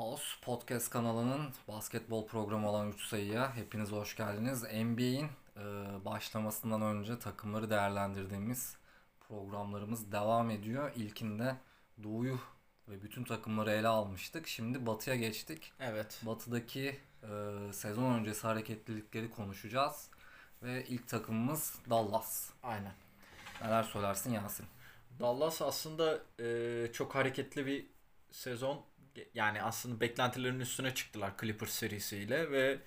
House 0.00 0.24
Podcast 0.42 0.90
kanalının 0.90 1.50
basketbol 1.68 2.26
programı 2.26 2.70
olan 2.70 2.88
3 2.88 3.04
sayıya 3.04 3.56
hepiniz 3.56 3.92
hoş 3.92 4.16
geldiniz. 4.16 4.62
NBA'in 4.62 5.28
e, 5.56 5.64
başlamasından 6.04 6.82
önce 6.82 7.18
takımları 7.18 7.70
değerlendirdiğimiz 7.70 8.76
programlarımız 9.28 10.12
devam 10.12 10.50
ediyor. 10.50 10.92
İlkinde 10.96 11.56
Doğu'yu 12.02 12.38
ve 12.88 13.02
bütün 13.02 13.24
takımları 13.24 13.70
ele 13.70 13.88
almıştık. 13.88 14.46
Şimdi 14.46 14.86
Batı'ya 14.86 15.16
geçtik. 15.16 15.72
Evet. 15.80 16.20
Batı'daki 16.26 17.00
e, 17.22 17.28
sezon 17.72 18.14
öncesi 18.14 18.46
hareketlilikleri 18.46 19.30
konuşacağız. 19.30 20.10
Ve 20.62 20.84
ilk 20.84 21.08
takımımız 21.08 21.74
Dallas. 21.90 22.50
Aynen. 22.62 22.92
Neler 23.62 23.82
söylersin 23.82 24.32
Yasin? 24.32 24.66
Dallas 25.20 25.62
aslında 25.62 26.18
e, 26.40 26.92
çok 26.92 27.14
hareketli 27.14 27.66
bir 27.66 27.86
sezon. 28.30 28.89
Yani 29.34 29.62
aslında 29.62 30.00
beklentilerin 30.00 30.60
üstüne 30.60 30.94
çıktılar 30.94 31.32
Clippers 31.40 31.70
serisiyle 31.70 32.50
ve 32.50 32.78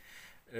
e, 0.54 0.59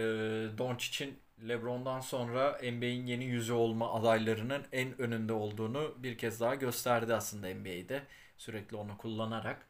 Doncic'in 0.58 1.20
LeBron'dan 1.48 2.00
sonra 2.00 2.60
NBA'in 2.64 3.06
yeni 3.08 3.26
yüzü 3.26 3.54
olma 3.54 3.94
adaylarının 3.94 4.64
en 4.72 5.02
önünde 5.02 5.34
olduğunu 5.34 5.96
bir 6.04 6.18
kez 6.18 6.40
daha 6.42 6.56
gösterdi 6.56 7.14
aslında 7.14 7.48
NBA'de. 7.56 8.04
Sürekli 8.38 8.78
onu 8.78 8.98
kullanarak. 8.98 9.68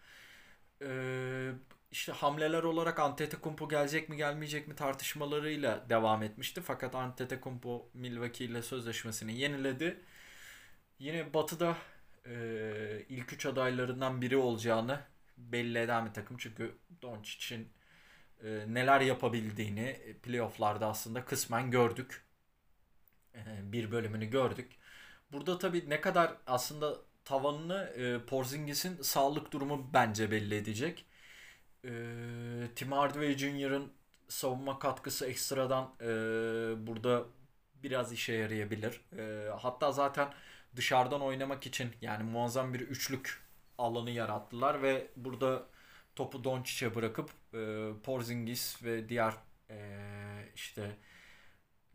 E, 0.82 1.52
işte 1.92 2.12
hamleler 2.12 2.64
olarak 2.64 3.00
Antetokounmpo 3.00 3.70
gelecek 3.70 4.10
mi 4.10 4.18
gelmeyecek 4.18 4.68
mi 4.68 4.76
tartışmalarıyla 4.76 5.90
devam 5.90 6.24
etmişti. 6.24 6.62
Fakat 6.62 6.96
Antetokounmpo 6.96 7.90
Milwaukee 7.94 8.46
ile 8.46 8.62
sözleşmesini 8.62 9.40
yeniledi. 9.40 10.00
Yine 11.00 11.34
Batı'da 11.34 11.78
e, 12.26 13.06
ilk 13.10 13.34
üç 13.34 13.46
adaylarından 13.46 14.22
biri 14.22 14.38
olacağını 14.38 15.00
belli 15.52 15.80
eden 15.80 16.06
bir 16.06 16.14
takım. 16.14 16.38
Çünkü 16.38 16.76
Doncic'in 17.02 17.70
e, 18.44 18.66
neler 18.68 19.02
yapabildiğini 19.02 20.16
playofflarda 20.24 20.88
aslında 20.88 21.26
kısmen 21.26 21.72
gördük. 21.72 22.26
E, 23.36 23.42
bir 23.72 23.92
bölümünü 23.92 24.26
gördük. 24.26 24.72
Burada 25.32 25.60
tabii 25.60 25.90
ne 25.90 26.02
kadar 26.02 26.38
aslında 26.48 26.98
tavanını 27.26 27.84
e, 27.84 28.26
Porzingis'in 28.26 29.02
sağlık 29.02 29.52
durumu 29.52 29.90
bence 29.94 30.32
belli 30.32 30.56
edecek. 30.56 31.06
E, 31.86 31.90
Tim 32.76 32.92
Hardaway 32.92 33.38
Jr.'ın 33.38 33.92
savunma 34.28 34.80
katkısı 34.80 35.26
ekstradan 35.26 35.96
e, 36.02 36.08
burada 36.88 37.26
biraz 37.84 38.14
işe 38.14 38.34
yarayabilir. 38.34 39.02
E, 39.18 39.50
hatta 39.50 39.92
zaten 39.92 40.34
dışarıdan 40.76 41.22
oynamak 41.22 41.66
için 41.66 41.92
yani 42.02 42.24
muazzam 42.24 42.74
bir 42.74 42.80
üçlük 42.80 43.43
alanı 43.78 44.12
yarattılar 44.12 44.82
ve 44.82 45.08
burada 45.16 45.64
topu 46.16 46.44
Doncic'e 46.44 46.96
bırakıp 46.96 47.30
e, 47.54 47.90
Porzingis 48.04 48.84
ve 48.84 49.10
diğer 49.10 49.34
e, 49.70 49.78
işte 50.56 50.98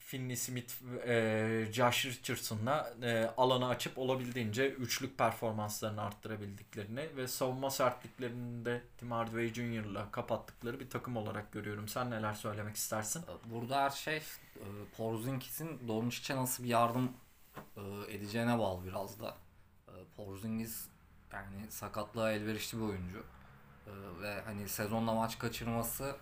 Finney 0.09 0.37
Smith, 0.37 0.73
e, 1.07 1.69
Josh 1.73 2.07
Richardson'la 2.07 2.95
e, 3.03 3.31
alanı 3.37 3.69
açıp 3.69 3.98
olabildiğince 3.98 4.70
üçlük 4.70 5.19
performanslarını 5.19 6.03
arttırabildiklerini 6.03 7.17
ve 7.17 7.29
savunma 7.29 7.70
sertliklerini 7.70 8.65
de 8.65 8.83
Tim 8.98 9.11
Hardaway 9.11 9.48
Jr.'la 9.48 10.11
kapattıkları 10.11 10.81
bir 10.81 10.91
takım 10.91 11.17
olarak 11.17 11.53
görüyorum. 11.53 11.89
Sen 11.89 12.11
neler 12.11 12.35
söylemek 12.35 12.77
istersin? 12.77 13.25
Burada 13.45 13.83
her 13.83 13.91
şey 13.91 14.17
e, 14.17 14.23
Porzingis'in 14.97 15.89
Doncic'e 15.89 16.37
nasıl 16.37 16.65
bir 16.65 16.69
yardım 16.69 17.13
e, 17.77 17.81
edeceğine 18.15 18.59
bağlı 18.59 18.85
biraz 18.87 19.20
da. 19.20 19.37
E, 19.89 19.92
Porzingis 20.17 20.89
yani 21.33 21.71
sakatlığa 21.71 22.33
elverişli 22.33 22.79
bir 22.79 22.83
oyuncu. 22.83 23.25
E, 23.87 23.93
ve 24.23 24.41
hani 24.45 24.69
sezonda 24.69 25.15
maç 25.15 25.39
kaçırması 25.39 26.17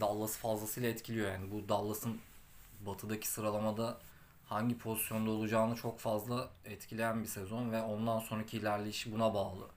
Dallas'ı 0.00 0.38
fazlasıyla 0.40 0.88
etkiliyor. 0.90 1.32
Yani 1.32 1.50
bu 1.50 1.68
Dallas'ın 1.68 2.20
batıdaki 2.80 3.28
sıralamada 3.28 3.98
hangi 4.46 4.78
pozisyonda 4.78 5.30
olacağını 5.30 5.74
çok 5.76 6.00
fazla 6.00 6.50
etkileyen 6.64 7.22
bir 7.22 7.28
sezon 7.28 7.72
ve 7.72 7.82
ondan 7.82 8.18
sonraki 8.20 8.56
ilerleyişi 8.58 9.12
buna 9.12 9.34
bağlı. 9.34 9.68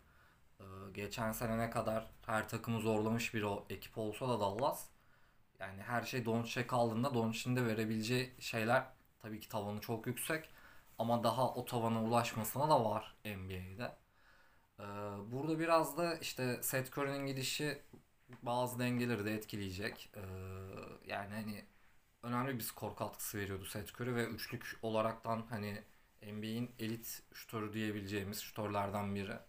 geçen 0.94 1.32
sene 1.32 1.58
ne 1.58 1.70
kadar 1.70 2.08
her 2.26 2.50
takımı 2.50 2.80
zorlamış 2.82 3.34
bir 3.34 3.44
o 3.44 3.66
ekip 3.70 3.98
olsa 3.98 4.30
da 4.30 4.40
Dallas 4.40 4.86
yani 5.60 5.82
her 5.82 6.04
şey 6.04 6.26
Doncic'e 6.26 6.68
kaldığında 6.68 7.14
Doncic'in 7.14 7.56
de 7.56 7.66
verebileceği 7.66 8.34
şeyler 8.40 8.84
tabii 9.22 9.40
ki 9.40 9.50
tavanı 9.50 9.82
çok 9.82 10.08
yüksek 10.08 10.50
ama 11.00 11.24
daha 11.24 11.50
o 11.54 11.66
tavana 11.66 12.04
ulaşmasına 12.04 12.70
da 12.70 12.86
var 12.86 13.16
NBA'de. 13.26 13.92
Ee, 14.80 14.84
burada 15.32 15.60
biraz 15.60 15.98
da 15.98 16.16
işte 16.18 16.64
Seth 16.64 16.98
Curry'nin 16.98 17.26
gidişi 17.26 17.82
bazı 18.44 18.80
dengeleri 18.80 19.26
de 19.26 19.34
etkileyecek. 19.34 20.12
Ee, 20.16 20.22
yani 21.08 21.34
hani 21.34 21.66
önemli 22.24 22.56
bir 22.56 22.64
skor 22.64 22.96
katkısı 22.96 23.38
veriyordu 23.38 23.66
Seth 23.66 24.02
Curry 24.02 24.16
ve 24.16 24.26
üçlük 24.26 24.80
olaraktan 24.82 25.46
hani 25.50 25.84
NBA'in 26.24 26.72
elit 26.80 27.24
şutörü 27.34 27.74
diyebileceğimiz 27.74 28.40
şutörlerden 28.42 29.16
biri. 29.16 29.40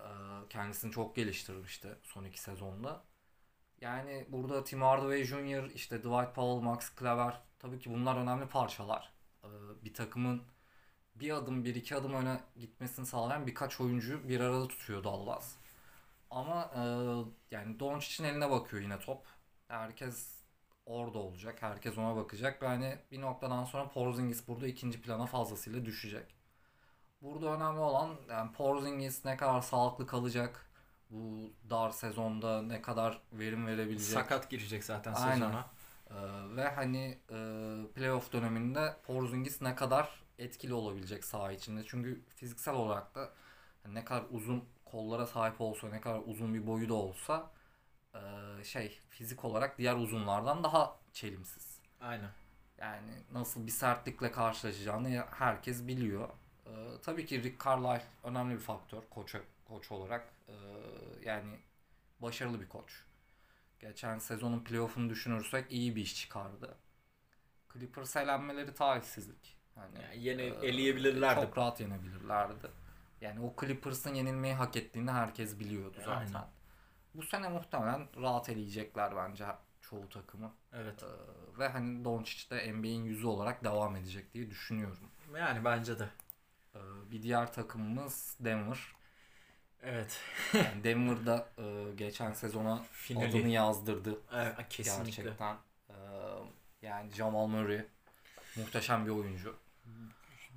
Ee, 0.00 0.04
kendisini 0.50 0.92
çok 0.92 1.16
geliştirmişti 1.16 1.88
son 2.02 2.24
iki 2.24 2.40
sezonda. 2.40 3.04
Yani 3.80 4.26
burada 4.28 4.64
Tim 4.64 4.82
Hardaway 4.82 5.24
Jr., 5.24 5.70
işte 5.74 5.98
Dwight 5.98 6.34
Powell, 6.34 6.62
Max 6.64 6.90
Kleber 6.90 7.40
tabii 7.58 7.78
ki 7.78 7.90
bunlar 7.90 8.16
önemli 8.16 8.48
parçalar. 8.48 9.12
Bir 9.84 9.94
takımın 9.94 10.42
bir 11.20 11.30
adım 11.30 11.64
bir 11.64 11.74
iki 11.74 11.96
adım 11.96 12.14
öne 12.14 12.40
gitmesini 12.56 13.06
sağlayan 13.06 13.46
birkaç 13.46 13.80
oyuncu 13.80 14.28
bir 14.28 14.40
arada 14.40 14.68
tutuyor 14.68 15.04
Dallas. 15.04 15.54
Ama 16.30 16.70
e, 16.74 16.80
yani 17.50 17.80
Doncic'in 17.80 18.28
eline 18.28 18.50
bakıyor 18.50 18.82
yine 18.82 18.98
top. 18.98 19.26
Herkes 19.68 20.38
orada 20.86 21.18
olacak. 21.18 21.62
Herkes 21.62 21.98
ona 21.98 22.16
bakacak. 22.16 22.62
Ve 22.62 22.66
hani 22.66 22.98
bir 23.12 23.20
noktadan 23.20 23.64
sonra 23.64 23.88
Porzingis 23.88 24.48
burada 24.48 24.66
ikinci 24.66 25.00
plana 25.00 25.26
fazlasıyla 25.26 25.84
düşecek. 25.84 26.34
Burada 27.22 27.46
önemli 27.46 27.80
olan 27.80 28.16
yani 28.30 28.52
Porzingis 28.52 29.24
ne 29.24 29.36
kadar 29.36 29.60
sağlıklı 29.60 30.06
kalacak. 30.06 30.64
Bu 31.10 31.52
dar 31.70 31.90
sezonda 31.90 32.62
ne 32.62 32.82
kadar 32.82 33.20
verim 33.32 33.66
verebilecek. 33.66 34.14
Sakat 34.14 34.50
girecek 34.50 34.84
zaten 34.84 35.14
Aynen. 35.14 35.34
sezona. 35.34 35.66
Ee, 36.10 36.14
ve 36.56 36.68
hani 36.68 37.18
e, 37.30 37.36
playoff 37.94 38.32
döneminde 38.32 38.96
Porzingis 39.06 39.62
ne 39.62 39.74
kadar 39.74 40.22
etkili 40.38 40.74
olabilecek 40.74 41.24
saha 41.24 41.52
içinde. 41.52 41.84
Çünkü 41.86 42.20
fiziksel 42.36 42.74
olarak 42.74 43.14
da 43.14 43.32
ne 43.88 44.04
kadar 44.04 44.24
uzun 44.30 44.64
kollara 44.84 45.26
sahip 45.26 45.60
olsa, 45.60 45.88
ne 45.88 46.00
kadar 46.00 46.20
uzun 46.26 46.54
bir 46.54 46.66
boyu 46.66 46.88
da 46.88 46.94
olsa 46.94 47.50
e, 48.14 48.20
şey 48.64 48.98
fizik 49.10 49.44
olarak 49.44 49.78
diğer 49.78 49.96
uzunlardan 49.96 50.64
daha 50.64 50.96
çelimsiz. 51.12 51.80
Aynen. 52.00 52.30
Yani 52.78 53.10
nasıl 53.32 53.66
bir 53.66 53.72
sertlikle 53.72 54.32
karşılaşacağını 54.32 55.24
herkes 55.30 55.86
biliyor. 55.86 56.28
E, 56.66 56.70
tabii 57.02 57.26
ki 57.26 57.42
Rick 57.42 57.64
Carlisle 57.64 58.06
önemli 58.24 58.54
bir 58.54 58.60
faktör 58.60 59.02
koç 59.10 59.36
koç 59.68 59.92
olarak. 59.92 60.32
E, 60.48 60.54
yani 61.24 61.58
başarılı 62.20 62.60
bir 62.60 62.68
koç. 62.68 63.04
Geçen 63.80 64.18
sezonun 64.18 64.64
playoff'unu 64.64 65.10
düşünürsek 65.10 65.72
iyi 65.72 65.96
bir 65.96 66.02
iş 66.02 66.16
çıkardı. 66.16 66.76
Clippers 67.72 68.16
elenmeleri 68.16 68.74
talihsizlik. 68.74 69.57
Hani 69.78 70.04
yani 70.04 70.26
yine 70.28 70.42
e, 70.42 70.68
eleyebilirlerdi. 70.68 71.40
Çok 71.40 71.58
rahat 71.58 71.80
yenebilirlerdi. 71.80 72.68
Yani 73.20 73.40
o 73.40 73.54
Clippers'ın 73.60 74.14
yenilmeyi 74.14 74.54
hak 74.54 74.76
ettiğini 74.76 75.10
herkes 75.10 75.60
biliyordu 75.60 75.96
zaten. 76.04 76.34
Aynen. 76.34 76.48
Bu 77.14 77.22
sene 77.22 77.48
muhtemelen 77.48 78.08
rahat 78.16 78.48
eleyecekler 78.48 79.16
bence 79.16 79.44
çoğu 79.80 80.08
takımı. 80.08 80.52
Evet. 80.72 81.02
Ee, 81.02 81.58
ve 81.58 81.68
hani 81.68 82.04
Doncic 82.04 82.50
de 82.50 82.72
NBA'in 82.72 83.04
yüzü 83.04 83.26
olarak 83.26 83.64
devam 83.64 83.96
edecek 83.96 84.34
diye 84.34 84.50
düşünüyorum. 84.50 85.10
Yani 85.36 85.64
bence 85.64 85.98
de. 85.98 86.08
Ee, 86.74 86.78
bir 87.10 87.22
diğer 87.22 87.52
takımımız 87.52 88.36
Denver. 88.40 88.78
Evet. 89.82 90.20
yani 90.54 90.84
Denver'da 90.84 91.48
e, 91.58 91.94
geçen 91.94 92.32
sezona 92.32 92.82
Finali. 92.92 93.28
adını 93.28 93.48
yazdırdı. 93.48 94.20
Evet, 94.32 94.68
kesinlikle. 94.68 95.22
Gerçekten. 95.22 95.56
Ee, 95.90 95.94
yani 96.82 97.10
Jamal 97.10 97.46
Murray 97.46 97.86
muhteşem 98.56 99.06
bir 99.06 99.10
oyuncu. 99.10 99.56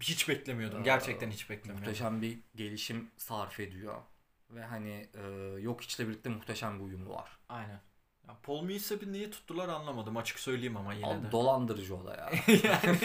Hiç 0.01 0.29
beklemiyordum. 0.29 0.83
Gerçekten 0.83 1.31
hiç 1.31 1.49
beklemiyordum. 1.49 1.87
Muhteşem 1.87 2.21
bir 2.21 2.39
gelişim 2.55 3.11
sarf 3.17 3.59
ediyor. 3.59 4.01
Ve 4.49 4.63
hani 4.63 5.09
e, 5.13 5.21
yok 5.61 5.81
içle 5.81 6.07
birlikte 6.07 6.29
muhteşem 6.29 6.79
bir 6.79 6.83
uyumu 6.83 7.09
var. 7.09 7.37
Aynen. 7.49 7.81
Ya 8.27 8.37
Paul 8.43 8.63
Millsap'i 8.63 9.11
niye 9.11 9.31
tuttular 9.31 9.69
anlamadım 9.69 10.17
açık 10.17 10.39
söyleyeyim 10.39 10.77
ama 10.77 10.93
yine 10.93 11.07
Abi, 11.07 11.27
de. 11.27 11.31
Dolandırıcı 11.31 11.95
o 11.95 12.05
da 12.05 12.15
ya. 12.15 12.31
yani 12.63 12.97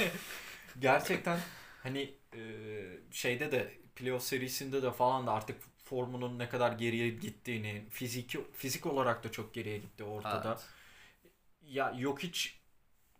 gerçekten 0.78 1.38
hani 1.82 2.14
e, 2.34 2.40
şeyde 3.10 3.52
de 3.52 3.78
playoff 3.96 4.22
serisinde 4.22 4.82
de 4.82 4.92
falan 4.92 5.26
da 5.26 5.32
artık 5.32 5.60
formunun 5.84 6.38
ne 6.38 6.48
kadar 6.48 6.72
geriye 6.72 7.08
gittiğini, 7.08 7.86
fiziki 7.90 8.40
fizik 8.52 8.86
olarak 8.86 9.24
da 9.24 9.32
çok 9.32 9.54
geriye 9.54 9.78
gitti 9.78 10.04
ortada. 10.04 10.50
Evet. 10.50 10.66
Ya 11.62 11.94
yok 11.98 12.22
hiç 12.22 12.60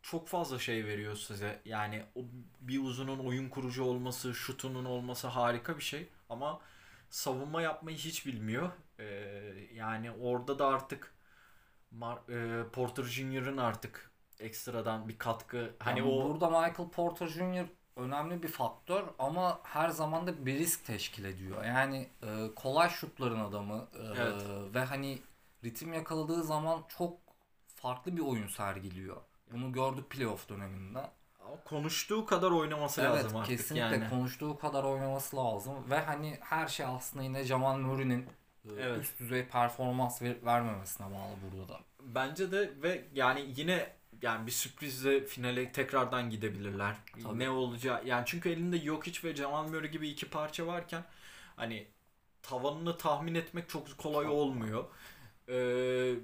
çok 0.07 0.29
fazla 0.29 0.59
şey 0.59 0.87
veriyor 0.87 1.17
size. 1.17 1.63
Yani 1.65 2.05
o 2.15 2.21
bir 2.61 2.83
uzunun 2.85 3.19
oyun 3.19 3.49
kurucu 3.49 3.85
olması, 3.85 4.35
şutunun 4.35 4.85
olması 4.85 5.29
harika 5.29 5.77
bir 5.79 5.83
şey 5.83 6.09
ama 6.29 6.61
savunma 7.11 7.63
yapmayı 7.63 7.97
hiç 7.97 8.27
bilmiyor. 8.27 8.71
Ee, 8.99 9.05
Yani 9.75 10.11
orada 10.13 10.59
da 10.59 10.67
artık 10.67 11.15
Mar- 11.99 12.63
e, 12.67 12.71
Porter 12.71 13.05
Jr.'ın 13.05 13.57
artık 13.57 14.11
ekstradan 14.41 15.09
bir 15.09 15.19
katkı 15.19 15.77
hani 15.79 15.99
Yani 16.01 16.11
o 16.13 16.23
burada 16.23 16.47
Michael 16.51 16.91
Porter 16.91 17.27
Jr. 17.29 17.67
önemli 17.97 18.43
bir 18.43 18.49
faktör 18.49 19.05
ama 19.19 19.61
her 19.65 19.89
zaman 19.89 20.27
da 20.27 20.47
bir 20.47 20.59
risk 20.59 20.87
teşkil 20.87 21.25
ediyor. 21.25 21.65
Yani 21.65 22.11
e, 22.23 22.55
kolay 22.57 22.89
şutların 22.91 23.41
adamı 23.41 23.89
e, 23.95 24.03
Evet. 24.15 24.43
ve 24.75 24.81
hani 24.85 25.19
ritim 25.65 25.93
yakaladığı 25.93 26.45
zaman 26.45 26.85
çok 26.89 27.19
farklı 27.69 28.17
bir 28.17 28.23
oyun 28.23 28.49
sergiliyor. 28.49 29.17
Bunu 29.53 29.73
gördük 29.73 30.11
playoff 30.11 30.49
döneminde. 30.49 31.11
konuştuğu 31.65 32.27
kadar 32.27 32.51
oynaması 32.51 33.01
evet 33.01 33.25
lazım 33.25 33.37
artık 33.37 33.59
kesinlikle 33.59 33.97
yani. 33.97 34.09
konuştuğu 34.11 34.59
kadar 34.59 34.85
oynaması 34.85 35.37
lazım 35.37 35.91
ve 35.91 35.99
hani 36.01 36.39
her 36.41 36.69
şey 36.69 36.87
aslında 36.87 37.25
yine 37.25 37.45
Jamal 37.45 37.79
Murray'nin 37.79 38.23
e, 38.65 38.69
Evet. 38.81 39.01
üst 39.03 39.21
düzey 39.21 39.45
performans 39.45 40.23
ver- 40.23 40.45
vermemesine 40.45 41.07
bağlı 41.07 41.35
burada 41.53 41.69
da. 41.69 41.81
Bence 42.03 42.53
de 42.53 42.73
ve 42.83 43.05
yani 43.15 43.53
yine 43.57 43.97
yani 44.23 44.47
bir 44.47 44.53
sürprizle 44.53 45.25
finale 45.27 45.73
tekrardan 45.73 46.31
gidebilirler. 46.31 46.97
Tabii. 47.23 47.39
Ne 47.39 47.51
olacağı 47.51 48.07
yani 48.07 48.23
çünkü 48.27 48.49
elinde 48.51 48.79
Jokic 48.79 49.29
ve 49.29 49.37
Jamal 49.37 49.69
Murray 49.69 49.91
gibi 49.91 50.09
iki 50.09 50.29
parça 50.31 50.67
varken 50.67 51.05
hani 51.57 51.87
tavanını 52.43 52.99
tahmin 52.99 53.35
etmek 53.35 53.69
çok 53.69 53.99
kolay 53.99 54.27
olmuyor. 54.27 54.85
Ee, 55.49 56.15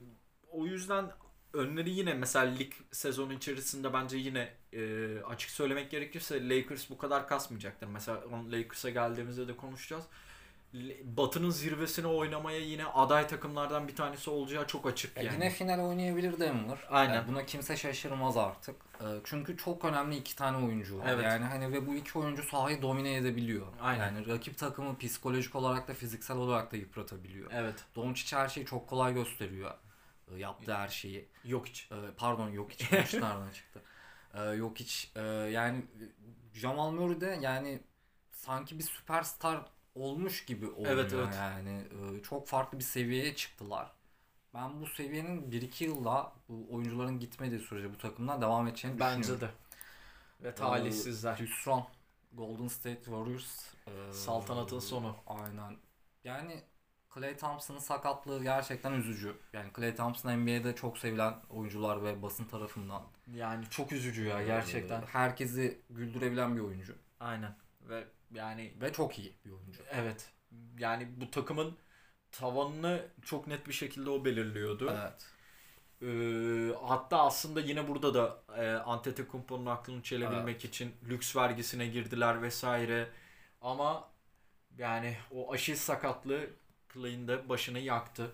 o 0.53 0.67
yüzden 0.67 1.11
önleri 1.53 1.91
yine 1.91 2.15
mesela 2.15 2.45
lig 2.55 2.73
sezonu 2.93 3.33
içerisinde 3.33 3.93
bence 3.93 4.17
yine 4.17 4.49
e, 4.73 5.07
açık 5.23 5.51
söylemek 5.51 5.91
gerekirse 5.91 6.49
Lakers 6.49 6.91
bu 6.91 6.99
kadar 6.99 7.29
kasmayacaktır. 7.29 7.87
Mesela 7.87 8.21
on- 8.33 8.53
Lakers'a 8.53 8.91
geldiğimizde 8.91 9.49
de 9.49 9.57
konuşacağız. 9.57 10.05
Batı'nın 11.05 11.51
zirvesine 11.51 12.07
oynamaya 12.07 12.59
yine 12.59 12.85
aday 12.85 13.27
takımlardan 13.29 13.89
bir 13.89 13.97
tanesi 13.97 14.31
olacağı 14.31 14.67
çok 14.67 14.87
açık 14.87 15.17
Ya 15.17 15.23
yani. 15.23 15.35
Yine 15.35 15.51
final 15.51 15.89
oynayabilir 15.89 16.41
Denver. 16.41 16.79
Aynen. 16.91 17.15
Yani 17.15 17.29
buna 17.29 17.47
kimse 17.47 17.77
şaşırmaz 17.77 18.37
artık. 18.37 18.77
Ee, 19.01 19.05
Çünkü 19.25 19.57
çok 19.57 19.85
önemli 19.85 20.17
iki 20.17 20.37
tane 20.37 20.67
oyuncu 20.67 20.99
var. 20.99 21.07
Evet. 21.09 21.25
Yani 21.25 21.45
hani 21.45 21.73
ve 21.73 21.87
bu 21.87 21.95
iki 21.95 22.19
oyuncu 22.19 22.43
sahayı 22.43 22.83
domine 22.83 23.17
edebiliyor. 23.17 23.67
Aynen. 23.81 24.05
Yani 24.05 24.29
rakip 24.29 24.59
takımı 24.59 24.99
psikolojik 24.99 25.55
olarak 25.57 25.89
da 25.89 25.95
fiziksel 25.95 26.37
olarak 26.37 26.73
da 26.73 26.77
yıpratabiliyor. 26.77 27.51
Evet. 27.55 27.75
Doncic 27.97 28.37
her 28.37 28.49
şeyi 28.49 28.67
çok 28.67 28.89
kolay 28.89 29.15
gösteriyor. 29.15 29.71
Ee, 30.31 30.39
Yaptığı 30.39 30.75
her 30.75 30.89
şeyi. 30.89 31.29
Yok 31.45 31.67
hiç. 31.67 31.89
Ee, 31.93 31.95
Pardon 32.17 32.53
Jokic 32.53 32.85
Doncic 32.97 33.21
nereden 33.21 33.51
çıktı? 33.51 33.83
Ee, 34.35 34.57
Jokic 34.57 35.09
e, 35.17 35.23
yani 35.27 35.85
Jamal 36.53 36.91
Murray 36.91 37.21
de 37.21 37.39
yani 37.43 37.81
sanki 38.33 38.79
bir 38.79 38.85
süperstar 38.85 39.67
olmuş 39.95 40.45
gibi 40.45 40.67
oynuyor 40.69 40.95
Evet, 40.95 41.13
evet. 41.13 41.35
yani. 41.35 41.83
Çok 42.23 42.49
farklı 42.49 42.79
bir 42.79 42.85
seviyeye 42.85 43.35
çıktılar. 43.37 43.93
Ben 44.55 44.81
bu 44.81 44.87
seviyenin 44.87 45.51
1-2 45.51 45.85
yılla 45.85 46.33
bu 46.49 46.75
oyuncuların 46.75 47.21
gitmediği 47.21 47.61
sürece 47.61 47.95
bu 47.95 47.99
takımdan 47.99 48.43
devam 48.43 48.69
edeceğini 48.69 49.01
Bence 49.01 49.21
düşünüyorum. 49.21 49.49
de. 49.49 50.45
Ve 50.45 50.55
talihsizler. 50.55 51.37
Hüsran. 51.37 51.87
Golden 52.33 52.69
State 52.69 53.05
Warriors. 53.05 53.65
Saltanatın 54.13 54.79
sonu. 54.79 55.17
Aynen. 55.27 55.77
Yani 56.25 56.63
Klay 57.15 57.37
Thompson'ın 57.37 57.79
sakatlığı 57.79 58.43
gerçekten 58.43 58.93
üzücü. 58.93 59.37
Yani 59.53 59.73
Klay 59.73 59.95
Thompson 59.95 60.33
NBA'de 60.37 60.75
çok 60.75 60.99
sevilen 60.99 61.35
oyuncular 61.51 62.05
ve 62.05 62.23
basın 62.23 62.45
tarafından. 62.45 63.03
Yani 63.35 63.65
çok 63.71 63.93
üzücü 63.93 64.25
ya 64.25 64.43
gerçekten. 64.43 65.03
Ee, 65.03 65.07
herkesi 65.07 65.81
güldürebilen 65.91 66.57
bir 66.57 66.61
oyuncu. 66.61 66.95
Aynen. 67.21 67.57
Ve 67.81 68.05
yani 68.35 68.73
Ve 68.81 68.93
çok 68.93 69.19
iyi 69.19 69.35
bir 69.45 69.51
oyuncu. 69.51 69.83
evet. 69.91 70.31
Yani 70.79 71.09
bu 71.17 71.31
takımın 71.31 71.77
tavanını 72.33 73.07
çok 73.23 73.47
net 73.47 73.67
bir 73.69 73.73
şekilde 73.73 74.11
o 74.11 74.25
belirliyordu. 74.25 74.93
Evet. 75.03 75.27
Ee, 76.03 76.75
hatta 76.87 77.23
aslında 77.23 77.61
yine 77.61 77.89
burada 77.89 78.15
da 78.15 78.43
e, 78.63 78.71
Antetokounmpo'nun 78.71 79.67
aklını 79.67 80.03
çelebilmek 80.03 80.65
için 80.65 80.95
lüks 81.09 81.37
vergisine 81.37 81.87
girdiler 81.87 82.43
vesaire. 82.43 83.09
Ama 83.61 84.09
yani 84.79 85.17
o 85.31 85.53
aşil 85.53 85.77
sakatlığı 85.77 86.51
Clay'in 86.95 87.29
de 87.29 87.49
başını 87.49 87.79
yaktı. 87.79 88.31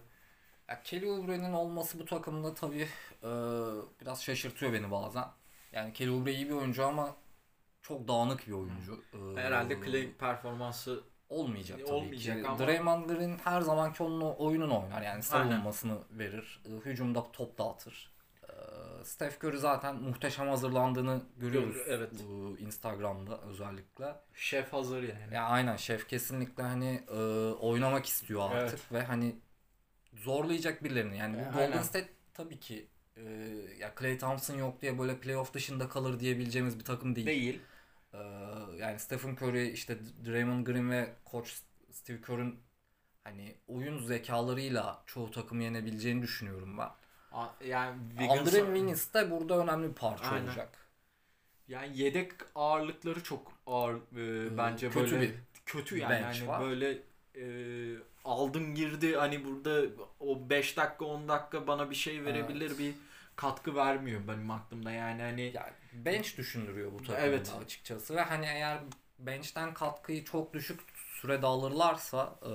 Ya 0.68 0.82
Kelly 0.82 1.10
Oubre'nin 1.10 1.52
olması 1.52 1.98
bu 1.98 2.04
takımda 2.04 2.54
tabii 2.54 2.88
e, 3.22 3.28
biraz 4.00 4.22
şaşırtıyor 4.22 4.72
beni 4.72 4.90
bazen. 4.90 5.24
Yani 5.72 5.92
Kelly 5.92 6.10
Oubre 6.10 6.32
iyi 6.32 6.46
bir 6.48 6.54
oyuncu 6.54 6.86
ama 6.86 7.16
çok 7.82 8.08
dağınık 8.08 8.46
bir 8.48 8.52
oyuncu. 8.52 9.02
Ee, 9.14 9.40
Herhalde 9.40 9.80
Clay 9.84 10.12
performansı 10.12 11.00
olmayacak 11.28 11.78
tabii 11.80 11.90
Olmayacak 11.96 12.42
ki. 12.42 12.48
ama- 12.48 12.58
Draymond 12.58 13.10
Green 13.10 13.38
her 13.44 13.60
zamanki 13.60 14.02
onun 14.02 14.20
oyununu 14.20 14.82
oynar. 14.82 15.02
Yani 15.02 15.22
savunmasını 15.22 15.98
verir. 16.10 16.60
e, 16.66 16.70
Hücumda 16.84 17.32
top 17.32 17.58
dağıtır. 17.58 18.10
Steph 19.08 19.44
Curry 19.44 19.58
zaten 19.58 19.96
muhteşem 19.96 20.48
hazırlandığını 20.48 21.22
görüyoruz. 21.36 21.74
Gör- 21.74 21.86
evet. 21.86 22.10
bu 22.28 22.56
Instagram'da 22.58 23.40
özellikle. 23.40 24.14
şef 24.34 24.72
hazır 24.72 25.02
yani. 25.02 25.34
Ya 25.34 25.44
aynen 25.44 25.76
şef 25.76 26.08
kesinlikle 26.08 26.62
hani 26.62 27.04
e, 27.08 27.14
oynamak 27.52 28.06
istiyor 28.06 28.50
artık 28.50 28.78
Evet. 28.78 28.92
ve 28.92 29.02
hani 29.02 29.36
zorlayacak 30.14 30.84
birilerini. 30.84 31.18
Yani 31.18 31.36
bu 31.36 31.40
E, 31.40 31.44
Golden 31.44 31.58
aynen. 31.72 31.82
State 31.82 32.08
tabii 32.34 32.60
ki 32.60 32.88
e, 33.16 33.22
ya 33.78 33.94
Klay 33.94 34.18
Thompson 34.18 34.54
yok 34.54 34.82
diye 34.82 34.98
böyle 34.98 35.20
playoff 35.20 35.54
dışında 35.54 35.88
kalır 35.88 36.20
diyebileceğimiz 36.20 36.78
bir 36.78 36.84
takım 36.84 37.16
değil. 37.16 37.26
Değil. 37.26 37.60
E, 38.12 38.18
yani 38.78 38.98
Stephen 38.98 39.32
Curry 39.36 39.68
işte 39.70 39.98
Draymond 40.26 40.66
Green 40.66 40.90
ve 40.90 41.14
koç 41.24 41.62
Steve 41.92 42.20
Kerr'ün 42.20 42.60
hani 43.24 43.56
oyun 43.68 43.98
zekalarıyla 43.98 45.02
çoğu 45.06 45.30
takımı 45.30 45.62
yenebileceğini 45.62 46.22
düşünüyorum 46.22 46.78
ben. 46.78 46.88
A- 47.38 47.64
Yani 47.64 47.96
Andre 48.28 48.50
Wiggins 48.50 49.14
de 49.14 49.30
burada 49.30 49.58
önemli 49.58 49.88
bir 49.88 49.94
parça 49.94 50.24
Aynen. 50.26 50.46
olacak. 50.46 50.68
Yani 51.68 51.98
yedek 51.98 52.32
ağırlıkları 52.54 53.22
çok 53.22 53.52
ağır 53.66 53.94
e, 54.16 54.58
bence 54.58 54.90
kötü 54.90 55.00
böyle 55.12 55.20
bir 55.20 55.34
kötü 55.66 55.98
yani 55.98 56.22
yani 56.22 56.48
var. 56.48 56.60
böyle 56.62 56.98
e, 57.36 57.44
aldın 58.24 58.74
girdi 58.74 59.16
hani 59.16 59.44
burada 59.44 59.82
o 60.20 60.50
5 60.50 60.76
dakika 60.76 61.04
10 61.04 61.28
dakika 61.28 61.66
bana 61.66 61.90
bir 61.90 61.94
şey 61.94 62.24
verebilir 62.24 62.66
Evet. 62.66 62.78
bir 62.78 62.94
katkı 63.36 63.74
vermiyor 63.76 64.20
benim 64.28 64.50
aklımda 64.50 64.90
yani 64.90 65.22
hani 65.22 65.42
Yani 65.54 65.72
bench 65.92 66.36
düşündürüyor 66.38 66.92
bu 66.92 66.96
takımda 66.98 67.16
Evet. 67.26 67.52
açıkçası 67.64 68.16
ve 68.16 68.20
hani 68.22 68.46
eğer 68.46 68.78
bench'ten 69.18 69.74
katkıyı 69.74 70.24
çok 70.24 70.54
düşük 70.54 70.80
sürede 70.96 71.46
alırlarsa 71.46 72.38
e, 72.42 72.50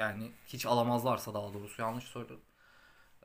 yani 0.00 0.32
hiç 0.46 0.66
alamazlarsa 0.66 1.34
daha 1.34 1.54
doğrusu 1.54 1.82
yanlış 1.82 2.04
söyledim. 2.04 2.40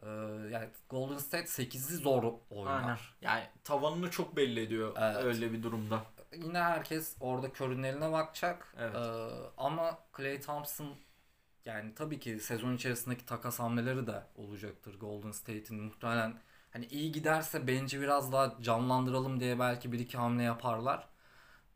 E, 0.05 0.09
yani 0.51 0.69
Golden 0.89 1.17
State 1.17 1.47
8'i 1.47 1.95
zor 1.95 2.33
oynar. 2.49 2.81
aynen. 2.81 2.97
yani 3.21 3.43
tavanını 3.63 4.11
çok 4.11 4.35
belli 4.37 4.59
ediyor 4.59 4.95
Evet. 4.99 5.23
öyle 5.23 5.51
bir 5.53 5.63
durumda. 5.63 6.01
Yine 6.33 6.59
herkes 6.59 7.15
orada 7.19 7.51
körün 7.53 7.83
eline 7.83 8.11
bakacak. 8.11 8.75
Evet. 8.79 8.95
E, 8.95 8.99
ama 9.57 9.99
Klay 10.13 10.41
Thompson 10.41 10.95
yani 11.65 11.95
tabii 11.95 12.19
ki 12.19 12.39
sezon 12.39 12.75
içerisindeki 12.75 13.25
takas 13.25 13.59
hamleleri 13.59 14.07
de 14.07 14.23
olacaktır 14.35 14.99
Golden 14.99 15.31
State'in 15.31 15.83
muhtemelen 15.83 16.39
hani 16.71 16.85
iyi 16.85 17.11
giderse 17.11 17.67
bench'i 17.67 18.01
biraz 18.01 18.31
daha 18.31 18.61
canlandıralım 18.61 19.39
diye 19.39 19.59
belki 19.59 19.91
bir 19.91 19.99
iki 19.99 20.17
hamle 20.17 20.43
yaparlar. 20.43 21.07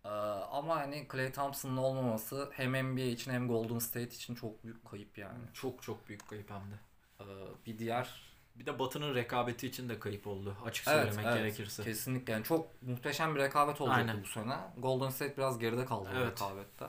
Ee, 0.05 0.09
ama 0.51 0.75
hani 0.75 1.07
Klay 1.07 1.31
Thompson'ın 1.31 1.77
olmaması 1.77 2.50
hem 2.53 2.74
NBA 2.74 3.01
için 3.01 3.31
hem 3.31 3.48
Golden 3.48 3.79
State 3.79 4.15
için 4.15 4.36
çok 4.36 4.63
büyük 4.63 4.86
kayıp 4.86 5.17
yani. 5.17 5.39
Çok 5.53 5.83
çok 5.83 6.07
büyük 6.07 6.27
kayıp 6.29 6.50
hem 6.50 6.62
de. 6.62 6.75
Ee, 7.21 7.23
bir 7.65 7.79
diğer 7.79 8.29
Bir 8.55 8.65
de 8.65 8.79
Batı'nın 8.79 9.15
rekabeti 9.15 9.67
için 9.67 9.89
de 9.89 9.99
kayıp 9.99 10.27
oldu 10.27 10.55
açık 10.65 10.88
evet, 10.88 10.97
söylemek 11.03 11.25
evet, 11.25 11.38
gerekirse. 11.38 11.83
kesinlikle 11.83 12.33
yani 12.33 12.43
çok 12.43 12.81
muhteşem 12.81 13.35
bir 13.35 13.39
rekabet 13.39 13.81
olacaktı 13.81 14.11
Aynen. 14.11 14.23
bu 14.23 14.27
sene. 14.27 14.57
Golden 14.77 15.09
State 15.09 15.38
biraz 15.38 15.59
geride 15.59 15.85
kaldı 15.85 16.09
Evet. 16.15 16.31
rekabette. 16.31 16.85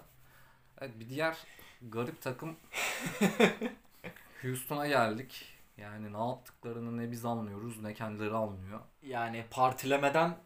Evet 0.81 1.01
bir 1.01 1.09
diğer 1.09 1.37
garip 1.83 2.23
takım 2.23 2.57
Houston'a 4.43 4.87
geldik. 4.87 5.47
Yani 5.77 6.13
ne 6.13 6.19
yaptıklarını 6.29 6.97
ne 6.99 7.11
biz 7.11 7.25
anlıyoruz 7.25 7.83
ne 7.83 7.95
kendileri 7.95 8.35
anlıyor. 8.35 8.81
Yani 9.03 9.45
partilemeden 9.51 10.37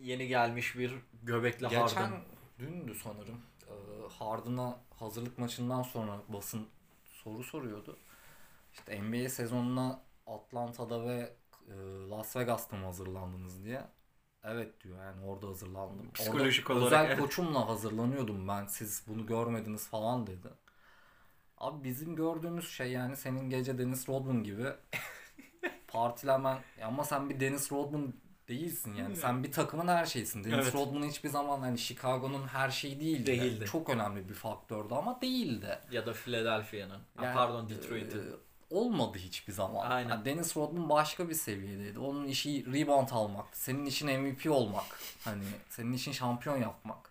yeni 0.00 0.28
gelmiş 0.28 0.76
bir 0.78 0.94
göbekli 1.22 1.68
Geçen 1.68 1.78
Harden. 1.78 2.12
dündü 2.58 2.94
sanırım. 3.02 3.40
Ee, 3.68 3.72
Harden'a 4.18 4.76
hazırlık 4.98 5.38
maçından 5.38 5.82
sonra 5.82 6.18
basın 6.28 6.66
soru 7.04 7.44
soruyordu. 7.44 7.96
İşte 8.72 9.02
NBA 9.02 9.28
sezonuna 9.28 10.02
Atlanta'da 10.26 11.04
ve 11.06 11.36
e, 11.68 11.74
Las 12.10 12.36
Vegas'ta 12.36 12.76
mı 12.76 12.84
hazırlandınız 12.84 13.64
diye. 13.64 13.82
Evet 14.44 14.84
diyor 14.84 14.98
yani 15.04 15.24
orada 15.24 15.48
hazırlandım. 15.48 16.12
Psikolojik 16.12 16.70
Orada 16.70 16.80
olarak, 16.80 16.92
Özel 16.92 17.06
evet. 17.06 17.20
koçumla 17.20 17.68
hazırlanıyordum 17.68 18.48
ben 18.48 18.66
siz 18.66 19.04
bunu 19.06 19.26
görmediniz 19.26 19.88
falan 19.88 20.26
dedi. 20.26 20.48
Abi 21.58 21.84
bizim 21.84 22.16
gördüğümüz 22.16 22.68
şey 22.70 22.90
yani 22.92 23.16
senin 23.16 23.50
gece 23.50 23.78
Dennis 23.78 24.08
Rodman 24.08 24.44
gibi 24.44 24.66
partilemen 25.88 26.58
ama 26.82 27.04
sen 27.04 27.30
bir 27.30 27.40
Dennis 27.40 27.72
Rodman 27.72 28.14
değilsin 28.48 28.94
yani. 28.94 29.16
Sen 29.16 29.44
bir 29.44 29.52
takımın 29.52 29.88
her 29.88 30.06
şeysin. 30.06 30.44
Dennis 30.44 30.64
Evet. 30.64 30.74
Rodman 30.74 31.02
hiçbir 31.08 31.28
zaman 31.28 31.60
hani 31.60 31.78
Chicago'nun 31.78 32.46
her 32.46 32.70
şeyi 32.70 33.00
değildi. 33.00 33.26
Değildi. 33.26 33.64
Çok 33.64 33.90
önemli 33.90 34.28
bir 34.28 34.34
faktördü 34.34 34.94
ama 34.94 35.20
değildi. 35.20 35.78
Ya 35.90 36.06
da 36.06 36.12
Philadelphia'nın. 36.12 37.00
Yani, 37.22 37.34
pardon 37.34 37.68
Detroit'in. 37.68 38.18
e, 38.18 38.49
olmadı 38.70 39.18
hiçbir 39.18 39.52
zaman. 39.52 39.90
Aynen. 39.90 40.08
Yani 40.08 40.24
Dennis 40.24 40.56
Rodman 40.56 40.88
başka 40.88 41.28
bir 41.28 41.34
seviyedeydi. 41.34 41.98
Onun 41.98 42.26
işi 42.26 42.72
rebound 42.72 43.08
almaktı. 43.12 43.60
Senin 43.60 43.86
işin 43.86 44.20
MVP 44.20 44.50
olmak. 44.50 44.84
Hani 45.24 45.42
senin 45.68 45.92
işin 45.92 46.12
şampiyon 46.12 46.56
yapmak. 46.56 47.10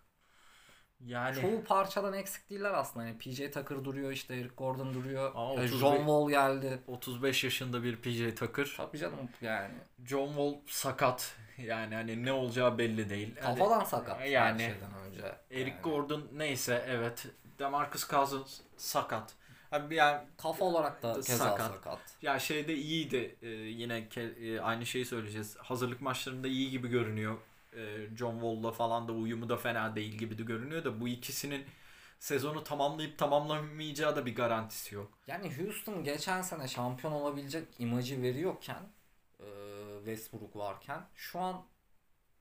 Yani 1.06 1.42
Çoğu 1.42 1.63
parçadan 1.63 2.13
eksik 2.13 2.50
değiller 2.50 2.74
aslında. 2.74 3.06
Yani 3.06 3.18
PJ 3.18 3.38
Tucker 3.38 3.84
duruyor 3.86 4.12
işte 4.12 4.36
Eric 4.36 4.56
Gordon 4.58 4.94
duruyor. 4.94 5.32
Aa, 5.36 5.54
E, 5.54 5.63
31 5.66 5.78
John 5.78 5.98
Wall 5.98 6.30
geldi. 6.30 6.80
35 6.88 7.44
yaşında 7.44 7.84
bir 7.84 7.96
PJ 7.96 8.36
Tucker. 8.39 8.74
Tabii 8.78 8.98
canım 8.98 9.30
yani. 9.42 9.74
John 10.06 10.28
Wall 10.28 10.54
sakat. 10.68 11.36
Yani 11.58 11.96
hani 11.96 12.25
ne 12.25 12.32
olacağı 12.32 12.78
belli 12.78 13.10
değil. 13.10 13.36
Hani- 13.42 13.60
Kafadan 13.60 13.84
sakat 13.84 14.20
Yani 14.20 14.32
yani, 14.32 14.63
her 14.63 14.72
şeyden 14.72 14.94
önce. 14.94 15.36
Eric 15.51 15.70
Yani 15.72 15.82
Gordon 15.84 16.28
neyse 16.34 16.86
evet. 16.88 17.25
DeMarcus 17.60 18.10
Cousins 18.10 18.60
sakat. 18.78 19.34
Abi 19.71 19.95
yani 19.95 20.21
Kafa 20.38 20.65
olarak 20.65 21.03
da 21.03 21.13
keza 21.13 21.38
Sakat. 21.38 21.67
sakat. 21.67 21.99
ya 22.21 22.39
şeyde 22.39 22.75
iyiydi. 22.75 23.35
Ee, 23.41 23.47
yine 23.49 23.99
ke- 23.99 24.55
e, 24.55 24.59
aynı 24.61 24.85
şeyi 24.85 25.05
söyleyeceğiz. 25.05 25.57
Hazırlık 25.57 26.01
maçlarında 26.01 26.47
iyi 26.47 26.69
gibi 26.69 26.88
görünüyor. 26.88 27.38
Ee, 27.75 28.07
John 28.17 28.33
Wall'la 28.33 28.71
falan 28.71 29.07
da 29.07 29.11
uyumu 29.11 29.49
da 29.49 29.57
fena 29.57 29.95
değil 29.95 30.13
gibi 30.13 30.38
de 30.38 30.43
görünüyor 30.43 30.83
da 30.83 31.01
bu 31.01 31.07
ikisinin 31.07 31.65
sezonu 32.19 32.63
tamamlayıp 32.63 33.17
tamamlamayacağı 33.17 34.15
da 34.15 34.25
bir 34.25 34.35
garantisi 34.35 34.95
yok. 34.95 35.11
Yani 35.27 35.57
Houston 35.57 36.03
geçen 36.03 36.41
sene 36.41 36.67
şampiyon 36.67 37.13
olabilecek 37.13 37.67
imajı 37.79 38.21
veriyorken 38.21 38.81
e, 39.39 39.45
Westbrook 39.97 40.55
varken 40.55 41.01
şu 41.15 41.39
an 41.39 41.61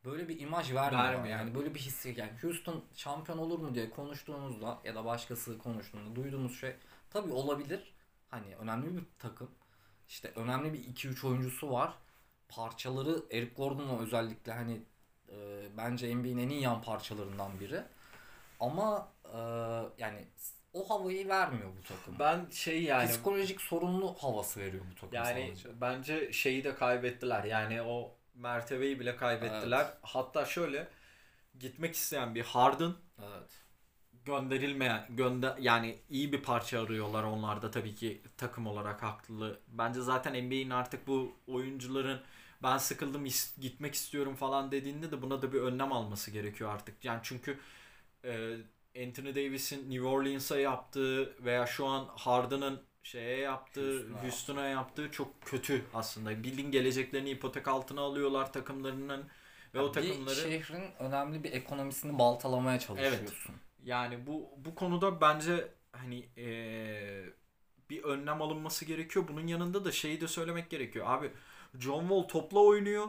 böyle 0.04 0.28
bir 0.28 0.40
imaj 0.40 0.74
vermiyor. 0.74 1.04
Vermiyor. 1.04 1.38
Yani 1.38 1.54
böyle 1.54 1.74
bir 1.74 1.80
hissi 1.80 2.14
yani 2.18 2.32
Houston 2.42 2.84
şampiyon 2.94 3.38
olur 3.38 3.58
mu 3.58 3.74
diye 3.74 3.90
konuştuğumuzda 3.90 4.78
ya 4.84 4.94
da 4.94 5.04
başkası 5.04 5.58
konuştuğunda 5.58 6.16
duyduğumuz 6.16 6.60
şey 6.60 6.74
tabii 7.10 7.32
olabilir. 7.32 7.94
Hani 8.28 8.56
önemli 8.56 8.96
bir 8.96 9.04
takım. 9.18 9.50
İşte 10.08 10.32
önemli 10.36 10.72
bir 10.72 10.78
2-3 10.78 11.26
oyuncusu 11.26 11.70
var. 11.70 11.94
Parçaları 12.48 13.22
Eric 13.30 13.54
Gordon'la 13.54 13.98
özellikle 14.02 14.52
hani 14.52 14.82
e, 15.28 15.66
bence 15.76 16.16
NBA'in 16.16 16.38
en 16.38 16.48
iyi 16.48 16.62
yan 16.62 16.82
parçalarından 16.82 17.60
biri. 17.60 17.82
Ama 18.60 19.08
e, 19.24 19.38
yani 19.98 20.24
o 20.72 20.90
havayı 20.90 21.28
vermiyor 21.28 21.70
bu 21.78 21.82
takım. 21.82 22.18
Ben 22.18 22.46
şey 22.50 22.82
yani 22.82 23.08
Psikolojik 23.08 23.60
sorunlu 23.60 24.14
havası 24.14 24.60
veriyor 24.60 24.84
bu 24.90 24.94
takım 24.94 25.14
Yani 25.14 25.56
sadece. 25.56 25.80
bence 25.80 26.32
şeyi 26.32 26.64
de 26.64 26.74
kaybettiler. 26.74 27.44
Yani 27.44 27.82
o 27.82 28.14
mertebeyi 28.34 29.00
bile 29.00 29.16
kaybettiler. 29.16 29.86
Hatta 30.02 30.44
şöyle 30.44 30.88
gitmek 31.58 31.94
isteyen 31.94 32.34
bir 32.34 32.42
Harden 32.44 32.92
Evet. 33.18 33.57
Gönderilmeyen 34.24 35.06
gönder 35.10 35.56
yani 35.60 35.98
iyi 36.10 36.32
bir 36.32 36.42
parça 36.42 36.82
arıyorlar 36.82 37.22
onlar 37.24 37.62
da 37.62 37.70
tabii 37.70 37.94
ki 37.94 38.22
takım 38.36 38.66
olarak 38.66 39.02
haklı. 39.02 39.60
Bence 39.68 40.00
zaten 40.00 40.32
NBA'in 40.46 40.70
artık 40.70 41.06
bu 41.06 41.32
oyuncuların 41.46 42.20
ben 42.62 42.78
sıkıldım 42.78 43.26
is- 43.26 43.60
gitmek 43.60 43.94
istiyorum 43.94 44.34
falan 44.36 44.70
dediğinde 44.72 45.10
de 45.10 45.22
buna 45.22 45.42
da 45.42 45.52
bir 45.52 45.60
önlem 45.60 45.92
alması 45.92 46.30
gerekiyor 46.30 46.70
artık. 46.74 47.04
Yani 47.04 47.20
çünkü 47.22 47.58
e, 48.24 48.56
Anthony 49.06 49.34
Davis'in 49.34 49.90
New 49.90 50.06
Orleans'a 50.06 50.58
yaptığı 50.60 51.44
veya 51.44 51.66
şu 51.66 51.86
an 51.86 52.08
Harden'ın 52.16 52.80
şeye 53.02 53.38
yaptığı, 53.38 53.92
Houston'a 53.98 54.22
Houston'a 54.22 54.64
yaptığı 54.68 55.10
çok 55.10 55.42
kötü 55.42 55.84
aslında. 55.94 56.30
Bildiğin 56.44 56.70
geleceklerini 56.70 57.30
ipotek 57.30 57.68
altına 57.68 58.00
alıyorlar 58.00 58.52
takımlarının 58.52 59.28
ve 59.74 59.80
o 59.80 59.94
bir 59.94 60.00
şey- 60.02 60.10
takımları 60.10 60.34
şehrin 60.36 60.84
önemli 60.98 61.44
bir 61.44 61.52
ekonomisini 61.52 62.18
baltalamaya 62.18 62.78
çalışıyorsun. 62.78 63.54
Yani 63.88 64.26
bu 64.26 64.50
bu 64.58 64.74
konuda 64.74 65.20
bence 65.20 65.68
hani 65.92 66.28
eee, 66.36 67.24
bir 67.90 68.04
önlem 68.04 68.42
alınması 68.42 68.84
gerekiyor. 68.84 69.28
Bunun 69.28 69.46
yanında 69.46 69.84
da 69.84 69.92
şeyi 69.92 70.20
de 70.20 70.28
söylemek 70.28 70.70
gerekiyor. 70.70 71.06
Abi 71.08 71.32
John 71.80 72.00
Wall 72.00 72.22
topla 72.28 72.60
oynuyor. 72.60 73.06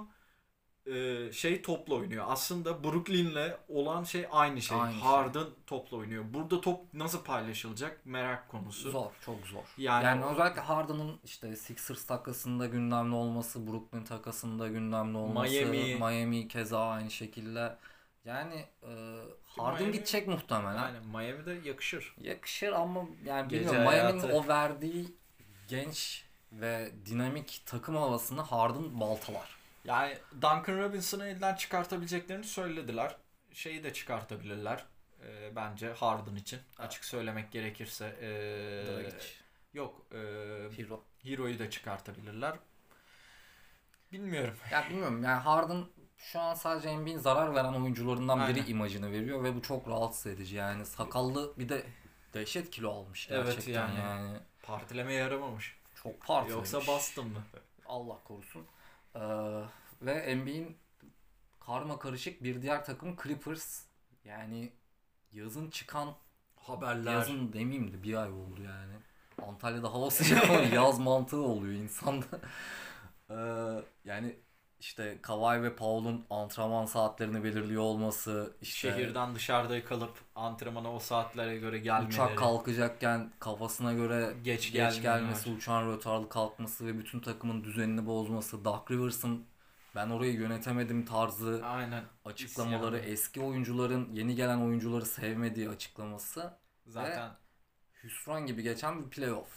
eee, 0.86 1.30
şey 1.34 1.62
topla 1.62 1.96
oynuyor. 1.96 2.26
Aslında 2.28 2.84
Brooklyn'le 2.84 3.52
olan 3.70 4.04
şey 4.04 4.28
aynı 4.32 4.62
şey. 4.62 4.78
Aynı 4.78 4.94
şey. 4.94 5.02
Harden 5.02 5.48
topla 5.68 5.98
oynuyor. 5.98 6.24
Burada 6.34 6.62
top 6.62 6.94
nasıl 6.94 7.24
paylaşılacak 7.24 8.06
merak 8.06 8.50
konusu. 8.50 8.92
Zor, 8.92 9.12
çok 9.26 9.48
zor. 9.48 9.64
Yani 9.78 10.04
Yani, 10.06 10.26
özellikle 10.26 10.62
Harden'ın 10.62 11.20
işte 11.24 11.56
Sixers 11.56 12.06
takasında 12.06 12.66
gündemli 12.66 13.16
olması, 13.16 13.68
Brooklyn 13.68 14.04
takasında 14.04 14.68
gündemli 14.68 15.18
olması, 15.18 15.54
Miami. 15.54 15.96
Miami 15.96 16.48
keza 16.48 16.90
aynı 16.90 17.12
şekilde. 17.12 17.78
Yani 18.26 18.66
e, 18.84 18.90
Harden 19.50 19.84
Miami- 19.88 19.92
gidecek 19.92 20.28
muhtemelen. 20.28 20.78
Aynen 20.78 21.06
Miami'de 21.08 21.68
yakışır. 21.70 22.16
Yakışır 22.22 22.72
ama 22.72 23.06
yani 23.26 23.48
Gece 23.48 23.66
bilmiyorum 23.66 23.92
Miami'nin 23.94 24.30
o 24.30 24.48
verdiği 24.48 25.16
genç 25.68 26.26
ve 26.52 26.92
dinamik 27.06 27.62
takım 27.66 27.96
havasını 27.96 28.42
Harden 28.42 29.00
baltalar. 29.00 29.56
Yani 29.86 30.18
Duncan 30.36 30.78
Robinson'ı 30.80 31.26
elden 31.28 31.56
çıkartabileceklerini 31.56 32.44
söylediler. 32.44 33.16
Şeyi 33.54 33.84
de 33.84 33.94
çıkartabilirler. 33.94 34.86
eee, 35.24 35.52
bence 35.56 35.94
Harden 35.94 36.36
için. 36.36 36.60
Açık 36.78 37.06
söylemek 37.06 37.52
gerekirse. 37.52 38.16
eee, 38.22 38.88
Dragic, 38.88 39.26
yok. 39.74 40.06
eee, 40.14 40.20
Hero. 40.78 41.04
Hero'yu 41.24 41.60
da 41.60 41.70
çıkartabilirler. 41.70 42.56
Bilmiyorum. 44.12 44.56
Ya 44.72 44.86
bilmiyorum 44.90 45.24
yani 45.24 45.40
Harden 45.42 45.86
şu 46.20 46.40
an 46.40 46.54
sadece 46.54 46.98
NBA'in 46.98 47.18
zarar 47.18 47.56
veren 47.56 47.74
oyuncularından 47.74 48.48
biri 48.48 48.60
Aynen. 48.60 48.72
imajını 48.72 49.12
veriyor 49.12 49.44
ve 49.44 49.56
bu 49.56 49.62
çok 49.62 49.88
rahatsız 49.88 50.28
edici. 50.28 50.56
Yani 50.56 50.86
sakallı 50.86 51.54
bir 51.60 51.70
de 51.70 51.86
dehşet 52.34 52.70
kilo 52.72 52.92
almış 52.92 53.28
Evet 53.32 53.46
gerçekten 53.46 53.88
yani. 53.88 54.00
yani. 54.00 54.38
Partilemeye 54.64 55.20
yaramamış. 55.20 55.78
Çok 55.96 56.22
partiymiş. 56.22 56.74
Yoksa 56.74 56.92
bastın 56.94 57.28
mı? 57.28 57.40
Allah 57.86 58.18
korusun. 58.24 58.66
Ee, 59.16 59.20
ve 60.02 60.36
NBA'in 60.36 60.78
karma 61.60 62.00
karışık 62.00 62.44
bir 62.44 62.62
diğer 62.62 62.86
takım 62.86 63.16
Clippers. 63.24 63.84
Yani 64.26 64.72
yazın 65.32 65.70
çıkan 65.70 66.16
Haberler. 66.56 67.14
yazın 67.14 67.54
demeyeyim 67.54 67.94
de 67.94 68.04
bir 68.04 68.14
ay 68.16 68.32
oldu 68.32 68.62
yani. 68.64 68.94
Antalya'da 69.48 69.94
hava 69.94 70.10
sıcak 70.10 70.50
ama 70.50 70.60
yaz 70.76 71.00
mantığı 71.00 71.42
oluyor 71.42 71.74
insanda. 71.74 72.26
Ee, 73.30 73.36
yani 74.06 74.36
işte 74.80 75.20
Kawhi 75.22 75.64
ve 75.64 75.76
Paul'un 75.76 76.26
antrenman 76.30 76.86
saatlerini 76.86 77.44
belirliyor 77.44 77.82
olması, 77.82 78.54
işte 78.62 78.90
Şehirden 78.90 79.36
dışarıda 79.36 79.86
kalıp 79.86 80.18
antrenmana 80.36 80.94
o 80.94 81.00
saatlere 81.00 81.58
göre 81.58 81.78
gelmeleri. 81.80 82.08
uçak 82.08 82.38
kalkacakken 82.38 83.32
kafasına 83.40 83.94
göre 83.94 84.34
Geç 84.44 84.72
geç, 84.72 84.74
gelmeler. 84.74 85.02
gelmesi, 85.02 85.50
uçağın 85.50 85.92
rötarlı 85.94 86.30
kalkması 86.30 86.86
ve 86.86 86.98
bütün 87.00 87.20
takımın 87.20 87.64
düzenini 87.64 88.06
bozması, 88.06 88.66
Doug 88.66 88.92
Rivers'ın 88.92 89.46
ben 89.96 90.10
orayı 90.10 90.34
yönetemedim 90.34 91.06
tarzı 91.06 91.66
Aynen. 91.66 92.04
açıklamaları, 92.26 92.96
İsyanı. 92.98 93.12
eski 93.14 93.42
oyuncuların 93.42 94.10
yeni 94.14 94.36
gelen 94.36 94.58
oyuncuları 94.62 95.06
sevmediği 95.06 95.70
açıklaması 95.70 96.54
Zaten 96.86 97.32
hüsran 98.04 98.46
gibi 98.46 98.64
geçen 98.64 99.06
bir 99.06 99.10
playoff. 99.10 99.50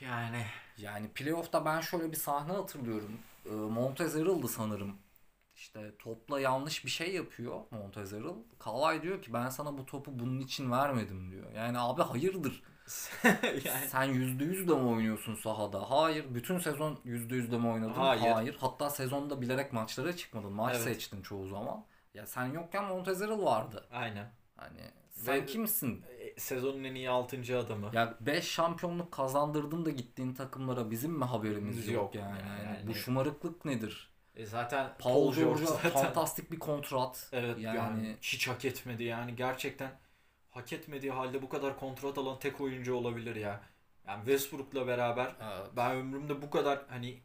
yani 0.00 0.46
Yani 0.76 1.08
playoff'ta 1.12 1.64
ben 1.64 1.80
şöyle 1.80 2.12
bir 2.12 2.16
sahne 2.16 2.52
hatırlıyorum. 2.52 3.18
Ee, 3.50 3.52
Montez 3.54 4.14
Harrell'dı 4.14 4.48
sanırım. 4.48 4.96
İşte 5.54 5.94
topla 5.98 6.40
yanlış 6.40 6.84
bir 6.84 6.90
şey 6.90 7.14
yapıyor 7.14 7.60
Montez 7.70 8.12
Harrell. 8.12 8.34
Kawhi 8.58 9.02
diyor 9.02 9.22
ki 9.22 9.32
ben 9.32 9.48
sana 9.48 9.78
bu 9.78 9.86
topu 9.86 10.18
bunun 10.18 10.40
için 10.40 10.70
vermedim 10.70 11.30
diyor. 11.30 11.52
Yani 11.52 11.78
abi 11.78 12.02
hayırdır? 12.02 12.62
yani 13.64 13.88
Sen 13.88 14.08
%100 14.14 14.68
de 14.68 14.74
mi 14.74 14.88
oynuyorsun 14.88 15.34
sahada? 15.34 15.90
Hayır. 15.90 16.34
Bütün 16.34 16.58
sezon 16.58 16.98
%100 17.04 17.50
de 17.52 17.58
mi 17.58 17.68
oynadın? 17.68 17.92
Hayır. 17.92 18.56
Hatta 18.60 18.90
sezonda 18.90 19.40
bilerek 19.40 19.72
maçlara 19.72 20.16
çıkmadın. 20.16 20.52
Maç 20.52 20.74
Evet. 20.74 20.84
seçtin 20.84 21.22
çoğu 21.22 21.46
zaman. 21.46 21.84
Ya 22.14 22.26
sen 22.26 22.44
yokken 22.46 22.84
Montez 22.84 23.20
Harrell 23.20 23.42
vardı. 23.42 23.86
aynen. 23.92 24.32
Hani 24.56 24.80
sen 25.10 25.34
Ve- 25.34 25.46
kimsin? 25.46 26.04
Sezonun 26.36 26.84
en 26.84 26.94
iyi 26.94 27.10
6. 27.10 27.58
adamı. 27.58 27.90
Ya 27.92 28.14
5 28.20 28.44
şampiyonluk 28.44 29.12
kazandırdın 29.12 29.84
da 29.84 29.90
gittiğin 29.90 30.34
takımlara 30.34 30.90
bizim 30.90 31.12
mi 31.12 31.24
haberimiz 31.24 31.88
yok, 31.88 31.94
yok 31.94 32.14
yani? 32.14 32.38
yani. 32.64 32.88
Bu 32.88 32.94
şımarıklık 32.94 33.64
nedir? 33.64 34.10
E 34.36 34.46
zaten 34.46 34.90
Paul 34.98 35.34
George 35.34 35.40
George'a 35.40 35.66
zaten- 35.66 35.90
fantastik 35.90 36.52
bir 36.52 36.58
kontrat. 36.58 37.28
Evet 37.32 37.58
yani, 37.58 37.76
yani, 37.76 38.16
hiç 38.22 38.48
hak 38.48 38.64
etmedi 38.64 39.04
yani 39.04 39.36
gerçekten 39.36 39.90
hak 40.50 40.72
etmediği 40.72 41.12
halde 41.12 41.42
bu 41.42 41.48
kadar 41.48 41.78
kontrat 41.78 42.18
alan 42.18 42.38
tek 42.38 42.60
oyuncu 42.60 42.94
olabilir 42.94 43.36
ya. 43.36 43.60
Yani 44.06 44.18
Westbrook'la 44.24 44.86
beraber 44.86 45.34
Evet. 45.42 45.66
ben 45.76 45.90
ömrümde 45.96 46.42
bu 46.42 46.50
kadar 46.50 46.82
hani 46.88 47.18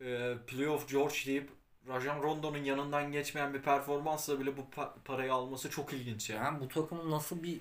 e, 0.00 0.34
playoff 0.46 0.88
George 0.88 1.14
deyip 1.26 1.50
Rajon 1.88 2.22
Rondo'nun 2.22 2.64
yanından 2.64 3.12
geçmeyen 3.12 3.54
bir 3.54 3.62
performansla 3.62 4.40
bile 4.40 4.56
bu 4.56 4.60
pa- 4.60 4.92
parayı 5.04 5.32
alması 5.32 5.70
çok 5.70 5.92
ilginç 5.92 6.30
ya. 6.30 6.36
Yani 6.36 6.60
bu 6.60 6.68
takımın 6.68 7.10
nasıl 7.10 7.42
bir 7.42 7.60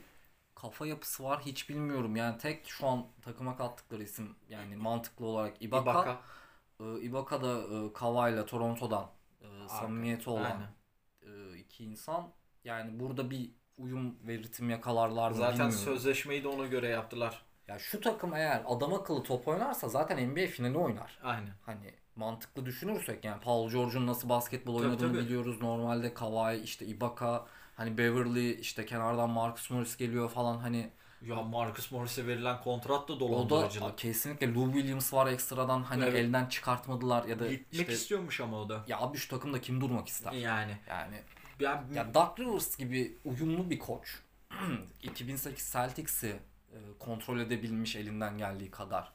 kafa 0.55 0.87
yapısı 0.87 1.23
var 1.23 1.41
hiç 1.45 1.69
bilmiyorum. 1.69 2.15
Yani 2.15 2.37
tek 2.37 2.67
şu 2.67 2.87
an 2.87 3.05
takıma 3.21 3.57
kattıkları 3.57 4.03
isim 4.03 4.35
yani 4.49 4.75
mantıklı 4.75 5.25
olarak 5.25 5.61
Ibaka. 5.61 5.91
Ibaka. 5.91 6.21
Ibaka, 6.79 6.99
Ibaka 7.01 7.41
da 7.43 7.61
e, 7.61 7.93
Kawhi'la 7.93 8.45
Toronto'dan 8.45 9.09
e, 9.41 9.69
samimiyeti 9.69 10.29
olan 10.29 10.61
e, 11.21 11.57
iki 11.57 11.83
insan. 11.83 12.31
Yani 12.63 12.99
burada 12.99 13.29
bir 13.29 13.51
uyum 13.77 14.27
ve 14.27 14.37
ritim 14.37 14.69
yakalarlar 14.69 15.31
mı 15.31 15.35
Zaten 15.37 15.53
bilmiyorum. 15.53 15.77
sözleşmeyi 15.77 16.43
de 16.43 16.47
ona 16.47 16.65
göre 16.67 16.87
yaptılar. 16.87 17.45
Ya 17.67 17.79
şu 17.79 18.01
takım 18.01 18.33
eğer 18.33 18.63
adam 18.67 18.93
akıllı 18.93 19.23
top 19.23 19.47
oynarsa 19.47 19.89
zaten 19.89 20.29
NBA 20.29 20.47
finali 20.47 20.77
oynar. 20.77 21.19
Aynen. 21.23 21.53
Hani 21.65 21.93
mantıklı 22.15 22.65
düşünürsek 22.65 23.25
yani 23.25 23.41
Paul 23.41 23.69
George'un 23.69 24.07
nasıl 24.07 24.29
basketbol 24.29 24.77
Tabii, 24.77 24.87
oynadığını 24.87 25.13
tabii. 25.13 25.25
biliyoruz. 25.25 25.61
Normalde 25.61 26.13
Kawhi 26.13 26.57
işte 26.63 26.85
Ibaka 26.85 27.45
hani 27.75 27.97
Beverly 27.97 28.51
işte 28.51 28.85
kenardan 28.85 29.29
Marcus 29.29 29.69
Morris 29.71 29.97
geliyor 29.97 30.29
falan 30.29 30.57
hani 30.57 30.91
Ya 31.21 31.35
Marcus 31.41 31.91
Morris'e 31.91 32.27
verilen 32.27 32.61
kontrat 32.61 33.07
da 33.09 33.13
o 33.13 33.15
da 33.15 33.19
dolandırıcılık. 33.19 33.97
kesinlikle 33.97 34.53
Lou 34.53 34.73
Williams 34.73 35.13
var 35.13 35.27
ekstradan 35.27 35.83
hani 35.83 36.03
Evet. 36.03 36.15
elden 36.15 36.45
çıkartmadılar 36.45 37.25
ya 37.25 37.39
da 37.39 37.47
Gitmek 37.47 37.81
işte 37.81 37.93
istiyormuş 37.93 38.41
ama 38.41 38.61
o 38.61 38.69
da. 38.69 38.83
ya 38.87 38.99
abi 38.99 39.17
şu 39.17 39.29
takımda 39.29 39.61
kim 39.61 39.81
durmak 39.81 40.07
ister? 40.07 40.31
Yani. 40.31 40.77
Yani 40.89 41.21
Ben, 41.61 41.85
ya 41.93 42.13
Doug 42.13 42.39
Rivers 42.39 42.77
gibi 42.77 43.17
uyumlu 43.25 43.69
bir 43.69 43.79
koç 43.79 44.19
2008 45.03 45.71
Celtics'i 45.73 46.27
e, 46.73 46.77
kontrol 46.99 47.39
edebilmiş 47.39 47.95
elinden 47.95 48.37
geldiği 48.37 48.71
kadar. 48.71 49.11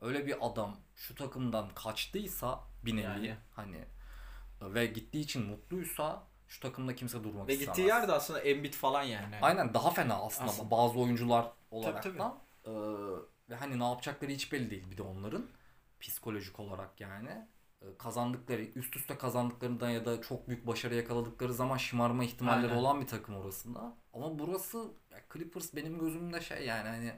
Öyle 0.00 0.26
bir 0.26 0.36
adam 0.40 0.76
şu 0.96 1.14
takımdan 1.14 1.68
kaçtıysa 1.74 2.60
bir 2.84 2.96
nevi 2.96 3.02
Yani. 3.02 3.36
hani 3.54 3.84
ve 4.62 4.86
gittiği 4.86 5.20
için 5.20 5.46
mutluysa 5.46 6.22
şu 6.48 6.60
takımda 6.60 6.94
kimse 6.94 7.24
durmak 7.24 7.48
ve 7.48 7.52
istemez. 7.54 7.76
gittiği 7.76 7.88
yerde 7.88 8.12
aslında 8.12 8.40
Embiid 8.40 8.74
falan 8.74 9.02
yani. 9.02 9.36
Aynen 9.42 9.74
daha 9.74 9.90
fena 9.90 10.14
aslında 10.14 10.50
Aslında. 10.50 10.70
bazı 10.70 10.98
oyuncular 10.98 11.52
olarak 11.70 12.02
tabii. 12.02 12.18
da. 12.18 12.34
E, 12.64 12.70
ve 13.50 13.54
hani 13.54 13.78
ne 13.78 13.84
yapacakları 13.84 14.30
hiç 14.30 14.52
belli 14.52 14.70
değil 14.70 14.90
bir 14.90 14.96
de 14.96 15.02
onların 15.02 15.46
psikolojik 16.00 16.60
olarak 16.60 17.00
yani. 17.00 17.46
E, 17.82 17.86
kazandıkları 17.98 18.62
üst 18.62 18.96
üste 18.96 19.18
kazandıklarından 19.18 19.90
ya 19.90 20.04
da 20.04 20.22
çok 20.22 20.48
büyük 20.48 20.66
başarı 20.66 20.94
yakaladıkları 20.94 21.54
zaman 21.54 21.76
şımarma 21.76 22.24
ihtimalleri 22.24 22.66
Aynen. 22.70 22.76
olan 22.80 23.00
bir 23.00 23.06
takım 23.06 23.36
orasında. 23.36 23.96
Ama 24.12 24.38
burası 24.38 24.78
ya 25.10 25.18
Clippers 25.32 25.74
benim 25.74 25.98
gözümde 25.98 26.40
şey 26.40 26.66
yani 26.66 26.88
hani 26.88 27.12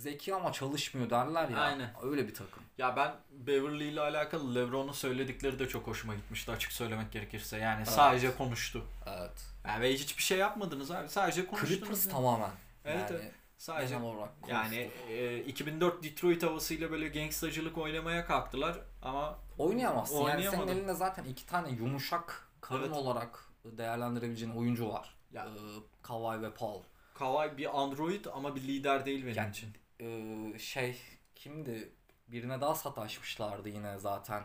zeki 0.00 0.34
ama 0.34 0.52
çalışmıyor 0.52 1.10
derler 1.10 1.48
ya. 1.48 1.58
Aynen. 1.58 1.90
Öyle 2.02 2.28
bir 2.28 2.34
takım. 2.34 2.62
Ya 2.78 2.96
ben 2.96 3.14
Beverly 3.30 3.88
ile 3.88 4.00
alakalı 4.00 4.54
LeBron'un 4.54 4.92
söyledikleri 4.92 5.58
de 5.58 5.68
çok 5.68 5.86
hoşuma 5.86 6.14
gitmişti 6.14 6.52
açık 6.52 6.72
söylemek 6.72 7.12
gerekirse. 7.12 7.58
Yani 7.58 7.86
sadece 7.86 8.36
konuştu. 8.36 8.84
Evet. 9.06 9.46
Yani 9.66 9.80
ve 9.82 9.92
hiçbir 9.94 10.22
şey 10.22 10.38
yapmadınız 10.38 10.90
abi. 10.90 11.08
Sadece 11.08 11.46
konuştunuz. 11.46 11.78
Clippers 11.80 12.06
ya. 12.06 12.12
tamamen. 12.12 12.50
Evet, 12.84 13.10
yani 13.10 13.20
evet. 13.22 13.32
Sadece 13.58 13.96
olarak 13.96 14.42
konuştu. 14.42 14.54
yani 14.54 14.90
e, 15.08 15.38
2004 15.44 16.02
Detroit 16.02 16.42
havasıyla 16.42 16.90
böyle 16.90 17.08
gangstacılık 17.08 17.78
oynamaya 17.78 18.26
kalktılar 18.26 18.78
ama 19.02 19.38
Oynayamazsın. 19.58 20.20
Yani 20.24 20.44
senin 20.50 20.68
elinde 20.68 20.94
zaten 20.94 21.24
iki 21.24 21.46
tane 21.46 21.70
yumuşak 21.70 22.48
karın 22.60 22.82
Evet. 22.82 22.96
olarak 22.96 23.44
değerlendirebileceğin 23.64 24.52
oyuncu 24.52 24.88
var. 24.88 25.14
Ya. 25.32 25.44
Ee, 25.44 25.80
Kawhi 26.02 26.42
ve 26.42 26.54
Paul. 26.54 26.82
Kawhi 27.14 27.58
bir 27.58 27.80
android 27.80 28.24
ama 28.34 28.56
bir 28.56 28.60
lider 28.60 29.06
değil 29.06 29.24
benim 29.26 29.36
Yani- 29.36 29.50
için. 29.50 29.72
Ee, 30.00 30.58
şey 30.58 30.96
kimdi? 31.34 31.92
Birine 32.28 32.60
daha 32.60 32.74
sataşmışlardı 32.74 33.68
yine 33.68 33.98
zaten. 33.98 34.44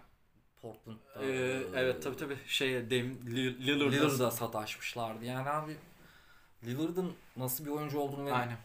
Portland'da. 0.62 1.26
Ee, 1.26 1.64
evet 1.76 2.04
tabii 2.04 2.18
tabii 2.18 2.38
şeye 2.48 2.82
Lill- 2.82 3.60
Lillard'a 3.66 3.92
Lillard'a 3.92 4.32
sataşmışlardı. 4.32 5.26
Yani 5.26 5.50
abi 5.50 5.78
Lillard'ın 6.64 7.14
nasıl 7.38 7.66
bir 7.66 7.70
oyuncu 7.70 8.00
olduğunu 8.00 8.26
ve 8.26 8.34
Aynen. 8.34 8.58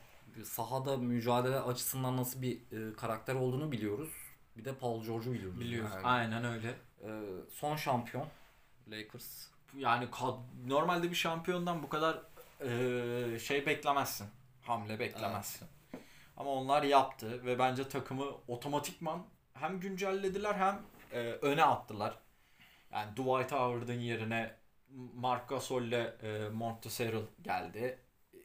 sahada 0.45 0.97
mücadele 0.97 1.61
açısından 1.61 2.17
nasıl 2.17 2.43
bir 2.43 2.57
e, 2.57 2.97
karakter 2.97 3.35
olduğunu 3.35 3.73
biliyoruz. 3.73 4.11
Bir 4.57 4.65
de 4.65 4.75
Paul 4.75 5.05
George'u 5.05 5.33
biliyoruz. 5.33 5.61
Biliyoruz. 5.61 5.91
Yani. 5.95 6.07
Aynen 6.07 6.45
öyle. 6.45 6.75
Ee, 7.05 7.23
son 7.51 7.77
şampiyon 7.77 8.27
Lakers. 8.89 9.47
Yani 9.77 10.09
normalde 10.67 11.11
bir 11.11 11.17
şampiyondan 11.17 11.83
bu 11.83 11.89
kadar 11.89 12.23
e, 12.61 13.39
şey 13.39 13.67
beklemezsin. 13.67 14.27
Hamle 14.63 14.99
beklemezsin. 14.99 15.69
Ama 16.41 16.51
onlar 16.51 16.83
yaptı 16.83 17.45
ve 17.47 17.59
bence 17.59 17.89
takımı 17.89 18.25
otomatikman 18.49 19.27
hem 19.55 19.81
güncellediler 19.81 20.55
hem 20.55 20.83
e, 21.13 21.19
öne 21.19 21.65
attılar. 21.65 22.19
Yani 22.93 23.13
Dwight 23.13 23.53
Howard'ın 23.53 24.01
yerine 24.01 24.55
Marc 25.15 25.45
Gasol 25.49 25.83
ile 25.83 26.17
e, 26.23 26.29
Harrell 26.99 27.23
geldi. 27.43 27.99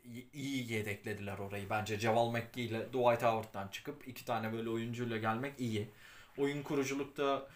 İyi- 0.03 0.31
İyi 0.33 0.71
yedeklediler 0.73 1.37
orayı. 1.37 1.69
Bence 1.69 1.99
Javal 1.99 2.29
McGee 2.31 2.63
ile 2.63 2.79
Dwight 2.87 3.23
Howard'dan 3.23 3.67
çıkıp 3.67 4.07
iki 4.07 4.25
tane 4.25 4.53
böyle 4.53 4.69
oyuncuyla 4.69 5.17
gelmek 5.17 5.59
iyi. 5.59 5.89
Oyun 6.37 6.63
kuruculukta 6.63 7.47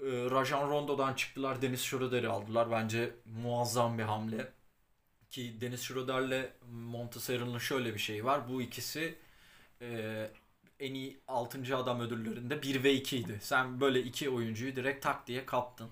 e, 0.00 0.04
Rajon 0.06 0.70
Rondo'dan 0.70 1.14
çıktılar. 1.14 1.62
Dennis 1.62 1.82
Schroeder'i 1.82 2.28
aldılar. 2.28 2.70
Bence 2.70 3.10
muazzam 3.42 3.98
bir 3.98 4.02
hamle. 4.02 4.52
Ki 5.30 5.60
Dennis 5.60 5.82
Schroeder'le 5.82 6.50
Montrezl 6.70 7.32
Harrell'ın 7.32 7.58
şöyle 7.58 7.94
bir 7.94 7.98
şeyi 7.98 8.24
var. 8.24 8.48
Bu 8.48 8.62
ikisi 8.62 9.18
e, 9.82 10.30
en 10.80 10.94
iyi 10.94 11.20
6. 11.28 11.76
adam 11.76 12.00
ödüllerinde 12.00 12.62
1 12.62 12.84
ve 12.84 12.92
2 12.94 13.18
idi. 13.18 13.38
Sen 13.42 13.80
böyle 13.80 14.00
iki 14.02 14.30
oyuncuyu 14.30 14.76
direkt 14.76 15.04
tak 15.04 15.26
diye 15.26 15.46
kaptın. 15.46 15.90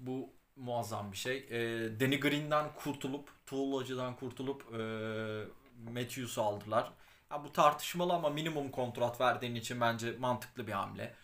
Bu 0.00 0.30
muazzam 0.56 1.12
bir 1.12 1.16
şey. 1.16 1.36
E, 1.36 1.60
Danny 2.00 2.20
Green'den 2.20 2.66
kurtulup, 2.76 3.28
Tuğlacı'dan 3.46 4.16
kurtulup 4.16 4.62
e, 4.74 4.78
Matthews'u 5.92 6.42
aldılar. 6.42 6.92
Ya 7.30 7.44
bu 7.44 7.52
tartışmalı 7.52 8.12
ama 8.12 8.30
minimum 8.30 8.70
kontrat 8.70 9.20
verdiğin 9.20 9.54
için 9.54 9.80
bence 9.80 10.12
mantıklı 10.18 10.66
bir 10.66 10.72
hamle. 10.72 11.14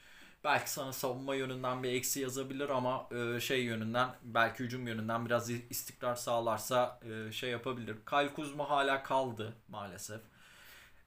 Belki 0.45 0.71
sana 0.71 0.93
savunma 0.93 1.35
yönünden 1.35 1.83
bir 1.83 1.93
eksi 1.93 2.21
yazabilir 2.21 2.69
ama 2.69 3.09
e, 3.13 3.41
şey 3.41 3.65
yönünden 3.65 4.09
belki 4.23 4.65
hücum 4.65 4.87
yönünden 4.87 5.27
biraz 5.27 5.51
istikrar 5.51 6.15
sağlarsa 6.15 7.01
e, 7.29 7.33
şey 7.33 7.51
yapabilir. 7.51 7.97
Kyle 8.11 8.35
Kuzma 8.35 8.71
hala 8.71 9.03
kaldı 9.03 9.57
maalesef. 9.69 10.21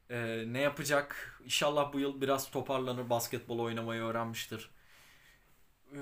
E, 0.10 0.44
ne 0.48 0.62
yapacak? 0.62 1.39
İnşallah 1.46 1.94
bu 1.94 2.00
yıl 2.00 2.22
biraz 2.22 2.52
toparlanır 2.52 3.10
basketbol 3.10 3.60
oynamayı 3.60 4.02
öğrenmiştir. 4.02 4.70
E, 5.94 6.00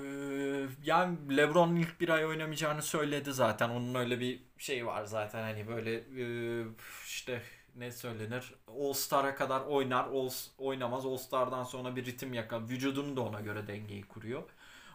yani 0.84 1.36
LeBron 1.36 1.76
ilk 1.76 2.00
bir 2.00 2.08
ay 2.08 2.26
oynamayacağını 2.26 2.82
söyledi 2.82 3.32
zaten. 3.32 3.70
Onun 3.70 3.94
öyle 3.94 4.20
bir 4.20 4.42
şey 4.58 4.86
var 4.86 5.04
zaten 5.04 5.42
hani 5.42 5.68
böyle 5.68 5.94
e, 5.96 6.64
işte 7.06 7.42
ne 7.76 7.92
söylenir? 7.92 8.54
All 8.68 8.92
Star'a 8.92 9.34
kadar 9.34 9.60
oynar, 9.60 10.04
All, 10.04 10.30
oynamaz. 10.58 11.06
All 11.06 11.16
Star'dan 11.16 11.64
sonra 11.64 11.96
bir 11.96 12.04
ritim 12.06 12.34
yakar. 12.34 12.68
Vücudunu 12.68 13.16
da 13.16 13.20
ona 13.20 13.40
göre 13.40 13.66
dengeyi 13.66 14.02
kuruyor. 14.02 14.42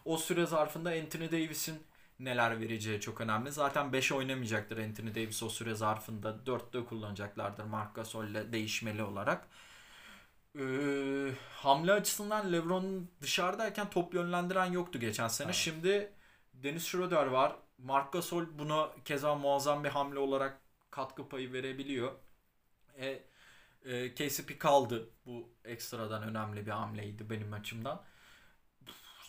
O 0.06 0.18
süre 0.18 0.46
zarfında 0.46 0.90
Anthony 0.90 1.32
Davis'in 1.32 1.84
neler 2.20 2.60
vereceği 2.60 3.02
çok 3.02 3.22
önemli. 3.22 3.52
Zaten 3.52 3.94
5 3.94 4.12
oynamayacaktır 4.12 4.78
Anthony 4.78 5.16
Davis 5.16 5.44
o 5.44 5.50
süre 5.50 5.76
zarfında. 5.76 6.30
4'te 6.46 6.86
kullanacaklardır 6.86 7.64
Marc 7.64 7.92
Gasol'le 7.96 8.52
değişmeli 8.52 9.04
olarak. 9.04 9.48
Ee, 10.60 11.32
hamle 11.52 11.94
açısından 11.94 12.54
LeBron 12.54 13.10
dışarıdayken 13.22 13.90
top 13.90 14.14
yönlendiren 14.14 14.66
yoktu 14.66 15.00
geçen 15.00 15.28
sene. 15.28 15.46
Evet. 15.46 15.56
Şimdi 15.56 16.14
Dennis 16.54 16.86
Schroeder 16.86 17.26
var. 17.26 17.56
Marc 17.78 18.10
Gasol 18.12 18.46
buna 18.60 18.90
keza 19.06 19.36
muazzam 19.36 19.84
bir 19.84 19.90
hamle 19.90 20.20
olarak 20.20 20.60
katkı 20.92 21.30
payı 21.30 21.54
verebiliyor. 21.54 22.12
E, 22.98 23.24
e, 23.86 24.16
KCP 24.16 24.60
kaldı. 24.60 25.10
Bu 25.26 25.50
ekstradan 25.66 26.24
önemli 26.24 26.66
bir 26.66 26.72
hamleydi 26.72 27.30
benim 27.30 27.54
açımdan. 27.54 28.04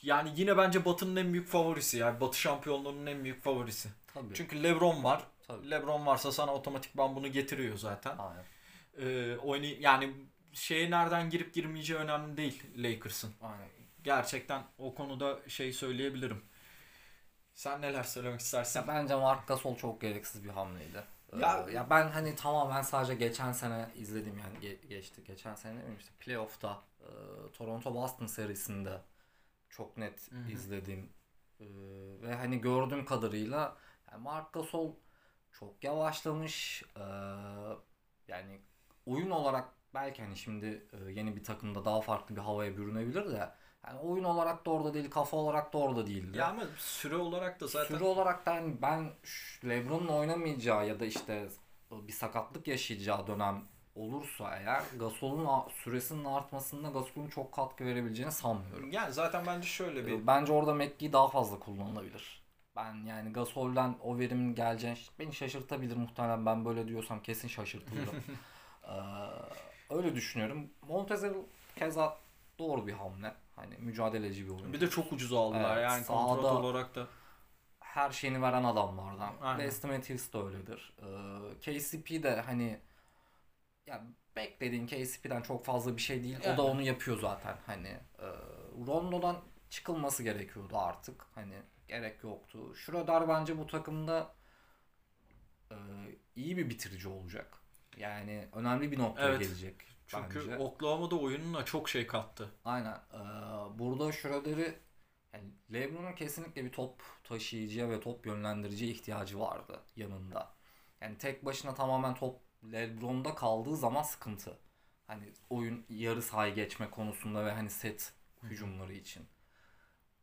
Yani 0.02 0.32
yine 0.36 0.56
bence 0.56 0.84
Batı'nın 0.84 1.16
en 1.16 1.32
büyük 1.32 1.48
favorisi. 1.48 1.98
Yani 1.98 2.20
Batı 2.20 2.38
şampiyonluğunun 2.38 3.06
en 3.06 3.24
büyük 3.24 3.42
favorisi. 3.42 3.88
Tabii. 4.14 4.34
Çünkü 4.34 4.62
LeBron 4.62 5.04
var. 5.04 5.22
Tabii. 5.46 5.70
LeBron 5.70 6.06
varsa 6.06 6.32
sana 6.32 6.54
otomatikman 6.54 7.16
bunu 7.16 7.28
getiriyor 7.28 7.76
zaten. 7.78 8.16
Aynen. 8.18 8.44
Ee, 8.98 9.36
oynay 9.36 9.80
yani 9.80 10.14
şeye 10.52 10.90
nereden 10.90 11.30
girip 11.30 11.54
girmeyeceği 11.54 11.98
önemli 11.98 12.36
değil 12.36 12.62
Lakers'ın. 12.76 13.32
Aynen. 13.42 13.68
Gerçekten 14.04 14.62
o 14.78 14.94
konuda 14.94 15.38
şey 15.48 15.72
söyleyebilirim. 15.72 16.42
Sen 17.54 17.80
neler 17.82 18.02
söylemek 18.02 18.40
istersin? 18.40 18.80
Ya 18.80 18.88
bence 18.88 19.14
Mark 19.14 19.48
Gasol 19.48 19.76
çok 19.76 20.00
gereksiz 20.00 20.44
bir 20.44 20.48
hamleydi. 20.50 21.02
Ee, 21.32 21.38
Ya- 21.38 21.66
Ya, 21.72 21.90
ben 21.90 22.08
hani 22.08 22.36
tamamen 22.36 22.82
sadece 22.82 23.14
geçen 23.14 23.52
sene 23.52 23.88
izledim 23.96 24.38
yani 24.38 24.66
ge- 24.66 24.86
geçti. 24.86 25.22
Geçen 25.26 25.54
sene 25.54 25.80
işte 25.98 26.10
playoff'ta 26.20 26.82
e, 27.00 27.08
Toronto 27.58 27.94
Boston 27.94 28.26
serisinde 28.26 29.00
çok 29.70 29.96
net 29.96 30.32
Hı 30.32 30.36
hı. 30.36 30.50
izledim. 30.52 31.12
E, 31.60 31.66
ve 32.22 32.34
hani 32.34 32.60
gördüğüm 32.60 33.04
kadarıyla 33.04 33.76
yani 34.12 34.22
Mark 34.22 34.52
Gasol 34.52 34.94
çok 35.52 35.84
yavaşlamış. 35.84 36.82
E, 36.96 37.02
yani 38.28 38.60
oyun 39.06 39.30
olarak 39.30 39.68
belki 39.94 40.22
hani 40.22 40.36
şimdi 40.36 40.86
e, 40.92 41.12
yeni 41.12 41.36
bir 41.36 41.44
takımda 41.44 41.84
daha 41.84 42.00
farklı 42.00 42.36
bir 42.36 42.40
havaya 42.40 42.76
bürünebilir 42.76 43.30
de 43.30 43.50
yani 43.86 43.98
oyun 44.00 44.24
olarak 44.24 44.66
da 44.66 44.70
orada 44.70 44.94
değil, 44.94 45.10
kafa 45.10 45.36
olarak 45.36 45.72
da 45.72 45.78
orada 45.78 46.06
değildi. 46.06 46.38
Ya 46.38 46.48
ama 46.48 46.62
süre 46.78 47.16
olarak 47.16 47.60
da 47.60 47.66
zaten 47.66 47.94
Süre 47.94 48.04
olarak 48.04 48.46
da 48.46 48.54
hani 48.54 48.82
ben 48.82 49.12
LeBron'un 49.64 50.08
oynamayacağı 50.08 50.88
ya 50.88 51.00
da 51.00 51.04
işte 51.04 51.48
bir 51.90 52.12
sakatlık 52.12 52.68
yaşayacağı 52.68 53.26
dönem 53.26 53.64
olursa 53.94 54.56
eğer 54.56 54.82
Gasol'un 54.98 55.48
süresinin 55.70 56.24
artmasında 56.24 56.88
Gasol'un 56.88 57.28
çok 57.28 57.52
katkı 57.52 57.84
verebileceğini 57.84 58.32
sanmıyorum. 58.32 58.92
yani 58.92 59.12
zaten 59.12 59.46
bence 59.46 59.68
şöyle 59.68 60.06
bir 60.06 60.26
Bence 60.26 60.52
orada 60.52 60.74
McGee 60.74 61.12
daha 61.12 61.28
fazla 61.28 61.58
kullanılabilir. 61.58 62.40
Ben 62.76 62.94
yani 63.06 63.32
Gasol'den 63.32 63.94
o 64.02 64.18
verimin 64.18 64.54
geleceğini 64.54 64.98
beni 65.18 65.32
şaşırtabilir 65.34 65.96
muhtemelen 65.96 66.46
ben 66.46 66.64
böyle 66.64 66.88
diyorsam 66.88 67.22
kesin 67.22 67.48
şaşırtılırım. 67.48 68.14
Ee, 68.84 68.92
öyle 69.94 70.14
düşünüyorum. 70.14 70.70
Montezl 70.88 71.26
keza 71.76 72.18
doğru 72.58 72.86
bir 72.86 72.92
hamle. 72.92 73.34
Hani 73.56 73.74
mücadeleci 73.78 74.44
bir 74.44 74.50
oyuncu. 74.50 74.72
Bir 74.72 74.80
de 74.80 74.90
çok 74.90 75.12
ucuz 75.12 75.32
aldılar 75.32 75.76
Evet, 75.76 75.90
yani 75.90 76.06
kontrat 76.06 76.44
olarak 76.44 76.94
da. 76.94 77.06
her 77.80 78.10
şeyini 78.10 78.42
veren 78.42 78.64
adamlardan. 78.64 79.32
Aynen. 79.42 79.58
Weston 79.60 79.90
Matthews 79.90 80.32
da 80.32 80.46
öyledir. 80.46 80.92
Ee, 81.02 81.60
KCP 81.78 82.22
de 82.22 82.40
hani 82.40 82.78
ya 83.90 84.02
beklediğin 84.36 84.86
KCP'den 84.86 85.42
çok 85.42 85.64
fazla 85.64 85.96
bir 85.96 86.02
şey 86.02 86.22
değil. 86.22 86.38
O 86.44 86.48
Yani. 86.48 86.58
da 86.58 86.62
onu 86.62 86.82
yapıyor 86.82 87.20
zaten. 87.20 87.56
Hani 87.66 87.88
e, 88.18 88.26
Rondo'dan 88.86 89.36
çıkılması 89.70 90.22
gerekiyordu 90.22 90.78
artık. 90.78 91.26
Hani 91.34 91.54
gerek 91.88 92.24
yoktu. 92.24 92.74
Schroeder 92.76 93.28
bence 93.28 93.58
bu 93.58 93.66
takımda 93.66 94.34
e, 95.70 95.76
iyi 96.36 96.56
bir 96.56 96.70
bitirici 96.70 97.08
olacak. 97.08 97.58
Yani 97.96 98.48
önemli 98.52 98.92
bir 98.92 98.98
noktaya 98.98 99.28
Evet. 99.28 99.40
gelecek 99.40 99.74
Çünkü 100.06 100.40
bence. 100.40 100.58
Oklahoma'da 100.58 101.16
oyununa 101.16 101.64
çok 101.64 101.88
şey 101.88 102.06
kattı. 102.06 102.50
Aynen. 102.64 102.98
Ee, 103.14 103.18
burada 103.78 104.12
Schroeder'i 104.12 104.78
yani 105.34 105.50
LeBron'un 105.72 106.12
kesinlikle 106.12 106.64
bir 106.64 106.72
top 106.72 107.02
taşıyıcıya 107.24 107.90
ve 107.90 108.00
top 108.00 108.26
yönlendiriciye 108.26 108.90
ihtiyacı 108.90 109.40
vardı 109.40 109.80
yanında. 109.96 110.54
Yani 111.00 111.18
tek 111.18 111.44
başına 111.44 111.74
tamamen 111.74 112.14
top 112.14 112.40
LeBron'da 112.64 113.34
kaldığı 113.34 113.76
zaman 113.76 114.02
sıkıntı. 114.02 114.58
Hani 115.06 115.32
oyun 115.50 115.84
yarı 115.88 116.22
sahayı 116.22 116.54
geçme 116.54 116.90
konusunda 116.90 117.44
ve 117.46 117.52
hani 117.52 117.70
set 117.70 118.12
hücumları 118.42 118.92
için. 118.94 119.26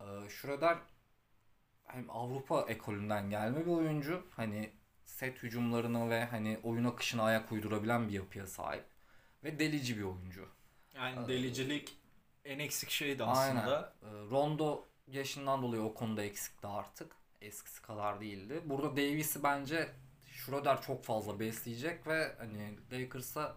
Ee, 0.02 0.30
Schroeder 0.30 0.78
hem 1.84 2.10
Avrupa 2.10 2.62
ekolünden 2.62 3.30
gelme 3.30 3.66
bir 3.66 3.72
oyuncu. 3.72 4.26
Hani 4.36 4.72
set 5.06 5.44
hücumlarına 5.44 6.10
ve 6.10 6.26
hani 6.26 6.60
oyun 6.64 6.84
akışına 6.84 7.24
ayak 7.24 7.52
uydurabilen 7.52 8.08
bir 8.10 8.14
yapıya 8.14 8.48
sahip. 8.48 8.86
Ve 9.44 9.60
delici 9.60 9.98
bir 9.98 10.04
oyuncu. 10.04 10.48
Yani 10.96 11.26
Ee, 11.26 11.28
delicilik 11.28 11.98
en 12.46 12.60
eksik 12.60 12.90
şeydi 12.90 13.24
Aynen. 13.24 13.56
aslında. 13.56 13.94
Ee, 14.04 14.06
Rondo 14.06 14.86
yaşından 15.08 15.62
dolayı 15.62 15.82
o 15.82 15.94
konuda 15.94 16.24
eksikti 16.24 16.68
artık. 16.68 17.16
Eskisi 17.42 17.82
kadar 17.82 18.22
değildi. 18.22 18.62
Burada 18.66 18.92
Davis'i 18.98 19.44
bence 19.44 19.90
Schroeder 20.48 20.82
çok 20.82 21.04
fazla 21.04 21.40
besleyecek 21.40 22.08
ve 22.08 22.36
hani 22.40 22.78
Lakers'a 22.92 23.56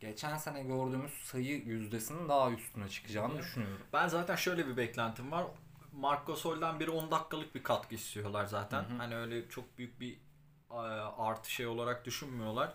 geçen 0.00 0.36
sene 0.36 0.62
gördüğümüz 0.62 1.12
sayı 1.12 1.62
yüzdesinin 1.64 2.28
daha 2.28 2.50
üstüne 2.50 2.88
çıkacağını 2.88 3.38
düşünüyorum. 3.38 3.86
Ben 3.92 4.08
zaten 4.08 4.36
şöyle 4.36 4.66
bir 4.66 4.76
beklentim 4.76 5.32
var. 5.32 5.46
Marco 5.92 6.32
Gasol'den 6.32 6.80
biri 6.80 6.90
10 6.90 7.10
dakikalık 7.10 7.54
bir 7.54 7.62
katkı 7.62 7.94
istiyorlar 7.94 8.44
zaten. 8.46 8.82
Hı 8.82 8.94
hı. 8.94 8.96
Hani 8.96 9.16
öyle 9.16 9.48
çok 9.48 9.78
büyük 9.78 10.00
bir 10.00 10.18
e, 10.70 10.74
artı 11.18 11.50
şey 11.50 11.66
olarak 11.66 12.04
düşünmüyorlar. 12.04 12.74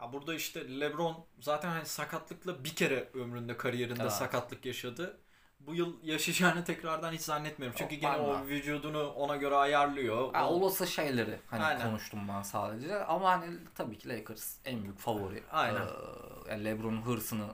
Ya 0.00 0.12
burada 0.12 0.34
işte 0.34 0.80
LeBron 0.80 1.26
zaten 1.40 1.68
hani 1.68 1.86
sakatlıkla 1.86 2.64
bir 2.64 2.74
kere 2.74 3.08
ömründe 3.14 3.56
kariyerinde 3.56 4.02
Evet. 4.02 4.12
sakatlık 4.12 4.66
yaşadı. 4.66 5.20
Bu 5.66 5.74
yıl 5.74 5.96
yaşayacağını 6.02 6.64
tekrardan 6.64 7.12
hiç 7.12 7.20
zannetmiyorum. 7.20 7.76
Çünkü 7.78 7.94
Yok, 7.94 8.02
gene 8.02 8.16
o 8.16 8.46
vücudunu 8.46 9.08
ona 9.10 9.36
göre 9.36 9.54
ayarlıyor. 9.56 10.34
Ha, 10.34 10.48
O- 10.48 10.54
olası 10.54 10.86
şeyleri 10.86 11.40
hani 11.46 11.64
Aynen. 11.64 11.82
konuştum 11.88 12.20
ben 12.28 12.42
sadece 12.42 13.04
ama 13.04 13.30
hani 13.30 13.58
tabii 13.74 13.98
ki 13.98 14.08
Lakers 14.08 14.56
en 14.64 14.82
büyük 14.82 14.98
favori. 14.98 15.42
Aynen. 15.50 15.80
Ee, 15.86 16.50
yani 16.50 16.64
LeBron'un 16.64 17.02
hırsını 17.02 17.46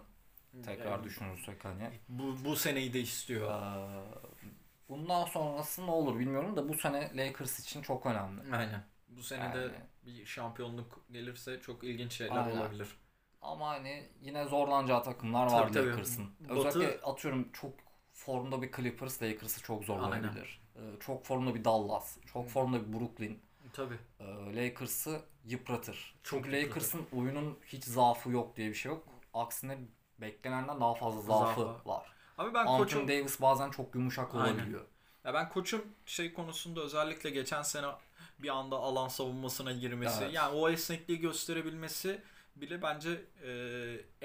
tekrar 0.64 0.90
Yani 0.90 1.04
düşünürsek 1.04 1.64
hani. 1.64 1.90
bu, 2.08 2.44
bu 2.44 2.56
seneyi 2.56 2.92
de 2.92 3.00
istiyor. 3.00 3.50
Ee, 3.50 4.00
bundan 4.88 5.24
sonrası 5.24 5.86
ne 5.86 5.90
olur 5.90 6.18
bilmiyorum 6.18 6.56
da 6.56 6.68
bu 6.68 6.74
sene 6.74 7.10
Lakers 7.16 7.60
için 7.60 7.82
çok 7.82 8.06
önemli. 8.06 8.56
Aynen. 8.56 8.84
Bu 9.08 9.22
sene 9.22 9.54
de 9.54 9.58
Yani. 9.58 9.72
bir 10.02 10.26
şampiyonluk 10.26 11.04
gelirse 11.10 11.60
çok 11.60 11.84
ilginç 11.84 12.12
şeyler 12.12 12.36
Aynen. 12.36 12.56
olabilir. 12.56 12.88
Ama 13.42 13.68
hani 13.68 14.08
yine 14.20 14.44
zorlanacağı 14.44 15.02
takımlar 15.02 15.48
Tabii, 15.48 15.60
var 15.60 15.72
tabii. 15.72 15.90
Lakers'ın. 15.90 16.30
Batı- 16.48 16.68
Özellikle 16.68 17.00
atıyorum 17.02 17.52
çok 17.52 17.87
formda 18.18 18.62
bir 18.62 18.72
Clippers 18.72 19.22
Lakers'ı 19.22 19.62
çok 19.62 19.84
zorlayabilir. 19.84 20.60
Ee, 20.76 20.80
çok 21.00 21.24
formda 21.24 21.54
bir 21.54 21.64
Dallas, 21.64 22.16
çok 22.32 22.48
formda 22.48 22.86
bir 22.88 22.92
Brooklyn 23.00 23.38
Tabii. 23.72 23.98
e, 24.20 24.24
Lakers'ı 24.56 25.20
yıpratır. 25.44 26.14
Çok 26.22 26.44
Çünkü. 26.44 26.62
Lakers'ın 26.62 27.06
oyunun 27.16 27.58
hiç 27.66 27.84
zaafı 27.84 28.30
yok 28.30 28.56
diye 28.56 28.68
bir 28.68 28.74
şey 28.74 28.92
yok. 28.92 29.06
Aksine 29.34 29.78
beklenenden 30.18 30.80
daha 30.80 30.94
fazla 30.94 31.20
zaafı 31.20 31.60
Zaafı. 31.60 31.88
var. 31.88 32.12
Abi 32.38 32.54
ben 32.54 32.60
Anthony 32.60 32.78
koçum 32.78 33.08
Davis 33.08 33.40
bazen 33.40 33.70
çok 33.70 33.94
yumuşak 33.94 34.34
Aynen. 34.34 34.54
olabiliyor. 34.54 34.84
Ya 35.24 35.34
ben 35.34 35.48
koçum 35.48 35.84
şey 36.06 36.32
konusunda 36.32 36.80
özellikle 36.80 37.30
geçen 37.30 37.62
sene 37.62 37.86
bir 38.38 38.48
anda 38.48 38.76
alan 38.76 39.08
savunmasına 39.08 39.72
girmesi, 39.72 40.22
Evet. 40.24 40.34
yani 40.34 40.56
o 40.56 40.70
esnekliği 40.70 41.18
gösterebilmesi 41.20 42.22
bile 42.56 42.82
bence 42.82 43.10
e, 43.44 43.50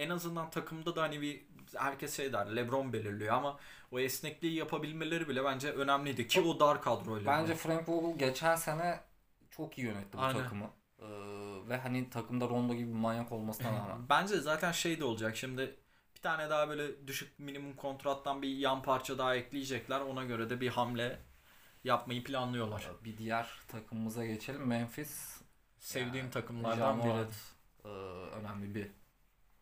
en 0.04 0.10
azından 0.10 0.50
takımda 0.50 0.96
da 0.96 1.02
hani 1.02 1.22
bir 1.22 1.42
herkes 1.78 2.18
şey 2.18 2.34
der 2.34 2.56
LeBron 2.56 2.94
belirliyor 2.94 3.36
ama 3.36 3.60
o 3.92 4.00
esnekliği 4.00 4.54
yapabilmeleri 4.56 5.30
bile 5.30 5.44
bence 5.44 5.72
önemliydi 5.72 6.28
ki 6.28 6.42
o 6.42 6.60
dar 6.60 6.82
kadroyla. 6.82 7.32
Bence 7.32 7.56
Frank 7.56 7.90
Vogel 7.90 8.18
geçen 8.18 8.56
sene 8.56 9.00
çok 9.52 9.78
iyi 9.78 9.88
yönetti 9.88 10.18
bu 10.18 10.22
Aynen. 10.22 10.44
takımı. 10.44 10.70
Ee, 11.00 11.06
ve 11.70 11.78
hani 11.78 12.10
takımda 12.10 12.50
Rondo 12.50 12.74
gibi 12.74 12.88
bir 12.90 12.98
manyak 12.98 13.32
olmasına 13.32 13.68
rağmen. 13.80 14.10
Bence 14.10 14.38
zaten 14.38 14.72
şey 14.72 15.00
de 15.00 15.04
olacak 15.06 15.38
şimdi 15.38 15.76
bir 16.16 16.22
tane 16.22 16.50
daha 16.50 16.70
böyle 16.70 17.08
düşük 17.08 17.40
minimum 17.40 17.76
kontrattan 17.76 18.42
bir 18.42 18.50
yan 18.58 18.82
parça 18.84 19.18
daha 19.18 19.36
ekleyecekler. 19.36 20.02
Ona 20.02 20.24
göre 20.26 20.50
de 20.50 20.62
bir 20.62 20.70
hamle 20.70 21.20
yapmayı 21.84 22.24
planlıyorlar. 22.24 22.92
Bir 23.04 23.18
diğer 23.18 23.50
takımımıza 23.68 24.26
geçelim. 24.26 24.68
Memphis 24.68 25.42
Sevdiğim 25.80 26.26
Yani 26.26 26.32
takımlardan 26.32 27.00
biri. 27.00 27.08
Morant, 27.08 27.34
e, 27.86 27.88
önemli 28.38 28.76
bir 28.76 28.92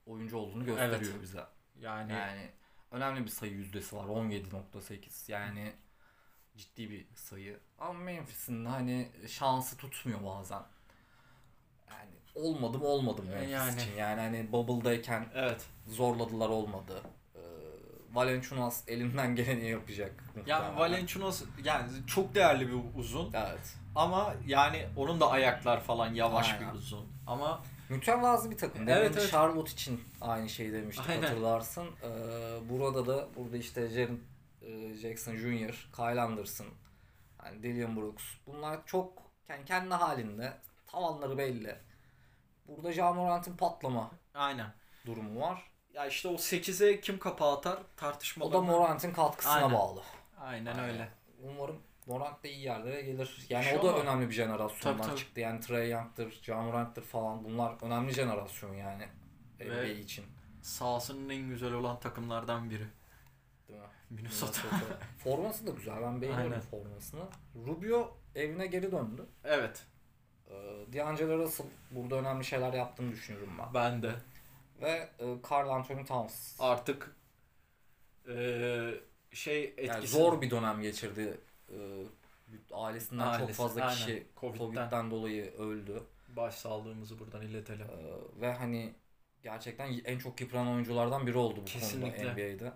oyuncu 0.05 0.37
olduğunu 0.37 0.65
gösteriyor 0.65 1.11
Evet. 1.13 1.21
bize. 1.21 1.43
Yani, 1.81 2.13
Yani 2.13 2.49
önemli 2.91 3.23
bir 3.23 3.29
sayı 3.29 3.51
yüzdesi 3.51 3.95
var. 3.95 4.05
17.8. 4.05 5.31
Yani 5.31 5.73
ciddi 6.57 6.89
bir 6.89 7.05
sayı. 7.15 7.59
Ama 7.79 7.93
Memphis'in 7.93 8.65
hani 8.65 9.09
şansı 9.27 9.77
tutmuyor 9.77 10.23
bazen. 10.23 10.61
Yani 11.89 12.11
olmadım 12.35 12.81
olmadım 12.81 13.25
Memphis 13.29 13.51
Yani. 13.51 13.81
için. 13.81 13.95
Yani 13.95 14.21
hani 14.21 14.51
bubble'dayken 14.51 15.27
evet. 15.35 15.65
zorladılar 15.87 16.49
olmadı. 16.49 17.01
Ee, 17.35 17.39
Valenciunas 18.13 18.83
elinden 18.87 19.35
geleni 19.35 19.69
yapacak. 19.69 20.23
Yani 20.35 20.63
muhtemelen. 20.63 20.77
Valenciunas 20.77 21.43
yani 21.63 21.89
çok 22.07 22.35
değerli 22.35 22.67
bir 22.67 22.99
uzun 22.99 23.33
Evet. 23.33 23.75
ama 23.95 24.33
yani 24.47 24.87
onun 24.97 25.19
da 25.19 25.29
ayaklar 25.31 25.79
falan 25.83 26.13
yavaş 26.13 26.53
Aynen. 26.53 26.69
bir 26.73 26.77
uzun. 26.77 27.07
Ama 27.27 27.63
Mütevazı 27.91 28.51
bir 28.51 28.57
takım. 28.57 28.89
Evet, 28.89 29.05
Demin 29.05 29.17
evet. 29.17 29.31
Charlotte 29.31 29.71
için 29.71 30.03
aynı 30.21 30.49
şeyi 30.49 30.73
demiştik 30.73 31.09
Aynen. 31.09 31.21
hatırlarsın. 31.21 31.87
Ee, 32.03 32.69
burada 32.69 33.05
da 33.07 33.27
burada 33.35 33.57
işte 33.57 33.87
Jaren 33.89 34.19
e, 34.61 34.93
Jackson 34.93 35.35
Jr., 35.35 35.89
Kyle 35.95 36.21
Anderson, 36.21 36.67
yani 37.45 37.63
Dillon 37.63 37.95
Brooks. 37.95 38.23
Bunlar 38.47 38.85
çok 38.85 39.13
yani 39.49 39.65
kendi 39.65 39.93
halinde 39.93 40.53
tavanları 40.87 41.37
belli. 41.37 41.75
Burada 42.67 42.93
Ja 42.93 43.13
Morant'in 43.13 43.57
patlama 43.57 44.11
aynen. 44.33 44.73
durumu 45.05 45.41
var. 45.41 45.71
Ya 45.93 46.05
işte 46.07 46.27
o 46.27 46.33
8'e 46.33 47.01
kim 47.01 47.19
kapağı 47.19 47.57
atar 47.57 47.77
O 47.77 47.83
tartışmalar. 47.97 48.53
da 48.53 48.61
Morant'in 48.61 49.13
katkısına 49.13 49.53
Aynen. 49.53 49.73
bağlı. 49.73 50.01
Aynen 50.39 50.75
Yani 50.75 50.91
öyle. 50.91 51.09
Umarım 51.43 51.79
Morant 52.11 52.43
da 52.43 52.47
iyi 52.47 52.59
yerlere 52.61 53.01
gelir. 53.01 53.45
Yani 53.49 53.63
Şu 53.65 53.79
o 53.79 53.83
da 53.83 53.89
ama- 53.93 54.03
önemli 54.03 54.29
bir 54.29 54.33
jenerasyondan 54.33 54.97
Tabii, 54.97 55.07
tabii. 55.07 55.19
çıktı. 55.19 55.39
Yani 55.39 55.59
Trey 55.59 55.89
Young'tır, 55.91 56.39
Ja 56.43 56.61
Morant'tır 56.61 57.01
falan. 57.03 57.43
Bunlar 57.43 57.75
önemli 57.81 58.13
jenerasyon 58.13 58.73
yani. 58.75 59.07
Ve- 59.59 59.65
NBA 59.65 59.83
için. 59.85 60.25
Sahasının 60.61 61.29
en 61.29 61.49
güzel 61.49 61.73
olan 61.73 61.99
takımlardan 61.99 62.69
biri. 62.69 62.85
Değil 63.67 63.79
mi? 63.79 63.85
Minnesota. 64.09 64.59
Minnesota. 64.67 64.97
Forması 65.23 65.67
da 65.67 65.71
güzel. 65.71 66.01
Ben 66.01 66.21
beğeniyorum 66.21 66.51
Aynen. 66.51 66.61
formasını. 66.61 67.21
Rubio 67.67 68.17
evine 68.35 68.67
geri 68.67 68.91
döndü. 68.91 69.25
evet. 69.43 69.83
Ee, 70.49 70.53
D'Angelo 70.93 71.37
Russell 71.37 71.67
burada 71.91 72.15
önemli 72.15 72.45
şeyler 72.45 72.73
yaptığını 72.73 73.11
düşünüyorum 73.11 73.53
ben. 73.59 73.73
Ben 73.73 74.03
de. 74.03 74.11
Ve 74.81 75.09
e, 75.19 75.25
Carl 75.51 75.69
Anthony 75.69 76.05
Towns. 76.05 76.55
Artık 76.59 77.15
eee, 78.27 78.93
şey 79.31 79.63
etkisi. 79.63 79.87
Yani 79.87 80.07
zor 80.07 80.41
bir 80.41 80.49
dönem 80.49 80.81
geçirdi. 80.81 81.37
Ee, 81.73 82.05
ailesinden 82.71 83.37
çok 83.37 83.51
fazla 83.51 83.81
aynen. 83.81 83.95
kişi 83.95 84.27
Covid'den. 84.37 84.59
Covid'den 84.59 85.11
dolayı 85.11 85.53
öldü. 85.53 86.03
Başsağlığımızı 86.35 87.19
buradan 87.19 87.41
iletelim. 87.41 87.87
Ee, 87.87 88.41
ve 88.41 88.53
hani 88.53 88.93
gerçekten 89.43 90.01
en 90.05 90.17
çok 90.17 90.41
yıpranan 90.41 90.73
oyunculardan 90.73 91.27
biri 91.27 91.37
oldu 91.37 91.59
bu 91.61 91.65
Kesinlikle. 91.65 92.17
konuda 92.17 92.33
NBA'de. 92.33 92.73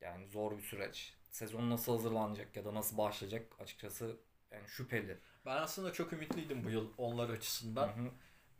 Yani 0.00 0.26
zor 0.26 0.56
bir 0.58 0.62
süreç. 0.62 1.14
Sezon 1.30 1.70
nasıl 1.70 1.92
hazırlanacak 1.92 2.56
ya 2.56 2.64
da 2.64 2.74
nasıl 2.74 2.98
başlayacak 2.98 3.46
açıkçası 3.60 4.16
yani 4.50 4.68
şüpheli. 4.68 5.18
Ben 5.46 5.56
aslında 5.56 5.92
çok 5.92 6.12
ümitliydim 6.12 6.64
bu 6.64 6.70
yıl 6.70 6.90
onlar 6.98 7.28
açısından. 7.30 7.88
Hı 7.88 7.92
hı. 7.92 8.10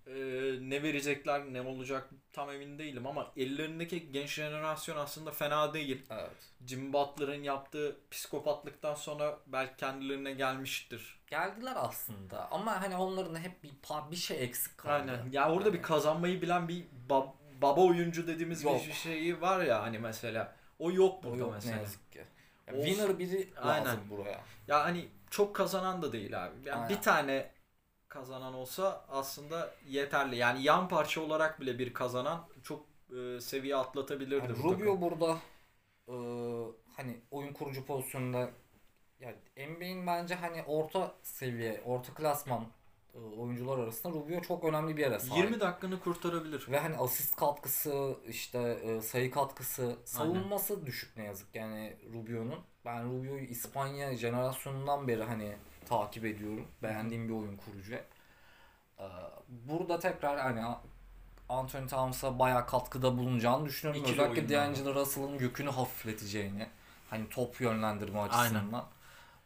Ee, 0.06 0.12
ne 0.60 0.82
verecekler, 0.82 1.42
ne 1.52 1.62
olacak 1.62 2.10
tam 2.32 2.50
emin 2.50 2.78
değilim 2.78 3.06
ama 3.06 3.32
ellerindeki 3.36 4.12
genç 4.12 4.30
jenerasyon 4.34 4.96
aslında 4.96 5.30
fena 5.30 5.74
değil. 5.74 6.02
Evet. 6.10 6.30
Jim 6.66 6.92
Butler'ın 6.92 7.42
yaptığı 7.42 7.96
psikopatlıktan 8.10 8.94
sonra 8.94 9.38
belki 9.46 9.76
kendilerine 9.76 10.32
gelmiştir. 10.32 11.20
Geldiler 11.26 11.72
aslında 11.76 12.50
ama 12.50 12.82
hani 12.82 12.96
onların 12.96 13.34
hep 13.36 13.62
bir 13.62 13.70
pa- 13.70 14.10
bir 14.10 14.16
şey 14.16 14.44
eksik 14.44 14.78
kaldı. 14.78 14.92
Aynen. 14.92 15.30
Ya 15.32 15.52
orada 15.52 15.72
bir 15.72 15.82
kazanmayı 15.82 16.42
bilen 16.42 16.68
bir 16.68 16.84
bab- 17.10 17.32
baba 17.62 17.80
oyuncu 17.80 18.26
dediğimiz 18.26 18.64
Yok. 18.64 18.80
bir 18.86 18.92
şeyi 18.92 19.40
var 19.40 19.64
ya 19.64 19.82
hani 19.82 19.98
mesela 19.98 20.56
o 20.78 20.92
yok 20.92 21.18
O 21.18 21.22
burada 21.24 21.38
yok 21.38 21.52
mesela. 21.54 21.76
ne 21.76 21.80
yazık 21.82 22.12
ki. 22.12 22.24
Ya 22.66 22.74
winner 22.84 23.18
biri 23.18 23.54
lazım 23.54 23.68
Aynen. 23.90 24.10
buraya. 24.10 24.40
Ya 24.68 24.84
hani 24.84 25.08
çok 25.30 25.56
kazanan 25.56 26.02
da 26.02 26.12
değil 26.12 26.44
abi. 26.44 26.54
Yani 26.64 26.76
Aynen. 26.82 26.88
bir 26.88 27.02
tane 27.02 27.50
kazanan 28.12 28.54
olsa 28.54 29.04
aslında 29.08 29.74
yeterli. 29.88 30.36
Yani 30.36 30.62
yan 30.62 30.88
parça 30.88 31.20
olarak 31.20 31.60
bile 31.60 31.78
bir 31.78 31.94
kazanan 31.94 32.48
çok 32.62 32.86
e, 33.16 33.40
seviye 33.40 33.76
atlatabilirdi. 33.76 34.44
Yani 34.44 34.62
bu 34.62 34.72
Rubio 34.72 34.78
takım. 34.78 35.00
burada 35.00 35.38
e, 36.08 36.14
hani 36.96 37.20
oyun 37.30 37.52
kurucu 37.52 37.86
pozisyonunda 37.86 38.50
yani 39.20 39.36
NBA'in 39.56 40.06
bence 40.06 40.34
hani 40.34 40.62
orta 40.62 41.14
seviye, 41.22 41.82
orta 41.84 42.14
klasman 42.14 42.66
e, 43.14 43.18
oyuncular 43.18 43.78
arasında 43.78 44.12
Rubio 44.12 44.40
çok 44.40 44.64
önemli 44.64 44.96
bir 44.96 45.02
yere 45.02 45.18
sahip. 45.18 45.44
20 45.44 45.60
dakikanı 45.60 46.00
kurtarabilir. 46.00 46.66
Ve 46.70 46.78
hani 46.78 46.96
asist 46.96 47.36
katkısı, 47.36 48.16
işte 48.28 48.58
e, 48.58 49.00
sayı 49.00 49.30
katkısı, 49.30 49.96
savunması 50.04 50.86
düşük 50.86 51.16
ne 51.16 51.24
yazık 51.24 51.54
yani 51.54 51.96
Rubio'nun. 52.14 52.58
Ben 52.84 53.04
Rubio'yu 53.04 53.44
İspanya 53.44 54.16
jenerasyonundan 54.16 55.08
beri 55.08 55.22
hani 55.22 55.56
takip 55.96 56.24
ediyorum. 56.24 56.66
Beğendiğim 56.82 57.28
bir 57.28 57.34
oyun 57.34 57.56
kurucu. 57.56 57.94
E, 58.98 59.06
burada 59.48 59.98
tekrar 59.98 60.40
hani 60.40 60.76
Anthony 61.48 61.86
Towns'a 61.88 62.38
bayağı 62.38 62.66
katkıda 62.66 63.18
bulunacağını 63.18 63.64
düşünüyorum. 63.66 64.02
İkili 64.02 64.22
Özellikle. 64.22 64.54
D'Angelo 64.54 64.94
Russell'ın 64.94 65.38
yükünü 65.38 65.70
hafifleteceğini. 65.70 66.66
Hani 67.10 67.28
top 67.28 67.60
yönlendirme 67.60 68.20
açısından. 68.20 68.84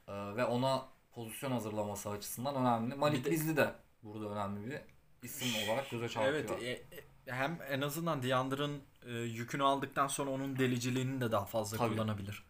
E, 0.08 0.12
ve 0.12 0.44
ona 0.44 0.82
pozisyon 1.14 1.52
hazırlaması 1.52 2.10
açısından 2.10 2.54
önemli. 2.54 2.94
Malik 2.94 3.24
de- 3.24 3.30
Bizli 3.30 3.56
de 3.56 3.74
burada 4.02 4.28
önemli 4.28 4.70
bir 4.70 4.80
isim 5.22 5.68
olarak 5.68 5.90
göze 5.90 6.08
çarpıyor. 6.08 6.34
Evet 6.34 6.62
e- 6.62 6.96
e- 6.96 7.06
hem 7.26 7.58
en 7.70 7.80
azından 7.80 8.22
Deandre'ın 8.22 8.82
e, 9.06 9.10
yükünü 9.12 9.62
aldıktan 9.62 10.06
sonra 10.06 10.30
onun 10.30 10.58
deliciliğini 10.58 11.20
de 11.20 11.32
daha 11.32 11.44
fazla 11.44 11.76
Tabii. 11.78 11.94
kullanabilir. 11.94 12.44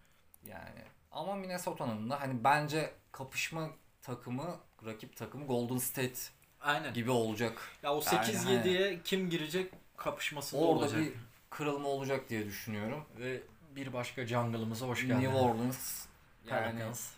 Yani 0.46 0.82
ama 1.12 1.35
Minnesota'nın 1.35 2.11
da 2.11 2.20
hani 2.20 2.44
bence 2.44 2.94
kapışma 3.12 3.70
takımı, 4.06 4.56
rakip 4.86 5.16
takımı 5.16 5.46
Golden 5.46 5.78
State 5.78 6.20
Aynen. 6.60 6.94
gibi 6.94 7.10
olacak. 7.10 7.62
Ya 7.82 7.94
o 7.94 8.02
Yani 8.12 8.26
8-7'ye 8.26 9.00
kim 9.04 9.30
girecek 9.30 9.72
kapışması 9.96 10.56
Orada 10.58 10.68
olacak. 10.84 11.00
bir 11.00 11.12
kırılma 11.50 11.88
olacak 11.88 12.28
diye 12.30 12.46
düşünüyorum. 12.46 13.04
Ve 13.18 13.42
bir 13.76 13.92
başka 13.92 14.26
jungle'ımıza 14.26 14.86
hoş 14.86 15.02
geldin. 15.06 15.20
New 15.20 15.36
Orleans 15.38 16.06
yani 16.50 16.70
Pelicans. 16.72 17.10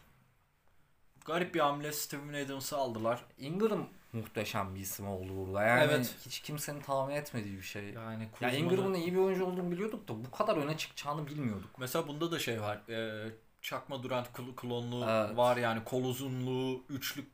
Garip 1.24 1.54
bir 1.54 1.60
hamle 1.60 1.92
Steven 1.92 2.44
Adams'ı 2.44 2.76
aldılar. 2.76 3.24
Ingram 3.38 3.88
muhteşem 4.12 4.74
bir 4.74 4.80
isim 4.80 5.08
oldu 5.08 5.28
burada. 5.36 5.64
Yani 5.64 5.82
Evet. 5.92 6.14
hiç 6.26 6.40
kimsenin 6.40 6.80
tahmin 6.80 7.14
etmediği 7.14 7.56
bir 7.56 7.62
şey. 7.62 7.84
Yani 7.84 8.22
Ya 8.22 8.30
Kuzma'nın- 8.30 8.54
Ingram'ın 8.56 8.94
iyi 8.94 9.12
bir 9.12 9.18
oyuncu 9.18 9.44
olduğunu 9.44 9.70
biliyorduk 9.70 10.08
da 10.08 10.24
bu 10.24 10.30
kadar 10.30 10.56
öne 10.56 10.76
çıkacağını 10.76 11.26
bilmiyorduk. 11.26 11.70
Mesela 11.78 12.08
bunda 12.08 12.30
da 12.32 12.38
şey 12.38 12.60
var. 12.60 12.76
E, 12.88 13.28
çakma 13.62 14.02
Durant 14.02 14.26
kl- 14.28 14.56
klonluğu 14.56 15.06
Evet. 15.10 15.36
var 15.36 15.56
yani 15.56 15.84
kol 15.84 16.04
uzunluğu, 16.04 16.84
üçlük 16.88 17.28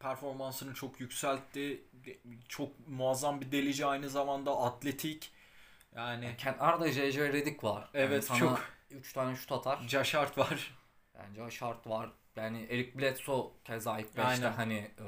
performansını 0.00 0.74
çok 0.74 1.00
yükseltti. 1.00 1.84
Çok 2.48 2.88
muazzam 2.88 3.40
bir 3.40 3.52
delici 3.52 3.86
aynı 3.86 4.08
zamanda 4.10 4.60
atletik. 4.60 5.32
Yani 5.96 6.34
Kenarda 6.38 6.92
JJ 6.92 7.18
Redick 7.18 7.64
var. 7.64 7.88
Yani 7.94 8.04
Evet, 8.04 8.24
sana 8.24 8.38
çok. 8.38 8.60
3 8.90 9.12
tane 9.12 9.36
şut 9.36 9.52
atar. 9.52 9.78
Josh 9.88 10.14
Hart 10.14 10.38
var. 10.38 10.74
Bence 11.18 11.50
şart 11.50 11.86
var. 11.86 12.10
Yani 12.36 12.66
Eric 12.70 12.98
Bledsoe 12.98 13.50
keza 13.64 13.98
ilk 13.98 14.06
5'te 14.16 14.22
Aynen. 14.22 14.52
hani 14.52 14.90
e, 14.98 15.06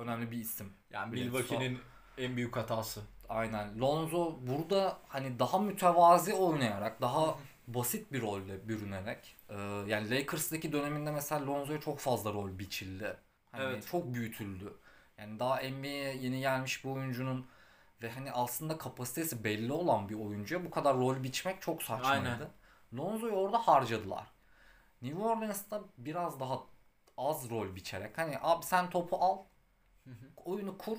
önemli 0.00 0.30
bir 0.30 0.36
isim. 0.38 0.72
Yani. 0.90 1.10
Milwaukee'nin 1.10 1.78
en 2.18 2.36
büyük 2.36 2.56
hatası. 2.56 3.02
Aynen. 3.28 3.80
Lonzo 3.80 4.38
burada 4.40 4.98
hani 5.08 5.38
daha 5.38 5.58
mütevazi 5.58 6.34
oynayarak, 6.34 7.00
daha 7.00 7.38
basit 7.66 8.12
bir 8.12 8.22
rolle 8.22 8.68
bürünerek 8.68 9.36
e, 9.48 9.54
yani 9.88 10.10
Lakers'daki 10.10 10.72
döneminde 10.72 11.10
mesela 11.10 11.46
Lonzo'ya 11.46 11.80
çok 11.80 11.98
fazla 11.98 12.32
rol 12.32 12.58
biçildi. 12.58 13.16
Hani 13.52 13.64
Evet. 13.64 13.86
çok 13.90 14.14
büyütüldü. 14.14 14.74
Yani 15.18 15.38
daha 15.40 15.56
NBA'ye 15.60 16.16
yeni 16.16 16.40
gelmiş 16.40 16.84
bir 16.84 16.90
oyuncunun 16.90 17.46
ve 18.02 18.10
hani 18.10 18.32
aslında 18.32 18.78
kapasitesi 18.78 19.44
belli 19.44 19.72
olan 19.72 20.08
bir 20.08 20.14
oyuncuya 20.14 20.64
bu 20.64 20.70
kadar 20.70 20.96
rol 20.96 21.22
biçmek 21.22 21.62
çok 21.62 21.82
saçmaydı. 21.82 22.50
Aynen. 22.94 23.04
Lonzo'yu 23.04 23.32
orada 23.32 23.58
harcadılar. 23.58 24.26
New 25.02 25.22
Orleans'ta 25.22 25.82
biraz 25.98 26.40
daha 26.40 26.60
az 27.16 27.50
rol 27.50 27.76
biçerek 27.76 28.18
hani 28.18 28.38
abi 28.42 28.64
sen 28.66 28.90
topu 28.90 29.16
al 29.16 29.38
oyunu 30.44 30.78
kur 30.78 30.98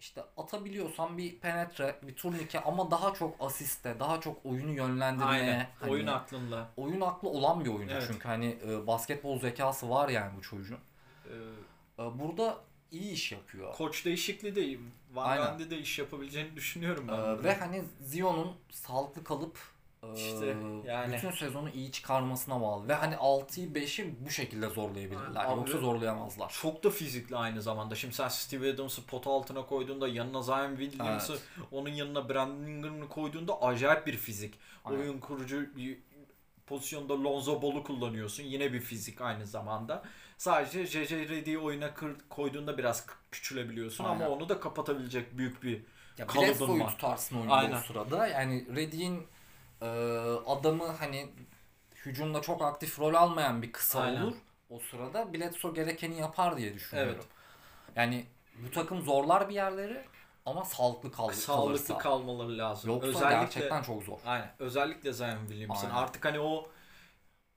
işte 0.00 0.22
atabiliyorsan 0.36 1.18
bir 1.18 1.38
penetre 1.38 1.96
bir 2.02 2.14
turnike 2.16 2.60
ama 2.60 2.90
daha 2.90 3.14
çok 3.14 3.36
asiste 3.40 4.00
daha 4.00 4.20
çok 4.20 4.46
oyunu 4.46 4.70
yönlendirmeye 4.70 5.42
Aynen. 5.42 5.66
hani 5.80 5.90
Oyun 5.92 6.06
aklınla. 6.06 6.70
oyun 6.76 7.00
aklı 7.00 7.28
olan 7.28 7.64
bir 7.64 7.70
oyuncu 7.70 7.94
Evet. 7.94 8.04
çünkü 8.12 8.28
hani 8.28 8.58
e, 8.68 8.86
basketbol 8.86 9.38
zekası 9.40 9.90
var 9.90 10.08
yani 10.08 10.36
bu 10.36 10.42
çocuğun. 10.42 10.78
Ee, 11.26 11.30
E, 12.02 12.18
burada 12.18 12.58
iyi 12.90 13.12
iş 13.12 13.32
yapıyor. 13.32 13.74
koç 13.74 14.04
değişikliği 14.04 14.54
de 14.56 14.78
Van. 15.14 15.58
Gundy 15.58 15.70
de 15.70 15.78
iş 15.78 15.98
yapabileceğini 15.98 16.56
düşünüyorum 16.56 17.08
ben. 17.08 17.12
E, 17.14 17.16
burada. 17.16 17.42
ve 17.44 17.54
hani 17.54 17.84
Zion'un 18.00 18.52
sağlıklı 18.70 19.24
kalıp 19.24 19.58
İşte 20.16 20.56
yani. 20.86 21.14
bütün 21.16 21.30
sezonu 21.30 21.70
iyi 21.70 21.92
çıkarmasına 21.92 22.60
bağlı 22.60 22.88
ve 22.88 22.94
hani 22.94 23.14
6'yı 23.14 23.68
5'i 23.68 24.14
bu 24.26 24.30
şekilde 24.30 24.68
zorlayabilirler. 24.68 25.44
Abi- 25.44 25.58
Yoksa 25.58 25.78
zorlayamazlar. 25.78 26.48
çok 26.62 26.84
da 26.84 26.90
fizikli 26.90 27.36
aynı 27.36 27.62
zamanda. 27.62 27.94
Şimdi 27.94 28.14
sen 28.14 28.28
Steve 28.28 28.70
Adams'ı 28.74 29.06
pota 29.06 29.30
altına 29.30 29.66
koyduğunda 29.66 30.08
yanına 30.08 30.42
Zion 30.42 30.76
Williams'ı 30.76 31.38
onun 31.72 31.88
yanına 31.88 32.28
Brandon 32.28 32.66
Ingram'ı 32.66 33.08
koyduğunda 33.08 33.62
acayip 33.62 34.06
bir 34.06 34.16
fizik. 34.16 34.54
Aynen. 34.84 35.00
Oyun 35.00 35.18
kurucu 35.18 35.66
pozisyonda 36.66 37.24
Lonzo 37.24 37.62
Ball'u 37.62 37.82
kullanıyorsun. 37.84 38.42
Yine 38.42 38.72
bir 38.72 38.80
fizik 38.80 39.20
aynı 39.20 39.46
zamanda. 39.46 40.02
Sadece 40.38 40.86
JJ 40.86 41.10
Redick'i 41.12 41.58
oyuna 41.58 41.94
kır, 41.94 42.16
koyduğunda 42.30 42.78
biraz 42.78 43.06
küçülebiliyorsun 43.30 44.04
Aynen. 44.04 44.24
ama 44.26 44.34
onu 44.34 44.48
da 44.48 44.60
kapatabilecek 44.60 45.38
büyük 45.38 45.62
bir 45.62 45.82
Ya 46.18 46.26
kalıbın 46.26 46.80
var. 46.80 46.90
tutarsın 46.90 47.48
Aynen. 47.48 47.76
o 47.76 47.80
sırada. 47.80 48.26
Yani 48.26 48.66
Redick'in 48.76 49.26
e, 49.82 49.86
adamı 50.46 50.86
hani 50.86 51.28
hücumda 52.06 52.40
çok 52.40 52.62
aktif 52.62 52.98
rol 53.00 53.14
almayan 53.14 53.62
bir 53.62 53.72
kısa 53.72 54.00
Aynen. 54.00 54.22
olur. 54.22 54.34
O 54.70 54.78
sırada 54.78 55.32
Bledsoe 55.32 55.72
gerekeni 55.72 56.18
yapar 56.20 56.56
diye 56.56 56.74
düşünüyorum. 56.74 57.14
Evet. 57.14 57.26
Yani 57.96 58.26
bu 58.66 58.70
takım 58.70 59.02
zorlar 59.02 59.48
bir 59.48 59.54
yerleri 59.54 60.04
ama 60.46 60.64
sağlıklı 60.64 61.12
kal 61.12 61.28
sağlıklı 61.30 61.66
kalırsa. 61.66 61.98
kalmaları 61.98 62.58
lazım. 62.58 62.90
Yoksa 62.90 63.08
Özellikle 63.08 63.40
gerçekten 63.40 63.82
çok 63.82 64.02
zor. 64.02 64.18
Aynen. 64.26 64.50
Özellikle 64.58 65.12
Zion 65.12 65.46
Williamson. 65.48 65.90
Artık 65.90 66.24
hani 66.24 66.40
o 66.40 66.68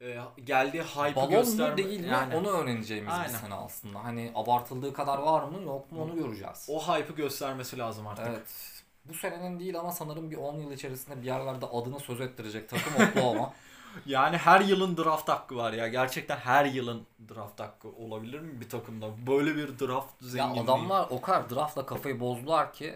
e, 0.01 0.17
geldiği 0.43 0.81
hype'ı 0.83 1.15
Balon 1.15 1.29
gösterme. 1.29 1.71
mu 1.71 1.77
değil 1.77 1.99
mi 1.99 2.07
Yani 2.07 2.35
onu 2.35 2.47
öğreneceğimiz 2.49 3.13
Aynen. 3.13 3.25
bir 3.33 3.33
sene 3.33 3.53
aslında. 3.53 4.03
Hani 4.03 4.31
abartıldığı 4.35 4.93
kadar 4.93 5.17
var 5.17 5.43
mı 5.43 5.61
yok 5.63 5.91
mu 5.91 6.03
onu 6.03 6.15
göreceğiz. 6.15 6.65
o 6.69 6.81
hype'ı 6.81 7.15
göstermesi 7.15 7.77
lazım 7.77 8.07
artık. 8.07 8.27
Evet. 8.27 8.82
Bu 9.05 9.13
senenin 9.13 9.59
değil 9.59 9.79
ama 9.79 9.91
sanırım 9.91 10.31
bir 10.31 10.37
10 10.37 10.59
yıl 10.59 10.71
içerisinde 10.71 11.21
bir 11.21 11.25
yerlerde 11.27 11.65
adını 11.65 11.99
söz 11.99 12.21
ettirecek 12.21 12.69
takım 12.69 12.93
Oklahoma. 13.09 13.53
Yani 14.05 14.37
her 14.37 14.61
yılın 14.61 14.97
draft 14.97 15.29
hakkı 15.29 15.55
var 15.55 15.73
ya. 15.73 15.87
Gerçekten 15.87 16.37
her 16.37 16.65
yılın 16.65 17.07
draft 17.29 17.59
hakkı 17.59 17.87
olabilir 17.87 18.39
mi 18.39 18.61
bir 18.61 18.69
takımda? 18.69 19.27
Böyle 19.27 19.55
bir 19.55 19.79
draft 19.79 20.21
Ya 20.21 20.29
zenginliği. 20.29 20.63
adamlar 20.63 21.07
o 21.09 21.21
kadar 21.21 21.49
draftla 21.49 21.85
kafayı 21.85 22.19
bozdular 22.19 22.73
ki 22.73 22.93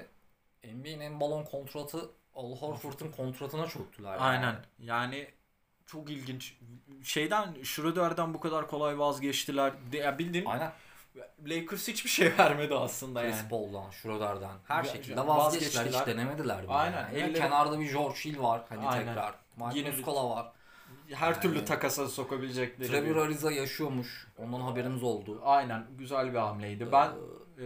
NBA'nin 0.63 1.00
en 1.00 1.20
balon 1.20 1.43
kontratı 1.43 2.10
Al 2.36 2.56
Horford'un 2.56 3.12
kontratına 3.12 3.67
çöktüler. 3.67 4.12
yani. 4.12 4.22
Aynen. 4.22 4.56
Yani 4.80 5.28
çok 5.86 6.10
ilginç. 6.10 6.58
Şeyden 7.04 7.63
Schroeder'den 7.63 8.34
bu 8.34 8.39
kadar 8.39 8.67
kolay 8.67 9.00
vazgeçtiler. 9.00 9.74
De, 9.91 9.98
ya 9.98 10.20
bildiğin 10.20 10.46
Aynen. 10.46 10.72
Lakers 11.45 11.88
hiçbir 11.88 12.10
şey 12.10 12.32
vermedi 12.38 12.75
aslında 12.75 13.21
Chris 13.21 13.38
yani. 13.38 13.49
Paul'dan, 13.49 13.89
Schroeder'den 13.91 14.51
her 14.67 14.84
Ya- 14.84 14.91
şekilde 14.91 15.19
ya- 15.19 15.27
vazgeçtiler. 15.27 15.86
Hiç 15.86 15.93
vazgeçtiler. 15.93 16.17
denemediler 16.17 16.63
bile. 16.63 16.71
Aynen. 16.71 16.97
Yani. 16.97 17.17
Elleri- 17.17 17.34
kenarda 17.34 17.80
bir 17.80 17.91
George 17.91 18.15
Hill 18.25 18.39
var 18.39 18.62
hani 18.69 18.88
Aynen. 18.88 19.06
tekrar. 19.08 19.36
Mike 19.58 19.91
Muscala 19.91 20.30
var. 20.30 20.51
Her 21.13 21.41
türlü 21.41 21.56
Yani- 21.56 21.65
takasa 21.65 22.08
sokabilecekleri. 22.08 22.89
Trevor 22.91 23.15
Ariza 23.15 23.51
yaşıyormuş. 23.51 24.27
Ondan 24.38 24.62
haberimiz 24.62 25.03
oldu. 25.03 25.41
Aynen. 25.45 25.86
Güzel 25.97 26.34
bir 26.34 26.38
hamleydi. 26.38 26.91
Ben 26.91 27.10
Ee, 27.60 27.65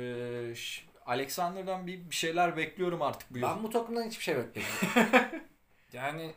e, 0.52 0.56
ş- 0.56 0.84
Alexander'dan 1.06 1.88
bir, 1.88 2.10
bir 2.10 2.16
şeyler 2.16 2.58
bekliyorum 2.58 3.02
artık 3.02 3.34
bu 3.34 3.38
yıl. 3.38 3.48
ben 3.48 3.64
bu 3.64 3.70
takımdan 3.70 4.04
hiçbir 4.04 4.24
şey 4.24 4.36
beklemiyorum. 4.38 5.42
yani 5.94 6.32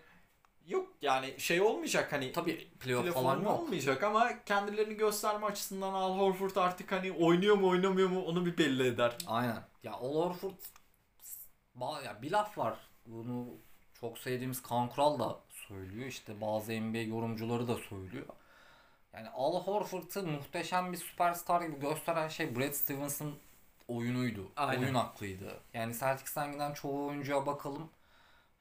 Yok 0.66 0.88
yani 1.02 1.40
şey 1.40 1.60
olmayacak 1.60 2.12
hani 2.12 2.32
tabii 2.32 2.68
playoff 2.80 3.14
falan 3.14 3.40
yok. 3.40 3.60
olmayacak 3.60 4.02
ama 4.02 4.44
kendilerini 4.44 4.94
gösterme 4.94 5.46
açısından 5.46 5.92
Al 5.92 6.18
Horford 6.18 6.56
artık 6.56 6.92
hani 6.92 7.12
oynuyor 7.12 7.56
mu 7.56 7.68
oynamıyor 7.68 8.08
mu 8.08 8.24
onu 8.24 8.46
bir 8.46 8.58
belli 8.58 8.86
eder. 8.86 9.16
Aynen. 9.26 9.62
Ya 9.82 9.92
Al 9.92 10.14
Horford 10.14 10.52
ya 12.04 12.22
bir 12.22 12.30
laf 12.30 12.58
var. 12.58 12.78
Bunu 13.06 13.46
çok 14.00 14.18
sevdiğimiz 14.18 14.62
Kaan 14.62 14.88
Kural 14.88 15.18
da 15.18 15.40
söylüyor. 15.50 16.06
İşte 16.06 16.40
bazı 16.40 16.72
NBA 16.72 16.98
yorumcuları 16.98 17.68
da 17.68 17.76
söylüyor. 17.76 18.26
Yani 19.12 19.28
Al 19.28 19.60
Horford'u 19.60 20.22
muhteşem 20.26 20.92
bir 20.92 20.98
süperstar 20.98 21.62
gibi 21.62 21.80
gösteren 21.80 22.28
şey 22.28 22.56
Brad 22.56 22.72
Stevens'ın 22.72 23.34
oyunuydu. 23.88 24.48
Aynen. 24.56 24.82
Oyun 24.82 24.94
aklıydı. 24.94 25.60
Yani 25.74 25.98
Celtics'ten 25.98 26.52
giden 26.52 26.74
çoğu 26.74 27.06
oyuncuya 27.08 27.46
bakalım. 27.46 27.90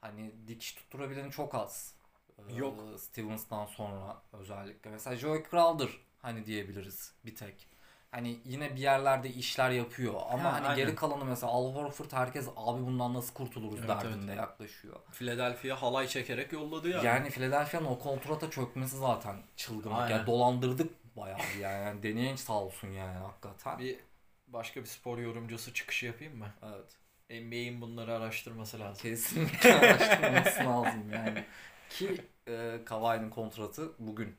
Hani 0.03 0.47
dikiş 0.47 0.73
tutturabileni 0.73 1.31
çok 1.31 1.55
az. 1.55 1.95
Ee, 2.37 2.55
Yok. 2.55 2.99
Stevens'tan 2.99 3.65
sonra 3.65 4.21
özellikle. 4.33 4.89
Mesela 4.89 5.15
Joey 5.15 5.43
Crowder 5.51 5.89
hani 6.21 6.45
diyebiliriz 6.45 7.13
bir 7.25 7.35
tek. 7.35 7.67
Hani 8.11 8.39
yine 8.45 8.75
bir 8.75 8.81
yerlerde 8.81 9.29
işler 9.29 9.69
yapıyor 9.69 10.13
ama 10.29 10.43
Ha, 10.43 10.53
hani 10.53 10.67
aynen. 10.67 10.75
geri 10.75 10.95
kalanı 10.95 11.25
mesela 11.25 11.51
Al 11.51 11.75
Horford 11.75 12.11
herkes 12.11 12.47
abi 12.55 12.85
bundan 12.85 13.13
nasıl 13.13 13.33
kurtuluruz 13.33 13.79
Evet, 13.79 13.89
derdinde 13.89 14.31
yaklaşıyor. 14.31 14.99
Philadelphia 15.11 15.81
halay 15.81 16.07
çekerek 16.07 16.53
yolladı 16.53 16.89
ya. 16.89 17.01
Yani 17.01 17.29
Philadelphia'nın 17.29 17.85
o 17.85 17.99
kontrata 17.99 18.49
çökmesi 18.49 18.97
zaten 18.97 19.35
çılgınlık. 19.55 19.97
Aynen. 19.97 20.17
Yani 20.17 20.27
dolandırdık 20.27 21.15
bayağı 21.17 21.39
yani. 21.61 21.83
yani 21.83 22.03
deneyen 22.03 22.35
sağ 22.35 22.53
olsun 22.53 22.87
yani 22.87 23.17
hakikaten. 23.17 23.79
Bir 23.79 23.99
başka 24.47 24.81
bir 24.81 24.85
spor 24.87 25.17
yorumcusu 25.17 25.73
çıkışı 25.73 26.05
yapayım 26.05 26.37
mı? 26.37 26.53
Evet. 26.63 26.97
NBA'in 27.29 27.81
bunları 27.81 28.13
araştırması 28.13 28.79
lazım. 28.79 29.01
Kesinlikle 29.01 29.73
araştırılması 29.73 30.59
lazım 30.65 31.11
yani. 31.13 31.43
Ki 31.89 32.21
e, 32.47 32.79
Kawhi'nin 32.85 33.29
kontratı 33.29 33.91
bugün 33.99 34.35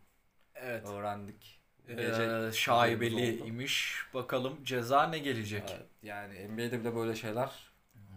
Evet. 0.55 0.87
öğrendik. 0.89 1.61
Bu 1.89 1.93
Ee, 1.93 2.13
haberimiz 2.13 2.55
şaibeli 2.57 3.15
oldu. 3.41 3.47
imiş. 3.49 3.99
Bakalım 4.15 4.65
ceza 4.65 5.07
ne 5.07 5.19
gelecek? 5.19 5.63
Evet, 5.71 5.87
yani 6.03 6.49
NBA'de 6.49 6.81
bile 6.81 6.97
böyle 6.97 7.15
şeyler 7.17 7.51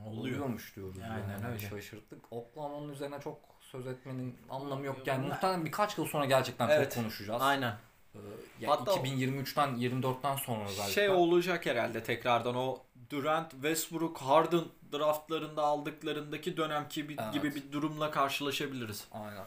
Oluyor. 0.06 0.18
oluyormuş 0.36 0.76
diyoruz. 0.76 0.98
Aynen 1.04 1.30
yani. 1.30 1.48
öyle. 1.48 1.60
Şaşırttık. 1.60 2.20
Oklahoma'nın 2.34 2.94
üzerine 2.94 3.20
çok 3.24 3.40
söz 3.62 3.88
etmenin 3.88 4.38
anlamı 4.50 4.86
yok. 4.86 5.08
Yani 5.08 5.28
muhtemelen 5.28 5.66
birkaç 5.66 5.98
yıl 5.98 6.06
sonra 6.06 6.26
gerçekten 6.26 6.70
Evet. 6.70 6.94
çok 6.94 7.04
konuşacağız. 7.04 7.42
Aynen. 7.42 7.76
Ee, 8.16 8.20
ya 8.60 8.72
Hatta 8.72 8.92
o- 8.94 8.96
2023'ten 8.98 9.76
24'ten 9.76 10.36
sonra 10.36 10.66
özellikle. 10.70 10.94
Şey 10.94 11.10
olacak 11.10 11.66
herhalde 11.66 12.04
tekrardan 12.04 12.56
o 12.56 12.84
Durant, 13.10 13.52
Westbrook, 13.52 14.18
Harden 14.18 14.64
draftlarında 14.92 15.64
aldıklarındaki 15.64 16.58
dönemki 16.58 17.10
bir, 17.10 17.18
Evet. 17.20 17.34
gibi 17.34 17.56
bir 17.56 17.72
durumla 17.72 18.12
karşılaşabiliriz. 18.12 19.08
Aynen. 19.12 19.46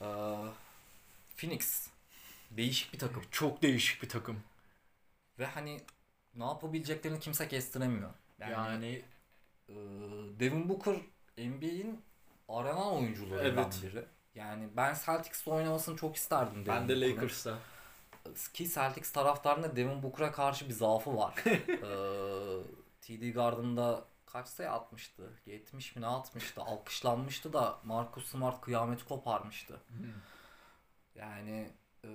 Ee, 0.00 0.06
Phoenix. 1.36 1.88
Değişik 2.50 2.92
bir 2.92 2.98
takım. 2.98 3.22
Çok 3.30 3.62
değişik 3.62 4.02
bir 4.02 4.08
takım. 4.08 4.42
Ve 5.38 5.46
hani 5.46 5.80
ne 6.34 6.44
yapabileceklerini 6.44 7.20
kimse 7.20 7.48
kestiremiyor. 7.48 8.10
Yani, 8.38 8.52
Yani, 8.52 9.02
e, 9.68 9.74
Devin 10.40 10.68
Booker 10.68 10.96
NBA'in 11.38 12.02
aranan 12.48 12.92
oyuncularından 12.92 13.64
Evet. 13.64 13.80
biri. 13.82 14.04
Yani 14.34 14.68
ben 14.76 14.96
Celtics'te 15.06 15.50
oynamasını 15.50 15.96
çok 15.96 16.16
isterdim 16.16 16.66
Devin 16.66 16.66
ben 16.66 16.88
de. 16.88 17.00
Lakers'ta. 17.00 17.58
Ki 18.54 18.68
Celtics 18.70 19.12
taraftarında 19.12 19.76
Devin 19.76 20.02
Booker'a 20.02 20.32
karşı 20.32 20.68
bir 20.68 20.74
zaafı 20.74 21.16
var. 21.16 21.34
ee, 21.46 22.62
TD 23.06 23.34
Garden'da 23.34 24.04
kaç 24.26 24.48
sayı 24.48 24.70
atmıştı? 24.70 25.32
70 25.46 25.96
mi 25.96 26.02
ne 26.02 26.06
atmıştı? 26.06 26.62
Alkışlanmıştı 26.62 27.52
da 27.52 27.78
Marcus 27.84 28.26
Smart 28.26 28.60
kıyameti 28.60 29.04
koparmıştı. 29.04 29.80
Yani 31.14 31.70
e, 32.04 32.08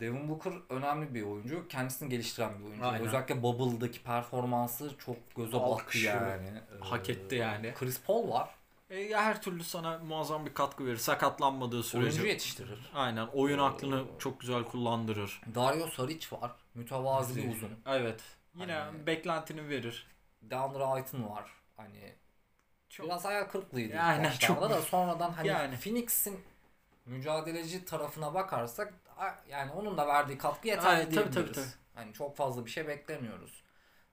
Devin 0.00 0.28
Booker 0.28 0.52
önemli 0.70 1.14
bir 1.14 1.22
oyuncu. 1.22 1.68
Kendisini 1.68 2.08
geliştiren 2.08 2.58
bir 2.60 2.64
oyuncu. 2.64 2.86
Aynen. 2.86 3.06
Özellikle 3.06 3.42
Bubble'daki 3.42 4.02
performansı 4.02 4.98
çok 4.98 5.34
göze 5.36 5.52
battı 5.52 5.98
yani. 5.98 6.60
hak 6.80 7.08
Ee, 7.08 7.12
etti 7.12 7.34
yani. 7.34 7.74
Chris 7.74 8.00
Paul 8.02 8.28
var. 8.30 8.50
E, 8.90 9.00
ya 9.00 9.22
her 9.22 9.42
türlü 9.42 9.64
sana 9.64 9.98
muazzam 9.98 10.46
bir 10.46 10.54
katkı 10.54 10.86
verir. 10.86 10.96
Sakatlanmadığı 10.96 11.82
sürece. 11.82 12.06
Oyuncu 12.06 12.26
yetiştirir. 12.26 12.90
Aynen. 12.94 13.26
Oyun 13.26 13.58
Ee, 13.58 13.62
aklını 13.62 14.04
çok 14.18 14.40
güzel 14.40 14.64
kullandırır. 14.64 15.40
Dario 15.54 15.86
Saric 15.86 16.36
var. 16.36 16.52
Mütevazi 16.74 17.36
bir 17.36 17.52
uzun. 17.52 17.70
Evet. 17.86 18.22
Yine 18.54 18.72
Hani- 18.74 19.06
beklentini 19.06 19.68
verir. 19.68 20.06
DeAndre 20.50 20.84
Ayton 20.84 21.30
var. 21.30 21.50
Hani 21.76 22.14
Çok 22.88 23.06
biraz 23.06 23.24
hayal 23.24 23.44
kırıklığıydı. 23.44 23.92
ilk 23.94 23.98
başlarda 24.24 24.38
çok- 24.38 24.70
da 24.70 24.82
sonradan 24.82 25.30
hani 25.32 25.48
Yani. 25.48 25.78
Phoenix'in 25.80 26.40
mücadeleci 27.06 27.84
tarafına 27.84 28.34
bakarsak 28.34 28.94
yani 29.48 29.72
onun 29.72 29.96
da 29.98 30.06
verdiği 30.06 30.38
katkı 30.38 30.68
yeterli 30.68 30.88
Aynen, 30.88 31.04
tabii, 31.04 31.32
diyebiliriz. 31.32 31.54
tabii, 31.54 31.82
Hani 31.94 32.12
çok 32.12 32.36
fazla 32.36 32.66
bir 32.66 32.70
şey 32.70 32.88
beklemiyoruz. 32.88 33.62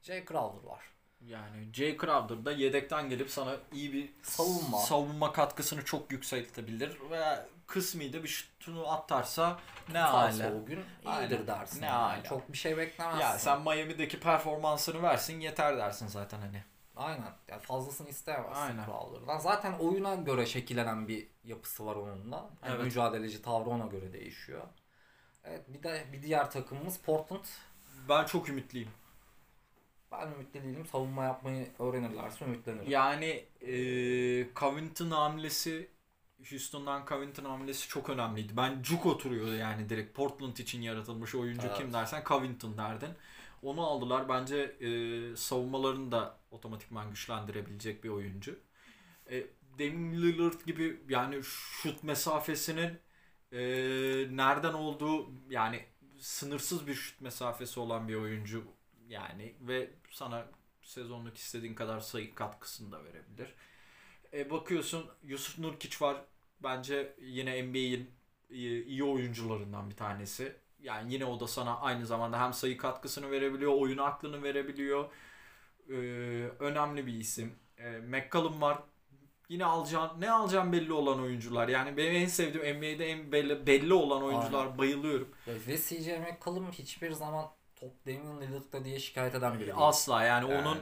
Jay 0.01 0.25
Crowder 0.25 0.69
var. 0.69 0.83
Yani 1.21 1.73
Jay 1.73 1.97
Crowder 1.97 2.45
da 2.45 2.51
yedekten 2.51 3.09
gelip 3.09 3.29
sana 3.29 3.55
iyi 3.73 3.93
bir 3.93 4.09
Savunma. 4.23 4.77
savunma 4.77 5.31
katkısını 5.33 5.85
çok 5.85 6.11
yükseltebilir 6.11 6.97
ve 7.09 7.39
kısmi 7.71 8.13
de 8.13 8.23
bir 8.23 8.27
şutunu 8.27 8.87
atarsa 8.91 9.59
ne 9.87 10.05
Tutarsa 10.05 10.43
hale. 10.43 10.51
o 10.55 10.65
gün 10.65 10.79
Aynen. 11.05 11.21
iyidir 11.29 11.47
dersin. 11.47 11.81
Ne 11.81 11.85
yani. 11.85 11.95
hala. 11.95 12.23
Çok 12.23 12.51
bir 12.51 12.57
şey 12.57 12.77
beklemezsin. 12.77 13.21
Ya 13.21 13.39
sen 13.39 13.61
Miami'deki 13.61 14.19
performansını 14.19 15.03
versin 15.03 15.39
yeter 15.39 15.77
dersin 15.77 16.07
zaten 16.07 16.39
hani. 16.39 16.63
Aynen. 16.95 17.33
Yani 17.47 17.61
fazlasını 17.61 18.09
isteyemezsin 18.09 18.61
Aynen. 18.61 18.85
Crowder'dan. 18.85 19.37
Zaten 19.37 19.73
oyuna 19.73 20.15
göre 20.15 20.45
şekillenen 20.45 21.07
bir 21.07 21.27
yapısı 21.43 21.85
var 21.85 21.95
onun 21.95 22.31
da. 22.31 22.49
Hani 22.61 22.75
Evet. 22.75 22.83
Mücadeleci 22.85 23.41
tavrı 23.41 23.69
ona 23.69 23.85
göre 23.85 24.13
değişiyor. 24.13 24.61
Evet 25.43 25.61
bir 25.73 25.83
de 25.83 26.05
bir 26.13 26.21
diğer 26.21 26.51
takımımız 26.51 26.97
Portland. 26.97 27.45
Ben 28.09 28.25
çok 28.25 28.49
ümitliyim. 28.49 28.89
Ben 30.11 30.27
ümitli 30.31 30.63
değilim. 30.63 30.85
Savunma 30.91 31.23
yapmayı 31.23 31.67
öğrenirlerse 31.79 32.45
ümitlenirim. 32.45 32.89
Yani 32.91 33.45
e, 33.61 33.73
Covington 34.55 35.11
hamlesi 35.11 35.87
Houston'dan 36.49 37.05
Covington 37.05 37.45
hamlesi 37.45 37.87
çok 37.87 38.09
önemliydi. 38.09 38.57
Ben 38.57 38.81
cuk 38.81 39.05
oturuyordu 39.05 39.55
yani 39.55 39.89
direkt 39.89 40.15
Portland 40.15 40.57
için 40.57 40.81
yaratılmış 40.81 41.35
oyuncu 41.35 41.67
Evet. 41.67 41.77
kim 41.77 41.93
dersen 41.93 42.23
Covington 42.27 42.77
derdin. 42.77 43.09
Onu 43.63 43.81
aldılar. 43.87 44.29
Bence 44.29 44.57
e, 44.57 44.89
savunmalarını 45.35 46.11
da 46.11 46.37
otomatikman 46.51 47.09
güçlendirebilecek 47.09 48.03
bir 48.03 48.09
oyuncu. 48.09 48.59
E, 49.29 49.43
Damian 49.79 50.21
Lillard 50.21 50.65
gibi 50.65 51.01
yani 51.09 51.43
şut 51.43 52.03
mesafesinin 52.03 52.99
e, 53.51 53.59
nereden 54.31 54.73
olduğu 54.73 55.31
yani 55.49 55.85
sınırsız 56.17 56.87
bir 56.87 56.93
şut 56.93 57.21
mesafesi 57.21 57.79
olan 57.79 58.07
bir 58.07 58.15
oyuncu 58.15 58.63
yani 59.09 59.55
ve 59.61 59.89
sana 60.11 60.45
sezonluk 60.81 61.37
istediğin 61.37 61.75
kadar 61.75 61.99
sayı 61.99 62.35
katkısını 62.35 62.91
da 62.91 63.03
verebilir. 63.03 63.53
E, 64.33 64.49
bakıyorsun 64.49 65.05
Yusuf 65.23 65.59
Nurkic 65.59 66.05
var. 66.05 66.21
Bence 66.63 67.15
yine 67.21 67.63
NBA'in 67.63 68.11
iyi, 68.49 68.85
iyi 68.85 69.03
oyuncularından 69.03 69.89
bir 69.89 69.95
tanesi. 69.95 70.55
Yani 70.79 71.13
yine 71.13 71.25
o 71.25 71.39
da 71.39 71.47
sana 71.47 71.79
aynı 71.79 72.05
zamanda 72.05 72.41
hem 72.41 72.53
sayı 72.53 72.77
katkısını 72.77 73.31
verebiliyor, 73.31 73.71
oyun 73.73 73.97
aklını 73.97 74.43
verebiliyor. 74.43 75.09
E, 75.89 75.93
önemli 76.59 77.07
bir 77.07 77.13
isim. 77.13 77.55
E, 77.77 77.89
McCollum 77.89 78.61
var. 78.61 78.79
Yine 79.49 79.65
alacağın 79.65 80.21
ne 80.21 80.31
alacağın 80.31 80.71
belli 80.71 80.93
olan 80.93 81.21
oyuncular. 81.21 81.67
Yani 81.67 81.97
benim 81.97 82.15
en 82.15 82.25
sevdiğim 82.25 82.77
NBA'de 82.77 83.11
en 83.11 83.31
belli, 83.31 83.67
belli 83.67 83.93
olan 83.93 84.23
oyuncular 84.23 84.77
bayılıyorum. 84.77 85.29
Ve 85.47 85.77
CJ 85.77 86.07
McCollum 86.07 86.71
hiçbir 86.71 87.11
zaman 87.11 87.45
top 87.75 88.05
Damian 88.05 88.41
Lillard'da 88.41 88.85
diye 88.85 88.99
şikayet 88.99 89.35
eden 89.35 89.53
biri 89.53 89.65
değil. 89.65 89.73
Asla 89.77 90.23
yani, 90.23 90.51
Yani 90.51 90.61
onun 90.61 90.77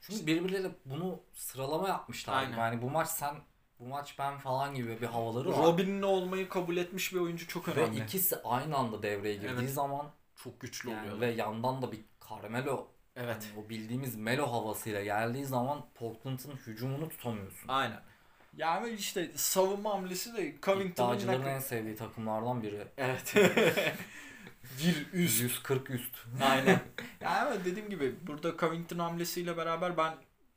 çünkü 0.00 0.26
birbirleriyle 0.26 0.70
bunu 0.84 1.20
sıralama 1.34 1.88
yapmışlar. 1.88 2.36
Aynen. 2.36 2.58
Yani 2.58 2.82
bu 2.82 2.90
maç 2.90 3.08
sen 3.08 3.34
bu 3.82 3.88
maç 3.88 4.14
ben 4.18 4.38
falan 4.38 4.74
gibi 4.74 5.00
bir 5.00 5.06
havaları 5.06 5.50
var. 5.52 5.58
Robin'in 5.58 6.02
olmayı 6.02 6.48
kabul 6.48 6.76
etmiş 6.76 7.14
bir 7.14 7.20
oyuncu 7.20 7.48
çok 7.48 7.68
ve 7.68 7.72
önemli. 7.72 8.00
ikisi 8.04 8.36
aynı 8.44 8.76
anda 8.76 9.02
devreye 9.02 9.34
girdiği 9.34 9.52
Evet. 9.58 9.70
zaman 9.70 10.10
Çok 10.36 10.60
güçlü 10.60 10.90
yani 10.90 11.00
oluyor. 11.02 11.20
ve 11.20 11.26
yandan 11.30 11.82
da 11.82 11.92
bir 11.92 12.00
Carmelo 12.30 12.88
Evet. 13.16 13.48
yani 13.56 13.66
o 13.66 13.68
bildiğimiz 13.68 14.16
Melo 14.16 14.52
havasıyla 14.52 15.02
geldiği 15.04 15.44
zaman 15.44 15.84
Portland'ın 15.94 16.56
hücumunu 16.66 17.08
tutamıyorsun. 17.08 17.68
Aynen. 17.68 18.00
Yani 18.56 18.90
işte 18.90 19.30
savunma 19.34 19.90
hamlesi 19.90 20.36
de 20.36 20.54
Covington'ın 20.62 21.44
en 21.44 21.58
sevdiği 21.58 21.96
takımlardan 21.96 22.62
biri. 22.62 22.88
Evet. 22.96 23.34
bir 24.78 25.06
üst. 25.12 25.40
140 25.40 25.90
üst. 25.90 26.16
Aynen. 26.42 26.80
Yani 27.20 27.64
dediğim 27.64 27.90
gibi 27.90 28.14
burada 28.26 28.56
Covington 28.56 28.98
hamlesiyle 28.98 29.56
beraber 29.56 29.96
ben 29.96 30.14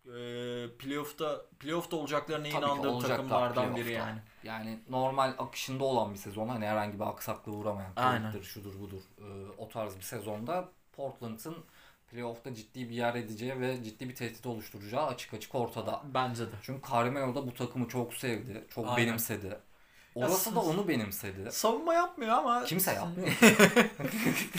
e, 0.07 0.77
playoff'ta 0.79 1.41
playoff'ta 1.59 1.95
olacaklarına 1.97 2.43
Tabii 2.43 2.53
ki 2.53 2.57
inandığım 2.65 2.93
olacaklar 2.93 3.17
takımlardan 3.17 3.75
biri 3.75 3.83
playoff'ta. 3.83 4.09
yani. 4.09 4.19
Yani 4.43 4.79
normal 4.89 5.33
akışında 5.37 5.83
olan 5.83 6.13
bir 6.13 6.19
sezon. 6.19 6.47
Hani 6.47 6.65
herhangi 6.65 6.99
bir 6.99 7.03
aksaklığa 7.03 7.55
uğramayan. 7.55 7.91
Aynen. 7.95 8.31
Covid'dir, 8.31 8.43
şudur 8.47 8.79
budur. 8.79 9.01
Ee, 9.19 9.23
o 9.57 9.69
tarz 9.69 9.97
bir 9.97 10.01
sezonda 10.01 10.69
Portland'ın 10.95 11.55
playoff'ta 12.11 12.53
ciddi 12.53 12.89
bir 12.89 12.95
yer 12.95 13.15
edeceği 13.15 13.59
ve 13.59 13.83
ciddi 13.83 14.09
bir 14.09 14.15
tehdit 14.15 14.45
oluşturacağı 14.45 15.05
açık 15.05 15.33
açık 15.33 15.55
ortada. 15.55 16.01
Bence 16.13 16.45
de. 16.45 16.55
Çünkü 16.61 16.91
Carmelo 16.91 17.35
da 17.35 17.47
bu 17.47 17.53
takımı 17.53 17.87
çok 17.87 18.13
sevdi. 18.13 18.65
Çok 18.69 18.85
Aynen. 18.85 18.97
benimsedi. 18.97 19.59
Orası 20.15 20.55
da 20.55 20.59
onu 20.59 20.87
benimsedi. 20.87 21.51
Savunma 21.51 21.93
yapmıyor 21.93 22.31
ama 22.31 22.63
Kimse 22.63 22.93
yapmıyor. 22.93 23.29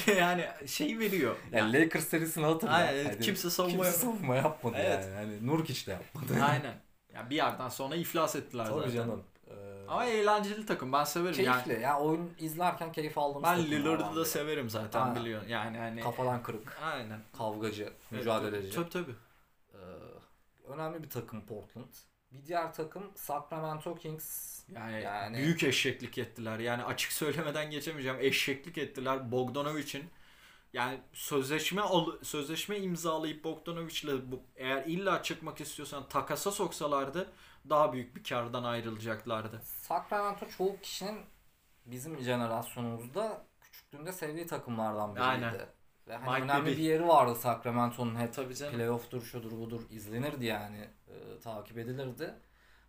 yani 0.18 0.46
şey 0.66 0.98
veriyor. 0.98 1.36
Yani 1.52 1.72
Lakers 1.72 2.04
serisini 2.08 2.44
hatırla. 2.46 2.72
Aynen, 2.72 3.04
Hani 3.04 3.20
kimse 3.20 3.50
savunma 3.50 3.84
kimse 3.84 3.98
savunma 3.98 4.36
yapmadı 4.36 4.76
Evet. 4.78 5.04
yani. 5.04 5.14
Hani 5.14 5.46
Nurkic 5.46 5.86
de 5.86 5.90
yapmadı. 5.90 6.44
Aynen. 6.44 6.74
Ya 7.14 7.30
bir 7.30 7.36
yerden 7.36 7.68
sonra 7.68 7.96
iflas 7.96 8.36
ettiler 8.36 8.66
Tabii 8.66 8.78
zaten. 8.80 8.94
canım. 8.94 9.22
Ee, 9.50 9.52
Ama 9.88 10.04
eğlenceli 10.04 10.66
takım 10.66 10.92
ben 10.92 11.04
severim 11.04 11.44
yani. 11.44 11.64
keyifli. 11.64 11.82
Ya 11.82 12.00
oyun 12.00 12.30
izlerken 12.38 12.92
keyif 12.92 13.18
aldığımız 13.18 13.50
Ben 13.50 13.58
Lillard'ı 13.64 14.16
da 14.16 14.24
severim 14.24 14.70
zaten 14.70 15.00
Aynen. 15.02 15.16
biliyorsun. 15.16 15.48
Yani 15.48 15.78
hani 15.78 16.00
Kafadan 16.00 16.42
kırık, 16.42 16.78
aynen. 16.82 17.20
kavgacı, 17.38 17.92
mücadeleci. 18.10 18.74
Tabii 18.76 18.90
tabii. 18.90 19.14
Ee, 19.74 19.78
önemli 20.68 21.02
bir 21.02 21.10
takım 21.10 21.46
Portland. 21.46 21.86
Bir 22.30 22.46
diğer 22.46 22.74
takım 22.74 23.12
Sacramento 23.16 23.94
Kings. 23.94 24.56
Yani, 24.68 25.02
Yani- 25.02 25.36
büyük 25.36 25.62
eşeklik 25.62 26.18
ettiler. 26.18 26.58
Yani 26.58 26.84
açık 26.84 27.12
söylemeden 27.12 27.70
geçemeyeceğim. 27.70 28.18
Eşeklik 28.20 28.78
ettiler 28.78 29.32
Bogdanovic'in. 29.32 30.04
Yani 30.72 31.00
sözleşme 31.12 31.82
al- 31.82 32.22
sözleşme 32.22 32.78
imzalayıp 32.78 33.44
Bogdanovic'le 33.44 34.32
bu, 34.32 34.42
eğer 34.56 34.84
illa 34.86 35.22
çıkmak 35.22 35.60
istiyorsan 35.60 36.08
takasa 36.08 36.50
soksalardı 36.50 37.32
daha 37.70 37.92
büyük 37.92 38.16
bir 38.16 38.24
kardan 38.24 38.64
ayrılacaklardı. 38.64 39.60
Sacramento 39.64 40.48
çoğu 40.48 40.80
kişinin 40.80 41.20
bizim 41.86 42.18
jenerasyonumuzda 42.20 43.46
küçüklüğünde 43.60 44.12
sevdiği 44.12 44.46
takımlardan 44.46 45.10
biriydi. 45.14 45.26
Aynen. 45.26 45.54
Ve 46.08 46.16
hani 46.16 46.30
Mike 46.30 46.42
önemli 46.44 46.66
Bibby. 46.66 46.76
bir 46.76 46.82
yeri 46.88 47.08
vardı 47.08 47.34
Sacramento'nun 47.34 48.16
hep 48.16 48.34
Tabii 48.34 48.54
canım. 48.54 48.74
playoff'tur 48.74 49.22
şudur 49.22 49.50
budur 49.52 49.82
izlenirdi 49.90 50.44
yani 50.46 50.88
e, 51.08 51.40
takip 51.40 51.78
edilirdi. 51.78 52.34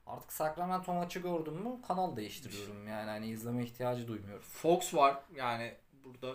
Artık 0.06 0.34
Sacramento 0.34 0.94
maçı 0.94 1.20
gördüm 1.20 1.54
mü 1.54 1.82
kanal 1.88 2.16
değiştiriyorum 2.16 2.88
yani 2.88 3.10
hani 3.10 3.28
izleme 3.28 3.64
ihtiyacı 3.64 4.08
duymuyorum. 4.08 4.46
Fox 4.46 4.94
var 4.94 5.20
yani 5.36 5.74
burada 6.04 6.28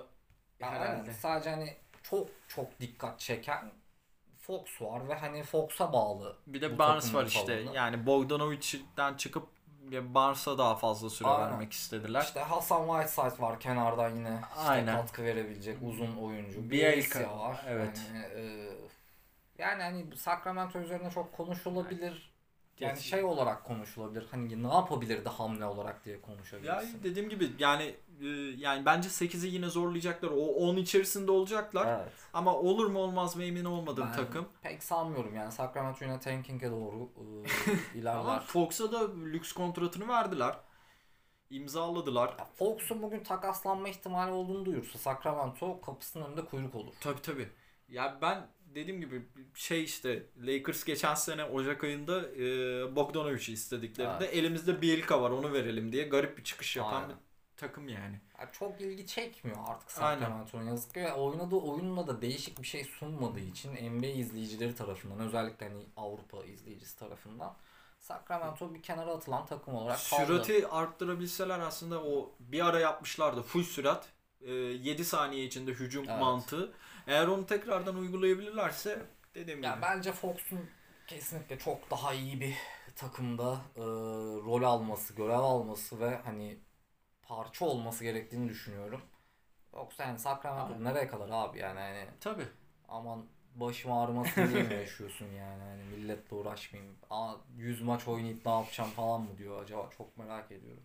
Yani 0.60 0.78
herhalde. 0.78 1.12
sadece 1.12 1.50
hani 1.50 1.76
çok 2.02 2.28
çok 2.48 2.80
dikkat 2.80 3.20
çeken 3.20 3.72
Fox 4.38 4.82
var 4.82 5.08
ve 5.08 5.14
hani 5.14 5.42
Fox'a 5.42 5.92
bağlı. 5.92 6.36
Bir 6.46 6.60
de 6.60 6.78
Barnes 6.78 7.14
var 7.14 7.26
işte. 7.26 7.64
tavanı. 7.64 7.76
Yani 7.76 8.06
Bogdanovic'den 8.06 9.14
çıkıp 9.14 9.48
Barnes'a 9.92 10.58
daha 10.58 10.74
fazla 10.76 11.10
süre 11.10 11.28
Aynen. 11.28 11.50
vermek 11.50 11.72
istediler. 11.72 12.22
İşte 12.22 12.40
Hasan 12.40 12.86
Whiteside 12.86 13.42
var 13.42 13.60
kenardan 13.60 14.16
yine 14.16 14.40
işte 14.56 14.60
Aynen. 14.70 14.96
katkı 14.96 15.22
verebilecek 15.22 15.78
uzun 15.82 16.16
oyuncu. 16.16 16.70
Bielka, 16.70 17.18
Bielsa 17.20 17.38
var. 17.38 17.64
evet. 17.68 18.00
Yani, 18.14 18.24
e, 18.24 18.70
yani 19.58 19.82
hani 19.82 20.16
Sacramento 20.16 20.78
üzerine 20.80 21.10
çok 21.10 21.32
konuşulabilir. 21.32 22.32
Yani 22.80 22.94
Geç- 22.94 23.02
şey 23.04 23.24
olarak 23.24 23.64
konuşulabilir. 23.64 24.26
Hani 24.30 24.62
ne 24.62 24.74
yapabilirdi 24.74 25.28
hamle 25.28 25.64
olarak 25.64 26.04
diye 26.04 26.14
Ya 26.16 26.22
konuşabilirsin. 26.22 27.02
dediğim 27.02 27.28
gibi 27.28 27.50
yani 27.58 27.94
e, 28.20 28.26
yani 28.56 28.86
bence 28.86 29.08
8'i 29.08 29.48
yine 29.54 29.68
zorlayacaklar. 29.68 30.28
O 30.28 30.40
10 30.46 30.76
içerisinde 30.76 31.30
olacaklar. 31.30 32.00
Evet. 32.00 32.12
Ama 32.32 32.54
olur 32.56 32.86
mu 32.86 32.98
olmaz 32.98 33.36
mı 33.36 33.44
emin 33.44 33.64
olmadığım 33.64 34.06
Ben 34.06 34.12
takım. 34.12 34.48
Pek 34.62 34.82
sanmıyorum 34.82 35.34
yani 35.34 35.52
Sacramento 35.52 36.04
yine 36.04 36.20
tanking'e 36.20 36.70
doğru 36.70 37.10
e, 37.94 37.98
ilerler. 37.98 38.20
Ama 38.20 38.40
Fox'a 38.40 38.92
da 38.92 39.14
lüks 39.16 39.52
kontratını 39.52 40.08
verdiler. 40.08 40.56
İmzaladılar. 41.50 42.34
Ya 42.38 42.44
Fox'un 42.44 43.02
bugün 43.02 43.22
takaslanma 43.24 43.88
ihtimali 43.88 44.32
olduğunu 44.32 44.64
duyursa 44.64 44.98
Sacramento 44.98 45.80
kapısının 45.80 46.24
önünde 46.24 46.44
kuyruk 46.44 46.74
olur. 46.74 46.94
Tabii 47.00 47.22
tabii. 47.22 47.48
Ya 47.88 48.18
ben 48.22 48.46
dediğim 48.74 49.00
gibi 49.00 49.22
şey 49.54 49.84
işte 49.84 50.22
Lakers 50.42 50.84
geçen 50.84 51.14
sene 51.14 51.44
Ocak 51.44 51.84
ayında 51.84 52.28
e, 52.32 52.44
Bogdanovic'i 52.96 53.52
istediklerinde 53.52 54.26
elimizde 54.26 54.82
Bielka 54.82 55.22
var 55.22 55.30
onu 55.30 55.52
verelim 55.52 55.92
diye 55.92 56.04
garip 56.08 56.38
bir 56.38 56.44
çıkış 56.44 56.76
yapan 56.76 57.02
Aynen. 57.02 57.08
bir 57.10 57.16
takım 57.56 57.88
yani. 57.88 58.20
Ya 58.40 58.48
çok 58.52 58.80
ilgi 58.80 59.06
çekmiyor 59.06 59.58
artık. 59.68 59.90
Sacramento'nun 59.90 60.64
yazık 60.64 60.94
ki 60.94 61.08
oynadığı 61.12 61.56
oyunla 61.56 62.06
da 62.06 62.22
değişik 62.22 62.62
bir 62.62 62.66
şey 62.66 62.84
sunmadığı 62.84 63.40
için 63.40 63.72
NBA 63.72 64.06
izleyicileri 64.06 64.74
tarafından 64.74 65.18
özellikle 65.20 65.68
hani 65.68 65.82
Avrupa 65.96 66.44
izleyicisi 66.44 66.98
tarafından 66.98 67.56
Sacramento 68.00 68.74
bir 68.74 68.82
kenara 68.82 69.10
atılan 69.10 69.46
takım 69.46 69.74
olarak 69.74 70.00
kaldı. 70.10 70.26
Sürati 70.26 70.68
arttırabilseler 70.68 71.58
aslında 71.60 72.02
o 72.04 72.32
bir 72.40 72.66
ara 72.66 72.80
yapmışlardı 72.80 73.42
full 73.42 73.62
sürat. 73.62 74.08
e, 74.40 74.52
7 74.52 75.04
saniye 75.04 75.44
içinde 75.44 75.70
hücum 75.70 76.04
Evet. 76.08 76.20
mantığı. 76.20 76.72
Eğer 77.06 77.26
onu 77.26 77.46
tekrardan 77.46 77.96
uygulayabilirlerse 77.96 79.02
dediğim 79.34 79.62
Ya 79.62 79.72
gibi. 79.72 79.82
bence 79.82 80.12
Fox'un 80.12 80.70
kesinlikle 81.06 81.58
çok 81.58 81.90
daha 81.90 82.14
iyi 82.14 82.40
bir 82.40 82.56
takımda 82.96 83.60
e, 83.76 83.80
rol 84.46 84.62
alması, 84.62 85.14
görev 85.14 85.38
alması 85.38 86.00
ve 86.00 86.16
hani 86.16 86.58
parça 87.22 87.64
olması 87.64 88.04
gerektiğini 88.04 88.48
düşünüyorum. 88.48 89.02
Yoksa 89.74 90.04
yani 90.04 90.18
Sacramento 90.18 90.74
Aynen. 90.74 90.84
nereye 90.84 91.06
kadar 91.06 91.28
abi 91.32 91.58
yani 91.58 91.80
hani 91.80 92.06
Tabii. 92.20 92.46
aman 92.88 93.26
başım 93.54 93.92
ağrımasın 93.92 94.48
diye 94.48 94.62
mi 94.62 94.74
yaşıyorsun 94.74 95.26
yani 95.26 95.62
hani 95.62 95.82
milletle 95.84 96.36
uğraşmayayım. 96.36 96.96
Aa, 97.10 97.34
100 97.56 97.82
maç 97.82 98.08
oynayıp 98.08 98.46
ne 98.46 98.52
yapacağım 98.52 98.90
falan 98.90 99.20
mı 99.20 99.38
diyor 99.38 99.62
acaba 99.62 99.90
çok 99.98 100.18
merak 100.18 100.52
ediyorum. 100.52 100.82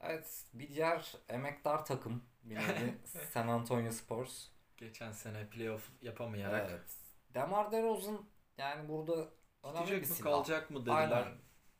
Evet 0.00 0.44
bir 0.54 0.68
diğer 0.68 1.12
emektar 1.28 1.84
takım 1.84 2.22
nevi 2.44 2.94
San 3.32 3.48
Antonio 3.48 3.92
Spurs. 3.92 4.48
Geçen 4.82 5.12
sene 5.12 5.46
playoff 5.46 5.82
yapamayarak. 6.00 6.70
Evet. 6.70 6.96
Demar 7.34 7.72
DeRozan 7.72 8.18
yani 8.58 8.88
burada 8.88 9.28
Gidecek 9.64 10.10
mi 10.10 10.16
kalacak 10.16 10.70
mı 10.70 10.80
dediler. 10.80 10.96
Aynen. 10.96 11.32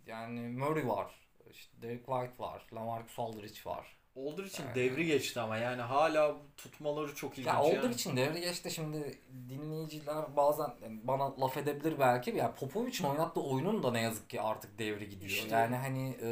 Yani 0.06 0.40
Murray 0.40 0.88
var. 0.88 1.28
İşte 1.50 1.82
Derek 1.82 2.06
White 2.06 2.38
var. 2.38 2.66
Lamarcus 2.72 3.18
Aldridge 3.18 3.60
var. 3.64 3.98
Oldur 4.14 4.44
için 4.44 4.64
Yani- 4.64 4.74
devri 4.74 5.06
geçti 5.06 5.40
ama 5.40 5.56
yani 5.56 5.82
hala 5.82 6.36
tutmaları 6.56 7.14
çok 7.14 7.32
ilginç. 7.32 7.46
Ya 7.46 7.54
yani. 7.54 7.78
Aldridge 7.78 7.94
için 7.94 8.16
devre 8.16 8.40
geçti 8.40 8.70
şimdi 8.70 9.18
dinleyiciler 9.48 10.36
bazen 10.36 10.70
yani 10.82 11.00
bana 11.04 11.40
laf 11.40 11.56
edebilir 11.56 11.98
belki. 11.98 12.30
Ya 12.30 12.54
Popovic'in 12.54 13.04
oynattığı 13.08 13.42
oyunun 13.42 13.82
da 13.82 13.90
ne 13.90 14.00
yazık 14.00 14.30
ki 14.30 14.40
artık 14.40 14.78
devri 14.78 15.08
gidiyor. 15.08 15.30
İşte. 15.30 15.56
Yani 15.56 15.76
hani 15.76 16.16
e, 16.22 16.30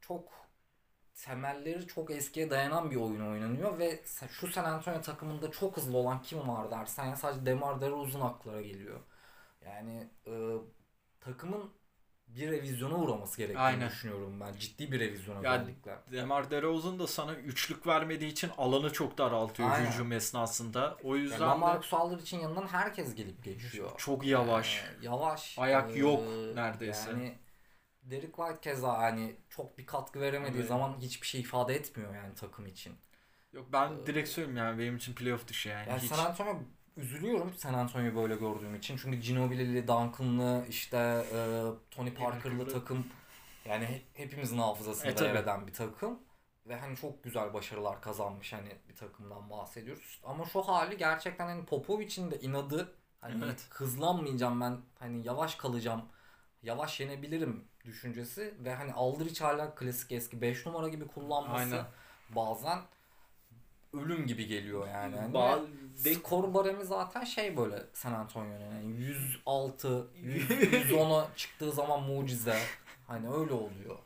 çok 0.00 0.41
temelleri 1.14 1.86
çok 1.86 2.10
eskiye 2.10 2.50
dayanan 2.50 2.90
bir 2.90 2.96
oyun 2.96 3.20
oynanıyor 3.30 3.78
ve 3.78 4.00
şu 4.30 4.48
San 4.48 4.64
Antonio 4.64 5.00
takımında 5.00 5.50
çok 5.50 5.76
hızlı 5.76 5.96
olan 5.96 6.22
kim 6.22 6.48
var 6.48 6.70
dersen 6.70 7.06
ya 7.06 7.16
sadece 7.16 7.46
DeMar 7.46 7.80
DeRozan 7.80 8.20
aklara 8.20 8.62
geliyor. 8.62 9.00
Yani 9.64 10.08
e, 10.26 10.32
takımın 11.20 11.70
bir 12.28 12.50
revizyona 12.50 12.94
uğraması 12.96 13.36
gerektiğini 13.38 13.60
Aynen. 13.62 13.88
düşünüyorum 13.88 14.40
ben. 14.40 14.52
Ciddi 14.58 14.92
bir 14.92 15.00
revizyon 15.00 15.42
Yani 15.42 15.60
özellikle. 15.62 15.98
Demar 16.12 16.50
DeRozan 16.50 16.98
da 16.98 17.06
sana 17.06 17.34
üçlük 17.34 17.86
vermediği 17.86 18.30
için 18.32 18.50
alanı 18.58 18.92
çok 18.92 19.18
daraltıyor 19.18 19.70
Aynen. 19.70 19.90
hücum 19.90 20.12
esnasında. 20.12 20.96
O 21.04 21.16
yüzden 21.16 21.34
Yani 21.34 21.42
de 21.44 21.46
Lamarcus 21.50 21.94
Aldridge'in 21.94 22.40
yanından 22.40 22.66
herkes 22.66 23.14
gelip 23.14 23.44
geçiyor. 23.44 23.90
çok 23.96 24.26
yavaş. 24.26 24.84
Ee, 24.84 25.04
yavaş. 25.04 25.58
Ayak 25.58 25.90
Ee, 25.96 25.98
yok 25.98 26.20
neredeyse. 26.54 27.10
Yani 27.10 27.38
Derek 28.02 28.36
White 28.36 28.60
keza 28.60 28.98
hani 28.98 29.36
çok 29.48 29.78
bir 29.78 29.86
katkı 29.86 30.20
veremediği 30.20 30.58
Evet. 30.58 30.68
zaman 30.68 30.96
hiçbir 31.00 31.26
şey 31.26 31.40
ifade 31.40 31.74
etmiyor 31.74 32.14
yani 32.14 32.34
takım 32.34 32.66
için. 32.66 32.94
Yok 33.52 33.66
ben 33.72 34.06
direkt 34.06 34.28
söyleyeyim 34.28 34.56
yani 34.56 34.78
benim 34.78 34.96
için 34.96 35.14
playoff 35.14 35.48
dışı 35.48 35.68
yani. 35.68 35.88
Yani 35.88 36.00
Hiç. 36.00 36.08
San 36.10 36.24
Antonio 36.26 36.56
üzülüyorum 36.96 37.54
San 37.54 37.74
Antonio'yu 37.74 38.16
böyle 38.16 38.36
gördüğüm 38.36 38.74
için. 38.74 38.96
Çünkü 38.96 39.18
Ginobili'li, 39.18 39.88
Duncan'lı, 39.88 40.64
işte 40.68 40.96
e, 41.32 41.62
Tony 41.90 42.14
Parker'lı 42.14 42.68
takım 42.68 43.06
yani 43.64 43.84
he- 43.86 44.02
hepimizin 44.14 44.58
hafızasında 44.58 45.08
E, 45.08 45.14
tabii. 45.14 45.28
yer 45.28 45.34
eden 45.34 45.66
bir 45.66 45.72
takım. 45.72 46.18
Ve 46.66 46.76
hani 46.76 46.96
çok 46.96 47.24
güzel 47.24 47.54
başarılar 47.54 48.00
kazanmış 48.02 48.52
hani 48.52 48.68
bir 48.88 48.96
takımdan 48.96 49.50
bahsediyoruz. 49.50 50.20
Ama 50.24 50.44
şu 50.44 50.62
hali 50.62 50.96
gerçekten 50.96 51.46
hani 51.46 51.64
Popovic'in 51.66 52.30
de 52.30 52.40
inadı 52.40 52.94
hani 53.20 53.44
Evet. 53.44 53.66
hızlanmayacağım 53.70 54.60
ben 54.60 54.80
hani 54.98 55.26
yavaş 55.26 55.54
kalacağım 55.54 56.02
yavaş 56.62 57.00
yenebilirim 57.00 57.68
düşüncesi 57.84 58.54
ve 58.64 58.74
hani 58.74 58.92
Aldridge 58.92 59.44
hala 59.44 59.74
klasik 59.74 60.12
eski 60.12 60.40
5 60.40 60.66
numara 60.66 60.88
gibi 60.88 61.06
kullanması 61.06 61.74
Aynen. 61.74 61.86
bazen 62.30 62.78
ölüm 63.92 64.26
gibi 64.26 64.46
geliyor 64.46 64.88
yani. 64.88 65.16
Hani 65.16 65.34
Ba- 65.34 65.66
ve 66.04 66.14
skor 66.14 66.54
baremi 66.54 66.84
zaten 66.84 67.24
şey 67.24 67.56
böyle 67.56 67.82
San 67.92 68.12
Antonio'nun 68.12 68.60
yani 68.74 68.86
106 68.96 70.06
100, 70.16 70.50
110'a 70.50 71.28
çıktığı 71.36 71.72
zaman 71.72 72.02
mucize 72.02 72.58
hani 73.06 73.28
öyle 73.28 73.52
oluyor. 73.52 73.98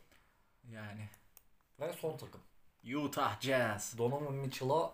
yani 0.72 1.08
Ve 1.80 1.92
son 1.92 2.16
takım. 2.16 2.40
Utah 2.94 3.40
Jazz 3.40 3.98
Donovan 3.98 4.34
Mitchell'a 4.34 4.92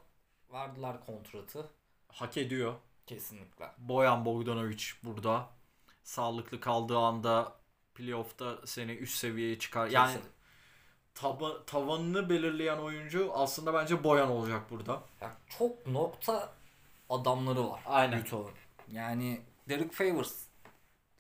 verdiler 0.53 0.97
kontratı 1.07 1.71
hak 2.09 2.37
ediyor. 2.37 2.75
kesinlikle. 3.07 3.71
Boyan 3.79 4.25
Bogdanovic 4.25 4.85
burada. 5.05 5.49
Sağlıklı 6.03 6.61
kaldığı 6.61 6.99
anda 6.99 7.53
playoff'ta 7.95 8.67
seni 8.67 8.93
üst 8.93 9.19
seviyeye 9.19 9.59
çıkar. 9.59 9.89
Yani 9.89 10.13
Kesin. 10.13 10.31
taba, 11.15 11.65
tavanını 11.65 12.31
belirleyen 12.31 12.79
oyuncu 12.79 13.31
aslında 13.35 13.75
bence 13.75 14.05
Boyan 14.05 14.31
olacak 14.31 14.71
burada. 14.71 15.03
Ya 15.21 15.33
çok 15.59 15.87
nokta 15.87 16.53
adamları 17.11 17.71
var. 17.71 17.81
Aynen. 17.87 18.21
Utah'ın. 18.21 18.51
Yani 18.91 19.41
Derek 19.69 19.93
Favors 19.93 20.45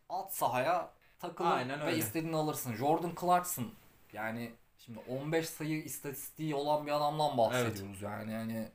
at 0.09 0.35
sahaya 0.35 0.91
takılır 1.19 1.51
Aynen 1.51 1.81
ve 1.81 1.85
öyle. 1.85 1.99
istediğini 1.99 2.37
alırsın. 2.37 2.75
Jordan 2.75 3.13
Clarkson 3.21 3.73
yani 4.13 4.53
şimdi 4.79 4.99
15 5.09 5.49
sayı 5.49 5.83
istatistiği 5.83 6.55
olan 6.55 6.87
bir 6.87 6.93
adamdan 6.93 7.39
bahsediyoruz 7.39 8.03
yani. 8.03 8.33
Yani 8.33 8.73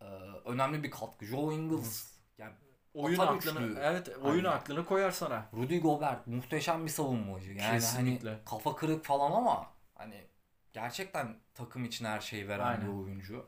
e, 0.00 0.04
önemli 0.44 0.82
bir 0.82 0.90
katkı. 0.90 1.24
Joe 1.26 1.52
Ingles 1.52 2.12
yani 2.38 2.52
Oyun 2.96 3.18
aklını 3.18 3.66
üçlü. 3.66 3.78
evet 3.82 4.08
oyun 4.22 4.44
aklını 4.44 4.84
koyar 4.84 5.10
sana. 5.10 5.46
Rudy 5.56 5.78
Gobert 5.78 6.26
muhteşem 6.26 6.84
bir 6.84 6.90
savunmacı. 6.90 7.50
Yani 7.52 7.72
Kesinlikle. 7.72 8.28
hani 8.30 8.44
kafa 8.44 8.76
kırık 8.76 9.04
falan 9.04 9.32
ama 9.32 9.66
hani 9.94 10.24
gerçekten 10.72 11.36
takım 11.54 11.84
için 11.84 12.04
her 12.04 12.20
şeyi 12.20 12.48
veren 12.48 12.66
Aynen. 12.66 12.86
bir 12.86 12.92
oyuncu. 13.04 13.46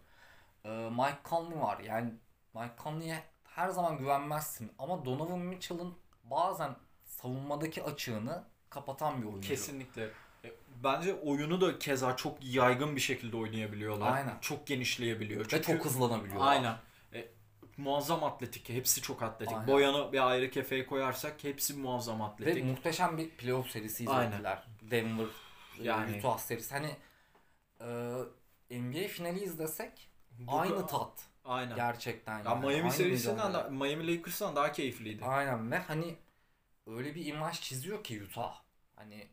Ee, 0.65 0.69
Mike 0.91 1.19
Conley 1.25 1.59
var. 1.61 1.79
Yani 1.81 2.13
Mike 2.55 2.75
Conley'e 2.83 3.23
her 3.45 3.69
zaman 3.69 3.99
güvenmezsin 3.99 4.73
ama 4.79 5.05
Donovan 5.05 5.39
Mitchell'ın 5.39 5.95
bazen 6.25 6.77
savunmadaki 7.05 7.83
açığını 7.83 8.45
kapatan 8.71 9.23
bir 9.23 9.27
oyuncu. 9.27 9.49
Kesinlikle. 9.49 10.09
E, 10.45 10.53
Bence 10.85 11.15
oyunu 11.15 11.61
da 11.61 11.79
keza 11.79 12.17
çok 12.17 12.39
yaygın 12.45 12.97
bir 12.97 13.01
şekilde 13.01 13.37
oynayabiliyorlar. 13.37 14.13
Aynen. 14.13 14.35
Çok 14.41 14.67
genişleyebiliyor. 14.67 15.41
Ve 15.41 15.49
Çünkü- 15.49 15.63
çok 15.77 15.85
hızlanabiliyor. 15.85 16.41
Aynen. 16.41 16.75
E, 17.79 17.83
muazzam 17.83 18.24
atletik. 18.24 18.68
Hepsi 18.68 19.03
çok 19.03 19.22
atletik. 19.22 19.55
Aynen. 19.57 19.66
Boyanı 19.68 20.12
bir 20.12 20.29
ayrı 20.31 20.51
kefeye 20.51 20.87
koyarsak 20.87 21.45
hepsi 21.45 21.74
muazzam 21.74 22.20
Ve 22.20 22.24
atletik. 22.24 22.64
muhteşem 22.64 23.18
bir 23.18 23.31
playoff 23.31 23.70
serisi 23.70 24.09
Aynen. 24.11 24.26
izlettiler. 24.29 24.64
Denver, 24.83 25.26
Yani- 25.83 26.11
yani. 26.11 26.18
Utah 26.18 26.39
serisi. 26.39 26.74
Hani 26.74 26.97
e, 28.70 28.81
NBA 28.81 29.09
finali 29.09 29.45
izlesek 29.45 30.09
Bu- 30.39 30.59
aynı 30.61 30.87
tat 30.87 31.26
Aynen. 31.45 31.76
gerçekten. 31.76 32.39
Ya 32.39 32.45
yani. 32.45 32.61
Miami 32.61 32.83
Aynı 32.83 32.93
serisinden 32.93 33.55
da, 33.55 33.62
Miami 33.70 34.16
Lakers'tan 34.16 34.57
daha 34.57 34.72
keyifliydi. 34.72 35.24
Aynen 35.24 35.70
ve 35.72 35.79
hani 35.79 36.16
öyle 36.87 37.14
bir 37.14 37.26
imaj 37.26 37.61
çiziyor 37.61 38.05
ki 38.05 38.22
Utah. 38.24 38.61
Hani 38.97 39.29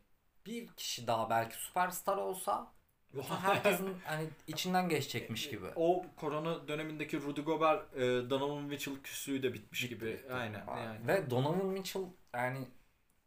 bir 0.46 0.68
kişi 0.68 1.06
daha 1.06 1.30
belki 1.30 1.56
süperstar 1.56 2.16
olsa 2.16 2.72
Utah 3.14 3.42
herkesin 3.44 3.94
hani 4.04 4.28
içinden 4.46 4.88
geçecekmiş 4.88 5.50
gibi. 5.50 5.66
O 5.76 6.06
korona 6.16 6.68
dönemindeki 6.68 7.22
Rudy 7.22 7.40
Gobert, 7.40 7.96
e, 7.96 8.00
Donovan 8.30 8.64
Mitchell 8.64 8.94
küslüğü 9.04 9.42
de 9.42 9.54
bitmiş 9.54 9.88
gibi. 9.88 10.20
Aynen. 10.32 10.64
Yani. 10.66 11.08
Ve 11.08 11.30
Donovan 11.30 11.66
Mitchell 11.66 12.02
yani 12.34 12.68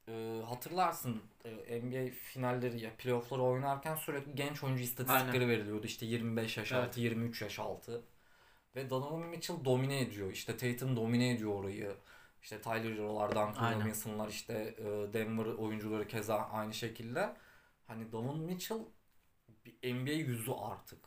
e, 0.08 0.42
hatırlarsın 0.46 1.22
e, 1.46 1.82
NBA 1.82 2.12
finalleri 2.12 2.82
ya 2.82 2.92
playoff'ları 2.98 3.42
oynarken 3.42 3.96
sürekli 3.96 4.36
genç 4.36 4.64
oyuncu 4.64 4.84
istatistikleri 4.84 5.44
Aynen. 5.44 5.50
veriliyordu. 5.50 5.86
İşte 5.86 6.06
25 6.06 6.58
yaş 6.58 6.72
Evet. 6.72 6.88
altı, 6.88 7.00
23 7.02 7.42
yaş 7.42 7.60
altı. 7.60 8.02
Ve 8.76 8.90
Donovan 8.90 9.28
Mitchell 9.28 9.66
domine 9.66 10.02
ediyor. 10.02 10.32
İşte 10.32 10.58
Tatum 10.58 10.96
domine 10.96 11.30
ediyor 11.34 11.54
orayı. 11.54 11.96
İşte 12.42 12.62
Tyler 12.62 12.92
Hero'lar, 12.96 13.30
Duncan 13.30 13.64
Aynen. 13.64 13.82
Robinson'lar 13.82 14.28
işte 14.30 14.54
e, 14.78 15.14
Denver 15.14 15.46
oyuncuları 15.46 16.08
keza 16.08 16.36
aynı 16.38 16.74
şekilde. 16.74 17.36
Hani 17.88 18.12
Donovan 18.12 18.40
Mitchell 18.40 18.80
bir 19.84 19.96
NBA 19.96 20.12
yüzü 20.14 20.52
artık. 20.52 21.00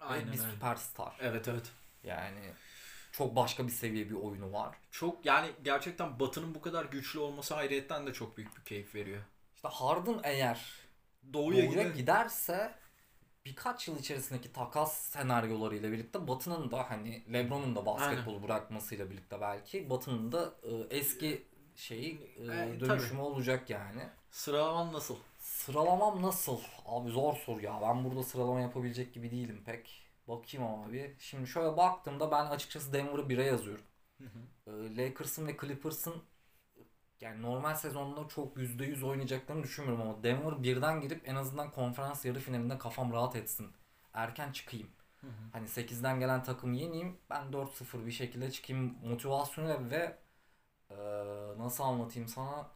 Aynen 0.00 0.28
Ve 0.28 0.32
bir 0.32 0.38
öyle. 0.38 0.52
süperstar. 0.52 1.16
Evet 1.20 1.48
evet. 1.48 1.72
Yani 2.04 2.54
çok 3.12 3.36
başka 3.36 3.66
bir 3.66 3.72
seviye 3.72 4.10
bir 4.10 4.14
oyunu 4.14 4.52
var. 4.52 4.76
Çok 4.90 5.26
yani 5.26 5.50
gerçekten 5.64 6.20
Batı'nın 6.20 6.54
bu 6.54 6.60
kadar 6.60 6.84
güçlü 6.84 7.18
olması 7.18 7.56
ayrıyetten 7.56 8.06
de 8.06 8.12
çok 8.12 8.36
büyük 8.36 8.56
bir 8.58 8.64
keyif 8.64 8.94
veriyor. 8.94 9.22
İşte 9.54 9.68
Harden 9.68 10.20
eğer 10.24 10.74
Doğuya, 11.32 11.66
Doğu'ya 11.66 11.82
gide- 11.84 11.96
giderse 11.96 12.74
birkaç 13.46 13.88
yıl 13.88 13.98
içerisindeki 13.98 14.52
takas 14.52 14.98
senaryolarıyla 14.98 15.92
birlikte 15.92 16.28
Batı'nın 16.28 16.70
da 16.70 16.90
hani 16.90 17.32
LeBron'un 17.32 17.76
da 17.76 17.86
basketbolu 17.86 18.42
bırakmasıyla 18.42 19.10
birlikte 19.10 19.40
belki 19.40 19.90
Batı'nın 19.90 20.32
da 20.32 20.54
e, 20.62 20.96
eski 20.98 21.47
şeyi 21.78 22.20
e, 22.36 22.44
E, 22.74 22.80
dönüşümü 22.80 23.20
olacak 23.20 23.70
yani. 23.70 24.10
Sıralaman 24.30 24.92
nasıl? 24.92 25.16
Sıralamam 25.38 26.22
nasıl? 26.22 26.60
Abi 26.86 27.10
zor 27.10 27.34
soru 27.36 27.60
ya. 27.62 27.80
Ben 27.82 28.04
burada 28.04 28.22
sıralama 28.22 28.60
yapabilecek 28.60 29.14
gibi 29.14 29.30
değilim 29.30 29.62
pek. 29.66 30.08
Bakayım 30.28 30.66
ama 30.66 30.92
bir. 30.92 31.10
Şimdi 31.18 31.46
şöyle 31.48 31.76
baktığımda 31.76 32.30
ben 32.30 32.46
açıkçası 32.46 32.92
Denver'ı 32.92 33.28
1'e 33.28 33.42
yazıyorum. 33.44 33.84
E, 34.66 34.70
Lakers'ın 34.96 35.46
ve 35.46 35.56
Clippers'ın 35.60 36.24
yani 37.20 37.42
normal 37.42 37.74
sezonda 37.74 38.28
çok 38.28 38.56
%100 38.58 39.04
oynayacaklarını 39.04 39.62
düşünmüyorum 39.62 40.02
ama 40.02 40.22
Denver 40.22 40.62
birden 40.62 41.00
girip 41.00 41.28
en 41.28 41.34
azından 41.34 41.70
konferans 41.70 42.24
yarı 42.24 42.40
finalinde 42.40 42.78
kafam 42.78 43.12
rahat 43.12 43.36
etsin. 43.36 43.72
Erken 44.14 44.52
çıkayım. 44.52 44.88
Hani 45.52 45.68
8'den 45.68 46.20
gelen 46.20 46.42
takımı 46.44 46.76
yeneyim. 46.76 47.18
Ben 47.30 47.52
4-0 47.52 48.06
bir 48.06 48.12
şekilde 48.12 48.50
çıkayım 48.52 48.98
motivasyonuyla 49.04 49.90
ve 49.90 50.18
e, 50.90 50.94
nasıl 51.58 51.84
anlatayım 51.84 52.28
sana 52.28 52.70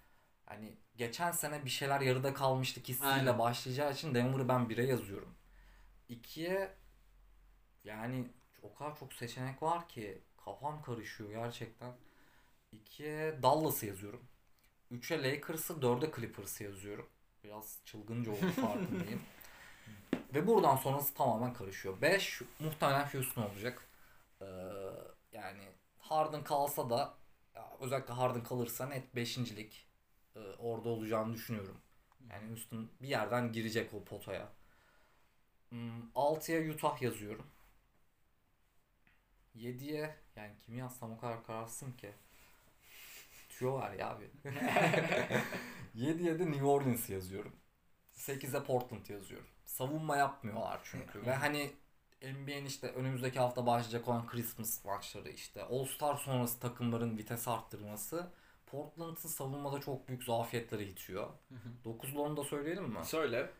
hani 0.46 0.76
geçen 0.96 1.30
sene 1.30 1.64
bir 1.64 1.70
şeyler 1.70 2.00
yarıda 2.00 2.34
kalmıştık 2.34 2.88
hissiyle 2.88 3.12
Aynen. 3.12 3.38
başlayacağı 3.38 3.92
için 3.92 4.14
Denver'ı 4.14 4.48
ben 4.48 4.60
1'e 4.68 4.86
yazıyorum. 4.86 5.34
2'ye 6.10 6.74
yani 7.84 8.26
o 8.62 8.74
kadar 8.74 8.98
çok 8.98 9.12
seçenek 9.12 9.62
var 9.62 9.88
ki 9.88 10.22
kafam 10.44 10.82
karışıyor 10.82 11.30
gerçekten. 11.30 11.92
2'ye 12.72 13.42
Dallas'ı 13.42 13.86
yazıyorum. 13.86 14.22
3'e 14.92 15.22
Lakers'ı 15.22 15.72
4'e 15.72 16.12
Clippers'ı 16.16 16.64
yazıyorum. 16.64 17.08
Biraz 17.44 17.78
çılgınca 17.84 18.32
oldu 18.32 18.50
farkındayım. 18.60 19.22
Ve 20.34 20.46
buradan 20.46 20.76
sonrası 20.76 21.14
tamamen 21.14 21.52
karışıyor. 21.52 22.00
5 22.00 22.42
muhtemelen 22.60 23.06
Houston 23.06 23.42
olacak. 23.42 23.86
Ee, 24.40 24.46
yani 25.32 25.62
Harden 25.98 26.44
kalsa 26.44 26.90
da 26.90 27.14
özellikle 27.82 28.14
Harden 28.14 28.42
kalırsa 28.44 28.86
net 28.86 29.16
5.lik 29.16 29.86
e, 30.36 30.40
orada 30.40 30.88
olacağını 30.88 31.34
düşünüyorum. 31.34 31.78
Yani 32.30 32.48
Houston 32.48 32.90
bir 33.02 33.08
yerden 33.08 33.52
girecek 33.52 33.94
o 33.94 34.04
potaya. 34.04 34.52
Hmm, 35.70 36.10
6'ya 36.14 36.72
Utah 36.74 37.02
yazıyorum. 37.02 37.46
7'ye 39.54 40.16
yani 40.36 40.52
kimi 40.58 40.78
yazsam 40.78 41.12
o 41.12 41.18
kadar 41.18 41.46
kararsın 41.46 41.92
ki. 41.92 42.12
Tüyo 43.48 43.74
var 43.74 43.92
ya 43.92 44.10
abi. 44.10 44.30
7'ye 45.94 46.38
de 46.38 46.46
New 46.50 46.64
Orleans 46.66 47.10
yazıyorum. 47.10 47.56
8'e 48.12 48.64
Portland 48.64 49.06
yazıyorum. 49.08 49.48
Savunma 49.64 50.16
yapmıyorlar 50.16 50.80
çünkü. 50.84 51.26
Ve 51.26 51.34
hani 51.34 51.72
NBA'nin 52.22 52.64
işte 52.64 52.88
önümüzdeki 52.88 53.38
hafta 53.38 53.66
başlayacak 53.66 54.08
olan 54.08 54.26
Christmas 54.26 54.84
maçları 54.84 55.28
işte 55.30 55.64
All 55.64 55.84
Star 55.84 56.16
sonrası 56.16 56.60
takımların 56.60 57.18
vites 57.18 57.48
arttırması 57.48 58.30
Portland'ın 58.66 59.14
savunmada 59.28 59.80
çok 59.80 60.08
büyük 60.08 60.24
zafiyetleri 60.24 60.84
itiyor. 60.84 61.28
9'da 61.84 62.20
onu 62.20 62.36
da 62.36 62.44
söyleyelim 62.44 62.84
mi? 62.84 63.04
Söyle. 63.04 63.50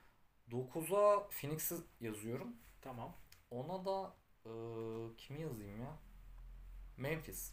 9'a 0.50 1.28
Phoenix'i 1.28 1.74
yazıyorum. 2.00 2.56
Tamam. 2.82 3.16
Ona 3.50 3.84
da 3.84 4.14
eee 4.46 5.16
kimi 5.18 5.40
yazayım 5.40 5.80
ya? 5.80 5.96
Memphis. 6.96 7.52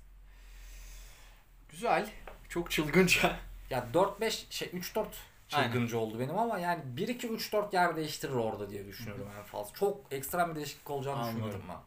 Güzel. 1.70 2.10
Çok 2.50 2.72
çılgınca. 2.72 3.40
Ya 3.70 3.88
4-5 3.94 4.46
şey 4.50 4.68
3-4 4.68 5.06
çılgınca 5.50 5.98
oldu 5.98 6.20
benim 6.20 6.38
ama 6.38 6.60
yani 6.60 6.84
1-2-3-4 6.96 7.76
yer 7.76 7.96
değiştirir 7.96 8.34
orada 8.34 8.70
diye 8.70 8.88
düşünüyorum 8.88 9.28
en 9.40 9.44
fazla. 9.44 9.74
Çok 9.74 10.14
ekstrem 10.14 10.50
bir 10.50 10.56
değişiklik 10.56 10.90
olacağını 10.90 11.20
Anladım. 11.20 11.36
düşünüyorum 11.36 11.66
ben. 11.70 11.80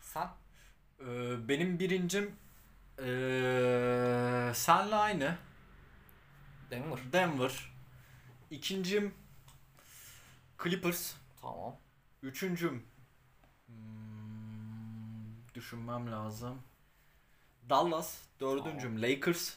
Sen? 0.00 0.28
Ee, 1.00 1.48
benim 1.48 1.78
birincim 1.78 2.36
ee, 2.98 4.52
senle 4.54 4.94
aynı. 4.94 5.36
Denver. 6.70 6.98
Denver. 7.12 7.72
İkincim 8.50 9.14
Clippers. 10.62 11.14
Tamam. 11.40 11.76
Üçüncüm 12.22 12.86
hmm, 13.66 15.54
düşünmem 15.54 16.12
lazım. 16.12 16.62
Dallas. 17.68 18.18
Dördüncüm 18.40 19.02
Lakers. 19.02 19.54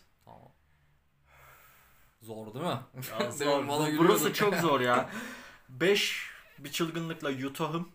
Zor 2.24 2.54
değil 2.54 2.66
mi? 2.66 2.80
Ya 3.20 3.32
zor. 3.38 3.68
Bu-. 3.68 3.98
Burası 3.98 4.34
çok 4.34 4.56
zor 4.56 4.82
ya. 4.82 5.10
Beş 5.70 6.30
bir 6.60 6.72
çılgınlıkla 6.72 7.30
Utah'ım. 7.48 7.90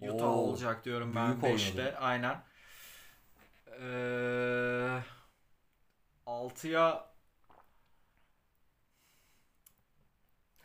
Utah 0.00 0.24
Oo, 0.24 0.28
olacak 0.28 0.84
diyorum 0.84 1.14
ben 1.14 1.42
büyük 1.42 1.58
5'te. 1.60 1.82
oynadı. 1.82 1.96
Aynen. 1.98 2.42
Ee, 3.80 4.98
6'ya 6.26 7.06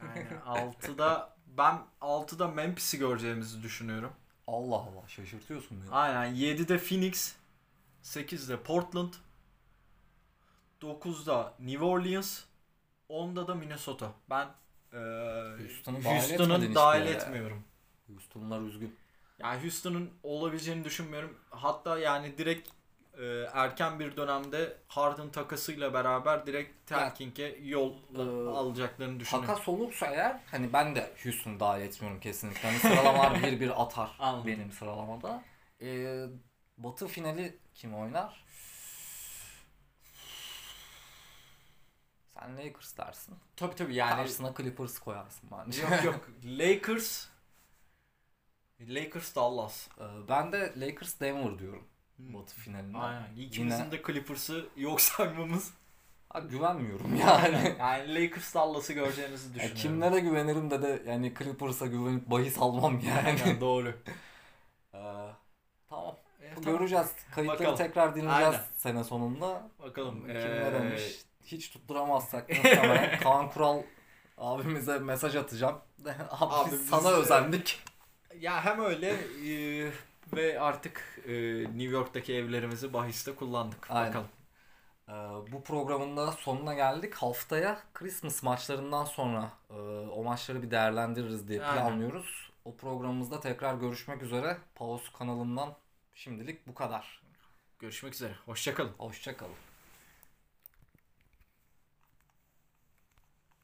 Aynen. 0.02 0.42
6'da 0.46 1.38
ben 1.48 1.82
6'da 2.02 2.48
Memphis'i 2.48 2.98
göreceğimizi 3.00 3.64
düşünüyorum. 3.64 4.14
Allah 4.48 4.76
Allah 4.76 5.08
şaşırtıyorsun 5.08 5.82
beni. 5.82 5.92
Aynen. 5.92 6.36
7'de 6.36 6.78
Phoenix, 6.78 7.36
8'de 8.04 8.64
Portland, 8.64 9.14
9'da 10.82 11.54
New 11.60 11.86
Orleans, 11.86 12.42
10'da 13.10 13.47
da 13.47 13.55
Minnesota. 13.55 14.12
Ben 14.30 14.47
eee 14.93 14.99
Houston'u 15.57 16.03
dahil 16.03 16.76
dahil 16.76 17.05
etmiyorum. 17.07 17.64
Houston'lar 18.07 18.62
üzgün. 18.62 18.95
Yani 19.39 19.62
Houston'ın 19.62 20.10
olabileceğini 20.24 20.84
düşünmüyorum. 20.84 21.38
Hatta 21.49 21.99
yani 21.99 22.38
direkt 22.38 22.70
e, 23.20 23.26
erken 23.53 23.99
bir 23.99 24.18
dönemde 24.18 24.78
Harden 24.88 25.30
takasıyla 25.30 25.93
beraber 25.93 26.45
direkt 26.47 26.89
tanking'e 26.89 27.55
yol 27.64 27.93
Ee, 28.16 28.22
alacaklarını 28.49 29.20
düşünüyorum. 29.20 29.47
Takas 29.55 29.70
olursa 29.70 30.05
eğer 30.05 30.39
hani 30.51 30.74
ben 30.74 30.95
de 30.95 31.12
Houston'u 31.24 31.60
dahil 31.60 31.82
etmiyorum 31.82 32.20
kesinlikle. 32.20 32.70
Hani 32.70 32.80
sıralama 32.80 33.36
bir 33.43 33.60
bir 33.60 33.82
atar 33.82 34.12
Anladım. 34.20 34.47
benim 34.47 34.72
sıralamada. 34.72 35.43
Ee, 35.82 36.26
Batı 36.78 37.07
finali 37.07 37.57
kim 37.76 37.95
oynar? 37.95 38.43
Sen 42.34 42.58
Lakers 42.58 42.98
dersin. 42.98 43.36
Tabii 43.56 43.76
tabii 43.76 43.96
yani 43.96 44.16
Karşısına 44.16 44.54
Clippers 44.58 45.00
koyarsın 45.00 45.50
bence. 45.52 45.82
yok 45.82 46.04
yok 46.04 46.30
Lakers 46.46 47.28
Lakers 48.88 49.36
Dallas. 49.36 49.88
Ee, 50.00 50.04
ben 50.30 50.52
de 50.52 50.74
Lakers 50.78 51.20
Denver 51.20 51.60
diyorum 51.60 51.84
Hmm. 52.18 52.34
Batı 52.34 52.56
finalinde. 52.56 52.98
Aynen. 52.98 53.36
İkimizin 53.38 53.84
Yine- 53.84 53.92
de 53.92 54.02
Clippers'ı 54.08 54.70
yok 54.78 55.02
saymamız. 55.02 55.74
Ha, 56.30 56.40
güvenmiyorum 56.40 57.16
yani. 57.16 57.76
Yani 57.80 58.16
Lakers 58.24 58.56
Dallas'ı 58.56 58.94
göreceğinizi 58.94 59.48
Ya 59.48 59.54
düşünüyorum. 59.56 59.82
kimlere 59.82 60.20
güvenirim 60.20 60.72
de 60.72 60.82
de 60.82 61.04
yani 61.08 61.34
Clippers'a 61.40 61.86
güvenip 61.88 62.32
bahis 62.32 62.58
almam 62.58 63.00
yani. 63.00 63.28
Aynen, 63.28 63.62
doğru. 63.62 63.90
Ee, 64.94 64.98
tamam. 65.90 66.16
E, 66.42 66.54
tamam. 66.56 66.64
Göreceğiz. 66.78 67.08
Kayıtları 67.32 67.60
Bakalım. 67.60 67.78
tekrar 67.78 68.16
dinleyeceğiz 68.16 68.56
Aynen. 68.56 68.66
sene 68.76 69.04
sonunda. 69.04 69.70
Bakalım. 69.80 70.20
Kim 70.22 70.30
ee, 70.36 70.60
ne 70.64 70.74
demiş? 70.74 71.20
Hiç 71.52 71.70
tutturamazsak 71.70 72.50
muhtemelen 72.50 73.20
Kaan 73.24 73.50
Kural 73.50 73.82
abimize 74.38 75.00
mesaj 75.00 75.36
atacağım. 75.36 75.78
Abi, 76.30 76.54
Abi 76.54 76.72
biz 76.72 76.89
sana 76.89 77.10
özendik. 77.10 77.84
Ya 78.39 78.66
hem 78.66 78.80
öyle 78.80 79.10
ee, 79.47 79.91
ve 80.34 80.60
artık 80.60 81.22
ee, 81.26 81.34
New 81.64 81.84
York'taki 81.84 82.34
evlerimizi 82.34 82.93
bahiste 82.93 83.36
kullandık. 83.36 83.91
Aynen. 83.91 84.10
Bakalım. 84.10 84.28
Ee, 85.10 85.52
bu 85.52 85.64
programın 85.64 86.18
da 86.18 86.32
sonuna 86.32 86.74
geldik. 86.74 87.16
Haftaya 87.16 87.80
Christmas 87.93 88.43
maçlarından 88.43 89.06
sonra 89.06 89.52
e, 89.70 89.74
o 90.10 90.24
maçları 90.24 90.64
bir 90.64 90.72
değerlendiririz 90.72 91.47
diye 91.47 91.64
Aynen. 91.64 91.84
planlıyoruz. 91.84 92.52
O 92.66 92.76
programımızda 92.76 93.39
tekrar 93.39 93.74
görüşmek 93.74 94.24
üzere. 94.24 94.58
Paus 94.76 95.12
kanalından 95.12 95.74
şimdilik 96.14 96.68
bu 96.68 96.74
kadar. 96.74 97.22
Görüşmek 97.80 98.14
üzere. 98.14 98.34
Hoşçakalın. 98.45 98.93
Hoşçakalın. 98.97 99.69